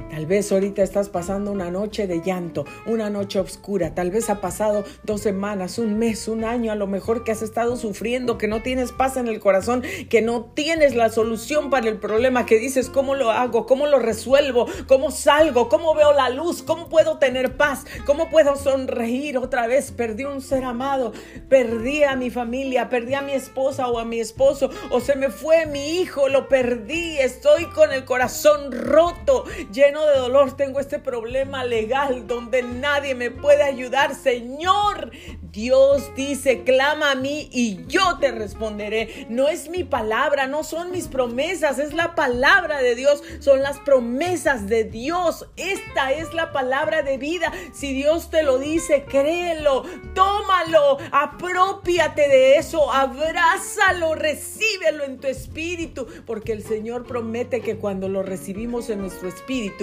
Tal 0.10 0.26
vez 0.26 0.52
ahorita 0.52 0.84
estás 0.84 1.10
pasando 1.10 1.52
una 1.52 1.72
noche 1.72 2.06
de 2.06 2.22
llanto, 2.22 2.66
una 2.86 3.10
noche 3.10 3.40
oscura. 3.40 3.96
Tal 3.96 4.12
vez 4.12 4.30
ha 4.30 4.42
pasado 4.42 4.84
dos 5.04 5.22
semanas, 5.22 5.80
un 5.80 5.98
mes, 5.98 6.28
un 6.28 6.44
año, 6.44 6.72
a 6.72 6.76
lo 6.76 6.86
mejor 6.86 7.24
que 7.24 7.32
has 7.32 7.42
estado 7.42 7.76
sufriendo, 7.78 8.38
que 8.38 8.48
no 8.48 8.62
tienes 8.62 8.92
paz 8.92 9.18
en 9.18 9.28
el 9.28 9.40
corazón, 9.40 9.84
que 10.10 10.22
no 10.22 10.52
tienes 10.54 10.96
la 10.96 11.10
solución 11.10 11.70
para 11.70 11.88
el 11.88 11.98
problema, 11.98 12.46
que 12.46 12.60
dices, 12.60 12.90
¿cómo 12.90 13.16
lo 13.16 13.32
hago? 13.32 13.66
¿Cómo 13.66 13.88
lo 13.88 14.00
resuelvo? 14.00 14.68
¿Cómo 14.88 15.12
salgo? 15.12 15.70
¿Cómo 15.70 15.96
veo 15.96 16.14
la 16.14 16.30
luz? 16.30 16.62
¿Cómo 16.62 16.90
puedo 16.90 17.18
tener 17.18 17.58
paz? 17.58 17.86
¿Cómo 18.06 18.30
puedo 18.30 18.56
sonreír 18.58 19.38
otra 19.38 19.68
vez? 19.68 19.92
Perdí 19.92 20.26
un 20.26 20.42
ser 20.42 20.66
amado, 20.66 21.14
perdí 21.50 22.04
a 22.04 22.16
mi 22.16 22.30
familia, 22.30 22.90
perdí 22.90 23.14
a 23.14 23.22
mi 23.22 23.34
esposa 23.34 23.88
o 23.88 24.00
a 24.00 24.06
mi 24.06 24.20
esposo, 24.20 24.70
o 24.92 25.00
se 25.00 25.16
me 25.16 25.30
fue 25.30 25.66
mi 25.66 26.00
hijo, 26.00 26.30
lo 26.30 26.48
perdí, 26.48 27.18
estoy 27.18 27.66
con 27.66 27.92
el 27.92 28.06
corazón 28.06 28.72
roto 28.72 29.46
lleno 29.86 30.06
de 30.06 30.18
dolor, 30.18 30.58
tengo 30.58 30.80
este 30.80 31.00
problema 31.00 31.64
legal 31.64 32.26
donde 32.28 32.64
nadie 32.64 33.14
me 33.14 33.30
puede 33.30 33.64
ayudar. 33.64 34.16
Señor, 34.16 35.12
Dios 35.52 36.12
dice, 36.16 36.64
clama 36.64 37.12
a 37.12 37.16
mí 37.16 37.50
y 37.52 37.86
yo 37.88 38.18
te 38.20 38.32
responderé. 38.32 39.28
No 39.30 39.48
es 39.48 39.70
mi 39.70 39.84
palabra, 39.84 40.48
no 40.48 40.64
son 40.64 40.92
mis 40.92 41.08
promesas, 41.08 41.78
es 41.78 41.94
la 41.94 42.16
palabra 42.16 42.82
de 42.82 42.96
Dios, 42.96 43.24
son 43.40 43.62
las 43.62 43.80
promesas 43.80 44.68
de 44.68 44.86
Dios. 44.86 45.48
Esta 45.56 46.12
es 46.12 46.34
la 46.34 46.52
palabra 46.52 47.04
de 47.04 47.18
vida. 47.18 47.52
Si 47.74 47.94
Dios 47.94 48.32
te 48.32 48.42
lo 48.42 48.58
dice, 48.58 49.04
créelo, 49.04 49.84
tómalo, 50.16 50.98
apropiate 51.12 52.28
de 52.28 52.58
eso, 52.58 52.92
abrázalo, 52.92 54.16
recíbelo 54.16 55.04
en 55.04 55.20
tu 55.20 55.28
espíritu, 55.28 56.08
porque 56.26 56.54
el 56.54 56.64
Señor 56.64 57.06
promete 57.06 57.62
que 57.62 57.78
cuando 57.78 58.10
lo 58.10 58.24
recibimos 58.24 58.90
en 58.90 59.00
nuestro 59.00 59.30
espíritu, 59.30 59.75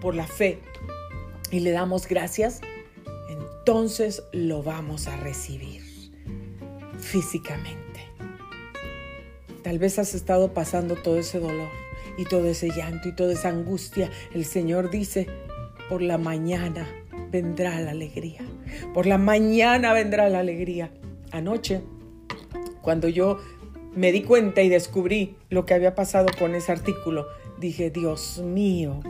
por 0.00 0.14
la 0.14 0.26
fe 0.26 0.58
y 1.50 1.60
le 1.60 1.70
damos 1.70 2.06
gracias, 2.06 2.60
entonces 3.28 4.22
lo 4.32 4.62
vamos 4.62 5.06
a 5.06 5.16
recibir 5.16 5.82
físicamente. 6.98 7.80
Tal 9.62 9.78
vez 9.78 9.98
has 9.98 10.14
estado 10.14 10.52
pasando 10.54 10.96
todo 10.96 11.18
ese 11.18 11.38
dolor 11.38 11.68
y 12.16 12.24
todo 12.24 12.46
ese 12.48 12.70
llanto 12.70 13.08
y 13.08 13.12
toda 13.12 13.32
esa 13.32 13.48
angustia. 13.48 14.10
El 14.32 14.44
Señor 14.44 14.90
dice, 14.90 15.26
por 15.88 16.02
la 16.02 16.18
mañana 16.18 16.88
vendrá 17.30 17.80
la 17.80 17.90
alegría. 17.90 18.40
Por 18.94 19.06
la 19.06 19.18
mañana 19.18 19.92
vendrá 19.92 20.28
la 20.28 20.40
alegría. 20.40 20.90
Anoche, 21.30 21.82
cuando 22.80 23.08
yo 23.08 23.38
me 23.94 24.12
di 24.12 24.22
cuenta 24.22 24.62
y 24.62 24.68
descubrí 24.68 25.36
lo 25.48 25.66
que 25.66 25.74
había 25.74 25.94
pasado 25.94 26.28
con 26.38 26.54
ese 26.54 26.72
artículo, 26.72 27.26
dije, 27.60 27.90
Dios 27.90 28.38
mío, 28.38 29.00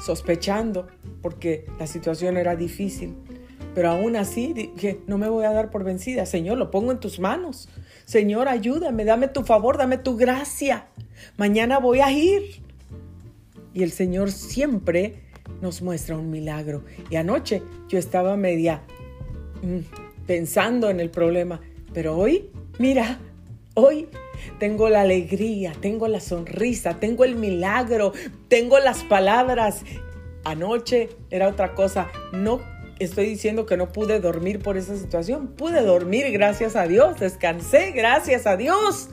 sospechando, 0.00 0.86
porque 1.20 1.66
la 1.78 1.86
situación 1.86 2.36
era 2.36 2.56
difícil. 2.56 3.14
Pero 3.74 3.90
aún 3.90 4.14
así 4.14 4.52
dije, 4.52 5.00
no 5.06 5.18
me 5.18 5.28
voy 5.28 5.44
a 5.44 5.52
dar 5.52 5.70
por 5.70 5.82
vencida. 5.82 6.26
Señor, 6.26 6.58
lo 6.58 6.70
pongo 6.70 6.92
en 6.92 7.00
tus 7.00 7.18
manos. 7.18 7.68
Señor, 8.04 8.46
ayúdame, 8.46 9.04
dame 9.04 9.28
tu 9.28 9.42
favor, 9.42 9.76
dame 9.76 9.98
tu 9.98 10.16
gracia. 10.16 10.86
Mañana 11.36 11.78
voy 11.78 12.00
a 12.00 12.12
ir. 12.12 12.62
Y 13.72 13.82
el 13.82 13.90
Señor 13.90 14.30
siempre 14.30 15.16
nos 15.60 15.82
muestra 15.82 16.16
un 16.16 16.30
milagro. 16.30 16.84
Y 17.10 17.16
anoche 17.16 17.62
yo 17.88 17.98
estaba 17.98 18.36
media 18.36 18.82
mm, 19.62 20.26
pensando 20.26 20.88
en 20.88 21.00
el 21.00 21.10
problema. 21.10 21.60
Pero 21.92 22.16
hoy, 22.16 22.50
mira, 22.78 23.18
hoy 23.74 24.08
tengo 24.58 24.88
la 24.88 25.02
alegría, 25.02 25.72
tengo 25.80 26.08
la 26.08 26.20
sonrisa, 26.20 26.94
tengo 27.00 27.24
el 27.24 27.36
milagro, 27.36 28.12
tengo 28.48 28.78
las 28.78 29.04
palabras. 29.04 29.82
Anoche 30.44 31.08
era 31.30 31.48
otra 31.48 31.74
cosa, 31.74 32.08
no 32.32 32.60
estoy 32.98 33.26
diciendo 33.26 33.66
que 33.66 33.76
no 33.76 33.90
pude 33.90 34.20
dormir 34.20 34.60
por 34.60 34.76
esa 34.76 34.96
situación, 34.96 35.48
pude 35.48 35.82
dormir 35.82 36.30
gracias 36.32 36.76
a 36.76 36.86
Dios, 36.86 37.18
descansé 37.18 37.92
gracias 37.92 38.46
a 38.46 38.56
Dios. 38.56 39.10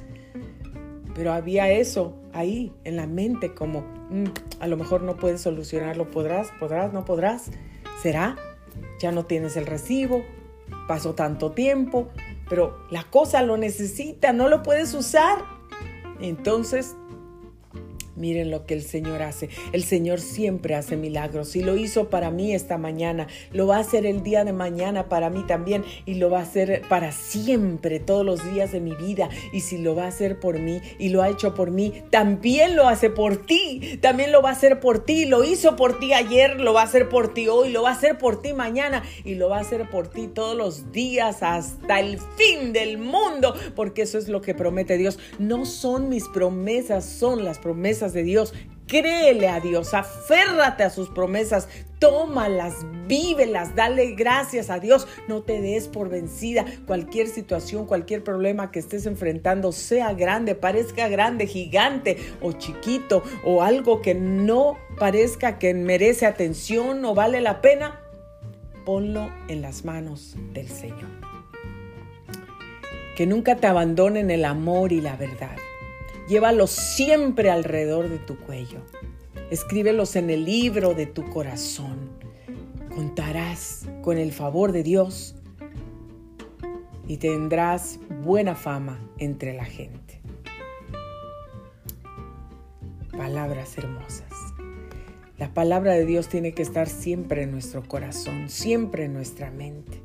pero 1.13 1.34
había 1.34 1.69
eso 1.69 2.15
ahí 2.34 2.72
en 2.86 2.95
la 2.95 3.05
mente 3.05 3.53
como, 3.53 3.82
mm, 4.09 4.26
a 4.61 4.67
lo 4.67 4.78
mejor 4.78 5.03
no 5.03 5.17
puedes 5.17 5.41
solucionarlo, 5.41 6.09
podrás, 6.09 6.49
podrás, 6.57 6.93
no 6.93 7.03
podrás, 7.03 7.51
será, 8.01 8.38
ya 8.97 9.11
no 9.11 9.26
tienes 9.26 9.57
el 9.57 9.65
recibo, 9.65 10.24
pasó 10.88 11.13
tanto 11.13 11.51
tiempo, 11.51 12.09
pero 12.52 12.78
la 12.89 13.06
cosa 13.06 13.43
lo 13.43 13.56
necesita, 13.56 14.34
no 14.34 14.49
lo 14.49 14.62
puedes 14.62 14.93
usar. 14.93 15.45
Entonces 16.20 16.97
Miren 18.16 18.51
lo 18.51 18.66
que 18.66 18.74
el 18.74 18.82
Señor 18.82 19.22
hace. 19.22 19.49
El 19.72 19.84
Señor 19.84 20.20
siempre 20.20 20.76
hace 20.76 20.97
milagros. 20.97 21.55
Y 21.55 21.62
lo 21.62 21.78
hizo 21.78 22.09
para 22.09 22.30
mí 22.30 22.53
esta 22.53 22.78
mañana. 22.78 23.28
Lo 23.53 23.68
va 23.68 23.78
a 23.78 23.80
hacer 23.80 24.05
el 24.05 24.22
día 24.22 24.43
de 24.43 24.51
mañana 24.51 25.07
para 25.07 25.30
mí 25.30 25.43
también. 25.47 25.86
Y 26.05 26.16
lo 26.16 26.30
va 26.30 26.39
a 26.39 26.43
hacer 26.43 26.82
para 26.89 27.12
siempre, 27.14 27.99
todos 27.99 28.26
los 28.26 28.43
días 28.53 28.74
de 28.74 28.82
mi 28.82 28.95
vida. 28.95 29.30
Y 29.53 29.62
si 29.62 29.78
lo 29.78 29.95
va 29.95 30.05
a 30.05 30.07
hacer 30.07 30.39
por 30.39 30.59
mí 30.59 30.82
y 30.99 31.09
lo 31.09 31.22
ha 31.22 31.30
hecho 31.30 31.53
por 31.53 31.72
mí, 31.72 31.93
también 32.09 32.76
lo 32.76 32.88
hace 32.88 33.09
por 33.09 33.45
ti. 33.45 33.97
También 34.01 34.32
lo 34.32 34.41
va 34.41 34.49
a 34.49 34.53
hacer 34.53 34.82
por 34.82 35.05
ti. 35.05 35.26
Lo 35.26 35.45
hizo 35.45 35.78
por 35.78 35.99
ti 35.99 36.14
ayer, 36.14 36.59
lo 36.59 36.74
va 36.74 36.82
a 36.82 36.86
hacer 36.86 37.07
por 37.07 37.34
ti 37.34 37.47
hoy, 37.47 37.70
lo 37.70 37.84
va 37.84 37.91
a 37.91 37.93
hacer 37.93 38.18
por 38.18 38.41
ti 38.41 38.53
mañana. 38.53 39.03
Y 39.24 39.36
lo 39.36 39.49
va 39.49 39.59
a 39.59 39.62
hacer 39.62 39.89
por 39.89 40.09
ti 40.09 40.28
todos 40.28 40.57
los 40.57 40.91
días 40.91 41.43
hasta 41.43 42.01
el 42.01 42.20
fin 42.36 42.74
del 42.74 42.97
mundo. 42.97 43.55
Porque 43.74 44.01
eso 44.01 44.18
es 44.18 44.28
lo 44.28 44.41
que 44.41 44.53
promete 44.53 44.97
Dios. 44.97 45.18
No 45.39 45.66
son 45.66 46.09
mis 46.09 46.28
promesas, 46.28 47.05
son 47.05 47.45
las 47.45 47.57
promesas 47.57 48.01
de 48.10 48.24
Dios. 48.24 48.54
Créele 48.88 49.47
a 49.47 49.62
Dios, 49.62 49.93
aférrate 49.93 50.84
a 50.84 50.89
sus 50.89 51.08
promesas, 51.10 51.70
tómalas, 51.99 52.86
vívelas, 53.08 53.74
dale 53.74 54.16
gracias 54.16 54.70
a 54.70 54.80
Dios. 54.80 55.08
No 55.30 55.43
te 55.43 55.62
des 55.62 55.88
por 55.88 56.10
vencida. 56.10 56.66
Cualquier 56.88 57.28
situación, 57.28 57.86
cualquier 57.86 58.22
problema 58.22 58.70
que 58.70 58.80
estés 58.80 59.06
enfrentando, 59.06 59.72
sea 59.72 60.14
grande, 60.14 60.56
parezca 60.56 61.08
grande, 61.08 61.47
gigante 61.47 62.18
o 62.41 62.52
chiquito, 62.52 63.24
o 63.45 63.64
algo 63.64 64.02
que 64.02 64.14
no 64.14 64.78
parezca 64.99 65.58
que 65.58 65.74
merece 65.74 66.26
atención 66.26 67.06
o 67.06 67.16
vale 67.16 67.39
la 67.39 67.62
pena, 67.62 68.02
ponlo 68.84 69.32
en 69.47 69.62
las 69.62 69.86
manos 69.86 70.36
del 70.54 70.68
Señor. 70.68 71.10
Que 73.16 73.26
nunca 73.26 73.56
te 73.56 73.68
abandonen 73.68 74.32
el 74.32 74.43
amor 74.43 74.91
y 74.91 74.99
la 74.99 75.16
verdad. 75.16 75.56
Llévalos 76.32 76.72
siempre 76.72 77.50
alrededor 77.50 78.08
de 78.08 78.18
tu 78.18 78.38
cuello. 78.38 78.80
Escríbelos 79.50 80.16
en 80.16 80.30
el 80.30 80.46
libro 80.46 80.94
de 80.94 81.06
tu 81.06 81.30
corazón. 81.30 82.10
Contarás 82.96 83.90
con 84.02 84.18
el 84.18 84.32
favor 84.32 84.72
de 84.72 84.82
Dios 84.82 85.36
y 87.06 87.18
tendrás 87.18 88.00
buena 88.24 88.56
fama 88.56 89.06
entre 89.18 89.54
la 89.54 89.66
gente. 89.66 90.22
Palabras 93.12 93.78
hermosas. 93.78 94.32
La 95.38 95.54
palabra 95.54 95.92
de 95.96 96.06
Dios 96.06 96.30
tiene 96.30 96.54
que 96.54 96.62
estar 96.62 96.88
siempre 96.88 97.44
en 97.44 97.52
nuestro 97.52 97.84
corazón, 97.84 98.48
siempre 98.48 99.04
en 99.04 99.12
nuestra 99.12 99.52
mente 99.52 100.02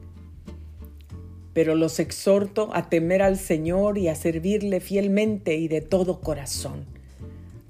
pero 1.56 1.74
los 1.74 2.00
exhorto 2.00 2.68
a 2.74 2.90
temer 2.90 3.22
al 3.22 3.38
Señor 3.38 3.96
y 3.96 4.08
a 4.08 4.14
servirle 4.14 4.78
fielmente 4.78 5.56
y 5.56 5.68
de 5.68 5.80
todo 5.80 6.20
corazón, 6.20 6.84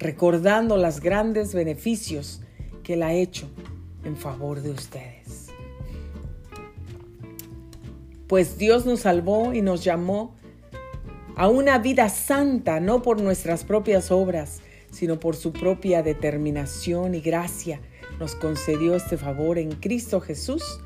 recordando 0.00 0.76
los 0.76 0.98
grandes 0.98 1.54
beneficios 1.54 2.42
que 2.82 2.94
Él 2.94 3.04
ha 3.04 3.12
hecho 3.12 3.48
en 4.02 4.16
favor 4.16 4.60
de 4.60 4.72
ustedes. 4.72 5.52
Pues 8.26 8.58
Dios 8.58 8.86
nos 8.86 9.02
salvó 9.02 9.54
y 9.54 9.62
nos 9.62 9.84
llamó 9.84 10.34
a 11.36 11.46
una 11.46 11.78
vida 11.78 12.08
santa, 12.08 12.80
no 12.80 13.02
por 13.02 13.22
nuestras 13.22 13.62
propias 13.62 14.10
obras, 14.10 14.62
sino 14.90 15.20
por 15.20 15.36
su 15.36 15.52
propia 15.52 16.02
determinación 16.02 17.14
y 17.14 17.20
gracia. 17.20 17.80
Nos 18.18 18.34
concedió 18.34 18.96
este 18.96 19.16
favor 19.16 19.58
en 19.58 19.70
Cristo 19.76 20.20
Jesús 20.20 20.80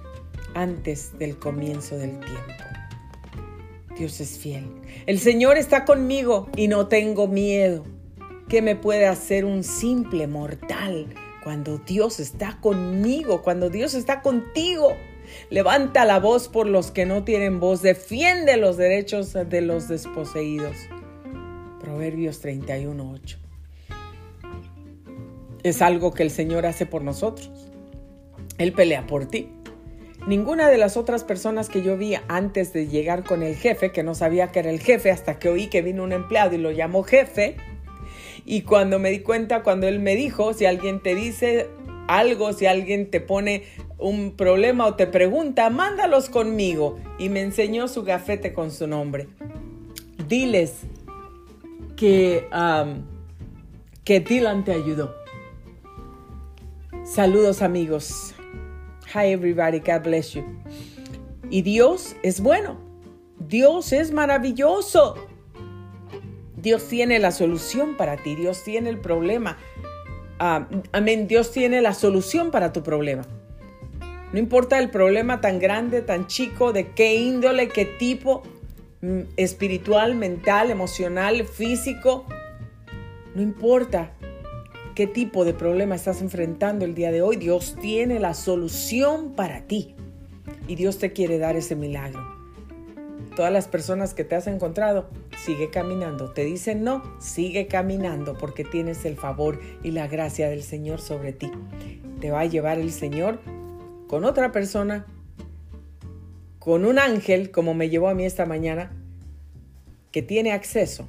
antes 0.53 1.19
del 1.19 1.39
comienzo 1.39 1.97
del 1.97 2.21
tiempo. 2.21 2.70
Dios 4.01 4.19
es 4.23 4.39
fiel. 4.39 4.65
El 5.05 5.19
Señor 5.19 5.59
está 5.59 5.85
conmigo 5.85 6.49
y 6.57 6.69
no 6.69 6.87
tengo 6.87 7.29
miedo. 7.29 7.85
¿Qué 8.49 8.63
me 8.63 8.75
puede 8.75 9.07
hacer 9.07 9.45
un 9.45 9.63
simple 9.63 10.27
mortal 10.27 11.07
cuando 11.45 11.77
Dios 11.77 12.19
está 12.19 12.57
conmigo, 12.63 13.43
cuando 13.43 13.69
Dios 13.69 13.93
está 13.93 14.23
contigo? 14.23 14.97
Levanta 15.51 16.07
la 16.07 16.19
voz 16.19 16.49
por 16.49 16.67
los 16.67 16.91
que 16.91 17.05
no 17.05 17.25
tienen 17.25 17.61
voz, 17.61 17.83
defiende 17.83 18.57
los 18.57 18.79
derechos 18.79 19.35
de 19.35 19.61
los 19.61 19.87
desposeídos. 19.87 20.79
Proverbios 21.79 22.41
31:8. 22.41 23.37
Es 25.63 25.83
algo 25.83 26.15
que 26.15 26.23
el 26.23 26.31
Señor 26.31 26.65
hace 26.65 26.87
por 26.87 27.03
nosotros. 27.03 27.51
Él 28.57 28.73
pelea 28.73 29.07
por 29.07 29.27
ti. 29.27 29.51
Ninguna 30.27 30.69
de 30.69 30.79
las 30.79 30.97
otras 30.97 31.25
personas 31.25 31.69
que 31.69 31.83
yo 31.83 31.97
vi 31.97 32.15
antes 32.29 32.73
de 32.73 32.87
llegar 32.87 33.25
con 33.25 33.43
el 33.43 33.57
jefe, 33.57 33.91
que 33.91 34.03
no 34.03 34.15
sabía 34.15 34.49
que 34.49 34.61
era 34.61 34.71
el 34.71 34.81
jefe 34.81 35.11
hasta 35.11 35.39
que 35.39 35.49
oí 35.49 35.69
que 35.69 35.83
vino 35.83 36.05
un 36.05 36.13
empleado 36.13 36.55
y 36.55 36.59
lo 36.59 36.71
llamó 36.71 37.03
jefe, 37.03 37.57
y 38.45 38.63
cuando 38.63 38.99
me 38.99 39.11
di 39.11 39.21
cuenta, 39.21 39.63
cuando 39.63 39.87
él 39.87 40.01
me 40.01 40.17
dijo, 40.17 40.55
si 40.55 40.67
alguien 40.67 41.01
te 41.01 41.15
dice 41.15 41.69
algo, 42.09 42.53
si 42.53 42.67
alguien 42.67 43.11
te 43.11 43.21
pone 43.21 43.65
un 43.99 44.33
problema 44.33 44.87
o 44.87 44.95
te 44.95 45.07
pregunta, 45.07 45.71
mándalos 45.71 46.29
conmigo. 46.31 46.99
Y 47.19 47.29
me 47.29 47.43
enseñó 47.43 47.87
su 47.89 48.03
gafete 48.03 48.53
con 48.53 48.71
su 48.71 48.87
nombre. 48.87 49.29
Diles 50.27 50.81
que, 51.97 52.47
que 54.05 54.21
Dylan 54.21 54.65
te 54.65 54.73
ayudó. 54.73 55.15
Saludos 57.05 57.63
amigos. 57.63 58.35
Hi 59.13 59.33
everybody, 59.33 59.81
God 59.81 60.05
bless 60.05 60.35
you. 60.35 60.45
Y 61.51 61.63
Dios 61.63 62.15
es 62.23 62.41
bueno. 62.41 62.79
Dios 63.41 63.93
es 63.93 64.13
maravilloso. 64.13 65.17
Dios 66.57 66.87
tiene 66.87 67.19
la 67.19 67.33
solución 67.33 67.97
para 67.97 68.19
ti. 68.19 68.37
Dios 68.37 68.63
tiene 68.63 68.89
el 68.89 68.99
problema. 68.99 69.59
Ah, 70.39 70.69
amén. 70.93 71.27
Dios 71.27 71.51
tiene 71.51 71.83
la 71.83 71.93
solución 71.93 72.53
para 72.53 72.73
tu 72.73 72.85
problema. 72.85 73.23
No 74.33 74.39
importa 74.39 74.79
el 74.79 74.91
problema 74.91 75.41
tan 75.41 75.59
grande, 75.59 76.03
tan 76.03 76.29
chico, 76.29 76.73
de 76.73 76.93
qué 76.93 77.17
índole, 77.17 77.67
qué 77.67 77.87
tipo, 77.87 78.45
mm, 79.01 79.23
espiritual, 79.37 80.15
mental, 80.15 80.71
emocional, 80.71 81.45
físico. 81.47 82.27
No 83.35 83.43
importa 83.43 84.13
qué 85.01 85.07
tipo 85.07 85.47
de 85.47 85.55
problema 85.55 85.95
estás 85.95 86.21
enfrentando 86.21 86.85
el 86.85 86.95
día 86.95 87.11
de 87.11 87.23
hoy, 87.23 87.37
Dios 87.37 87.75
tiene 87.81 88.21
la 88.21 88.35
solución 88.35 89.33
para 89.33 89.63
ti. 89.63 89.95
Y 90.69 90.75
Dios 90.75 90.99
te 90.99 91.15
quiere 91.15 91.39
dar 91.39 91.57
ese 91.57 91.75
milagro. 91.75 92.21
Todas 93.35 93.51
las 93.51 93.67
personas 93.67 94.13
que 94.13 94.25
te 94.25 94.35
has 94.35 94.47
encontrado, 94.47 95.09
sigue 95.43 95.71
caminando. 95.71 96.33
Te 96.33 96.45
dicen 96.45 96.85
no, 96.85 97.03
sigue 97.19 97.67
caminando 97.67 98.37
porque 98.37 98.63
tienes 98.63 99.07
el 99.07 99.17
favor 99.17 99.59
y 99.83 99.93
la 99.93 100.07
gracia 100.07 100.51
del 100.51 100.63
Señor 100.63 101.01
sobre 101.01 101.33
ti. 101.33 101.51
Te 102.21 102.31
va 102.31 102.41
a 102.41 102.45
llevar 102.45 102.79
el 102.79 102.93
Señor 102.93 103.41
con 104.07 104.27
otra 104.27 104.53
persona, 104.53 105.07
con 106.59 106.85
un 106.85 106.99
ángel, 106.99 107.51
como 107.51 107.73
me 107.73 107.89
llevó 107.89 108.11
a 108.11 108.15
mí 108.15 108.27
esta 108.27 108.45
mañana, 108.45 108.93
que 110.13 110.21
tiene 110.21 110.53
acceso 110.53 111.09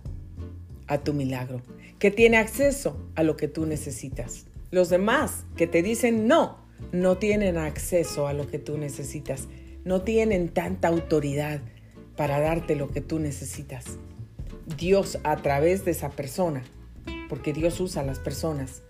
a 0.88 1.00
tu 1.00 1.14
milagro 1.14 1.62
que 2.02 2.10
tiene 2.10 2.38
acceso 2.38 2.98
a 3.14 3.22
lo 3.22 3.38
que 3.38 3.48
tú 3.48 3.68
necesitas. 3.68 4.48
Los 4.72 4.90
demás 4.90 5.46
que 5.56 5.68
te 5.68 5.84
dicen 5.84 6.28
no, 6.28 6.58
no 6.92 7.20
tienen 7.20 7.58
acceso 7.58 8.26
a 8.26 8.34
lo 8.34 8.48
que 8.48 8.58
tú 8.58 8.80
necesitas. 8.80 9.48
No 9.86 10.02
tienen 10.02 10.50
tanta 10.50 10.88
autoridad 10.88 11.62
para 12.18 12.40
darte 12.40 12.76
lo 12.76 12.90
que 12.90 13.02
tú 13.02 13.20
necesitas. 13.20 14.00
Dios 14.80 15.20
a 15.24 15.38
través 15.44 15.86
de 15.86 15.92
esa 15.92 16.10
persona, 16.10 16.64
porque 17.30 17.54
Dios 17.54 17.80
usa 17.80 18.02
a 18.02 18.06
las 18.06 18.18
personas, 18.18 18.82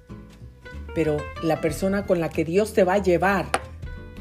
pero 0.96 1.18
la 1.44 1.60
persona 1.60 2.06
con 2.06 2.22
la 2.22 2.30
que 2.30 2.46
Dios 2.46 2.72
te 2.72 2.86
va 2.86 2.94
a 2.94 3.04
llevar 3.04 3.48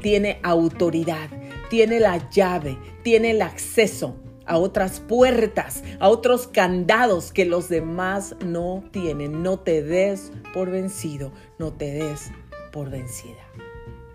tiene 0.01 0.41
autoridad, 0.43 1.29
tiene 1.69 2.01
la 2.01 2.29
llave, 2.29 2.77
tiene 3.03 3.31
el 3.31 3.41
acceso 3.41 4.17
a 4.51 4.57
otras 4.57 4.99
puertas, 4.99 5.81
a 6.01 6.09
otros 6.09 6.45
candados 6.45 7.31
que 7.31 7.45
los 7.45 7.69
demás 7.69 8.35
no 8.45 8.83
tienen. 8.91 9.43
No 9.43 9.59
te 9.59 9.81
des 9.81 10.33
por 10.53 10.69
vencido, 10.69 11.31
no 11.57 11.71
te 11.71 11.93
des 11.93 12.31
por 12.73 12.89
vencida, 12.89 13.47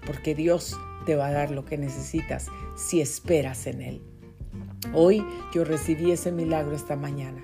porque 0.05 0.35
Dios 0.35 0.77
te 1.07 1.17
va 1.17 1.29
a 1.29 1.33
dar 1.33 1.51
lo 1.51 1.65
que 1.65 1.79
necesitas 1.79 2.49
si 2.77 3.01
esperas 3.01 3.67
en 3.67 3.81
Él. 3.81 4.03
Hoy 4.93 5.25
yo 5.55 5.65
recibí 5.65 6.11
ese 6.11 6.33
milagro 6.33 6.77
esta 6.77 6.97
mañana 6.97 7.43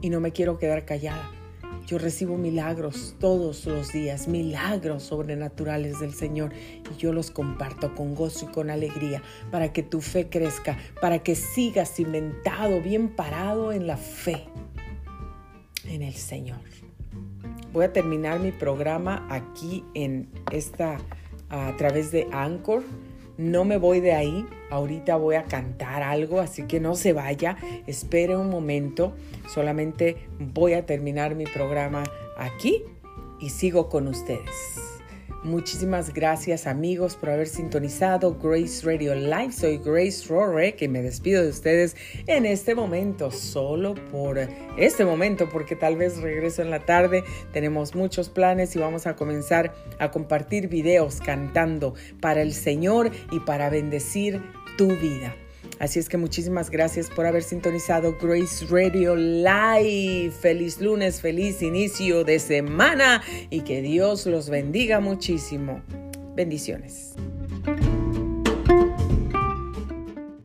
y 0.00 0.10
no 0.10 0.18
me 0.18 0.32
quiero 0.32 0.58
quedar 0.58 0.84
callada 0.84 1.30
yo 1.86 1.98
recibo 1.98 2.36
milagros 2.36 3.16
todos 3.18 3.66
los 3.66 3.92
días, 3.92 4.28
milagros 4.28 5.02
sobrenaturales 5.02 6.00
del 6.00 6.14
Señor 6.14 6.52
y 6.54 6.96
yo 6.96 7.12
los 7.12 7.30
comparto 7.30 7.94
con 7.94 8.14
gozo 8.14 8.46
y 8.48 8.52
con 8.52 8.70
alegría 8.70 9.22
para 9.50 9.72
que 9.72 9.82
tu 9.82 10.00
fe 10.00 10.28
crezca, 10.28 10.78
para 11.00 11.20
que 11.20 11.34
sigas 11.34 11.94
cimentado, 11.94 12.80
bien 12.80 13.08
parado 13.08 13.72
en 13.72 13.86
la 13.86 13.96
fe. 13.96 14.44
en 15.84 16.02
el 16.02 16.14
Señor. 16.14 16.60
Voy 17.72 17.84
a 17.84 17.92
terminar 17.92 18.38
mi 18.38 18.52
programa 18.52 19.26
aquí 19.30 19.84
en 19.94 20.28
esta 20.50 20.98
a 21.48 21.76
través 21.76 22.10
de 22.10 22.28
Anchor. 22.32 22.82
No 23.42 23.64
me 23.64 23.76
voy 23.76 23.98
de 23.98 24.12
ahí, 24.12 24.46
ahorita 24.70 25.16
voy 25.16 25.34
a 25.34 25.42
cantar 25.42 26.04
algo, 26.04 26.38
así 26.38 26.62
que 26.62 26.78
no 26.78 26.94
se 26.94 27.12
vaya, 27.12 27.56
espere 27.88 28.36
un 28.36 28.48
momento, 28.50 29.14
solamente 29.52 30.28
voy 30.38 30.74
a 30.74 30.86
terminar 30.86 31.34
mi 31.34 31.44
programa 31.44 32.04
aquí 32.38 32.84
y 33.40 33.50
sigo 33.50 33.88
con 33.88 34.06
ustedes. 34.06 34.91
Muchísimas 35.44 36.14
gracias 36.14 36.68
amigos 36.68 37.16
por 37.16 37.30
haber 37.30 37.48
sintonizado 37.48 38.38
Grace 38.40 38.86
Radio 38.86 39.16
Live. 39.16 39.50
Soy 39.50 39.78
Grace 39.78 40.28
Rorek 40.28 40.80
y 40.82 40.86
me 40.86 41.02
despido 41.02 41.42
de 41.42 41.48
ustedes 41.48 41.96
en 42.28 42.46
este 42.46 42.76
momento, 42.76 43.32
solo 43.32 43.96
por 44.12 44.38
este 44.76 45.04
momento, 45.04 45.48
porque 45.48 45.74
tal 45.74 45.96
vez 45.96 46.18
regreso 46.18 46.62
en 46.62 46.70
la 46.70 46.86
tarde. 46.86 47.24
Tenemos 47.52 47.96
muchos 47.96 48.28
planes 48.28 48.76
y 48.76 48.78
vamos 48.78 49.08
a 49.08 49.16
comenzar 49.16 49.74
a 49.98 50.12
compartir 50.12 50.68
videos 50.68 51.18
cantando 51.20 51.94
para 52.20 52.40
el 52.40 52.52
Señor 52.52 53.10
y 53.32 53.40
para 53.40 53.68
bendecir 53.68 54.40
tu 54.78 54.86
vida. 54.96 55.34
Así 55.82 55.98
es 55.98 56.08
que 56.08 56.16
muchísimas 56.16 56.70
gracias 56.70 57.10
por 57.10 57.26
haber 57.26 57.42
sintonizado 57.42 58.16
Grace 58.16 58.64
Radio 58.70 59.16
Live. 59.16 60.30
Feliz 60.30 60.80
lunes, 60.80 61.20
feliz 61.20 61.60
inicio 61.60 62.22
de 62.22 62.38
semana 62.38 63.20
y 63.50 63.62
que 63.62 63.82
Dios 63.82 64.26
los 64.26 64.48
bendiga 64.48 65.00
muchísimo. 65.00 65.82
Bendiciones. 66.36 67.16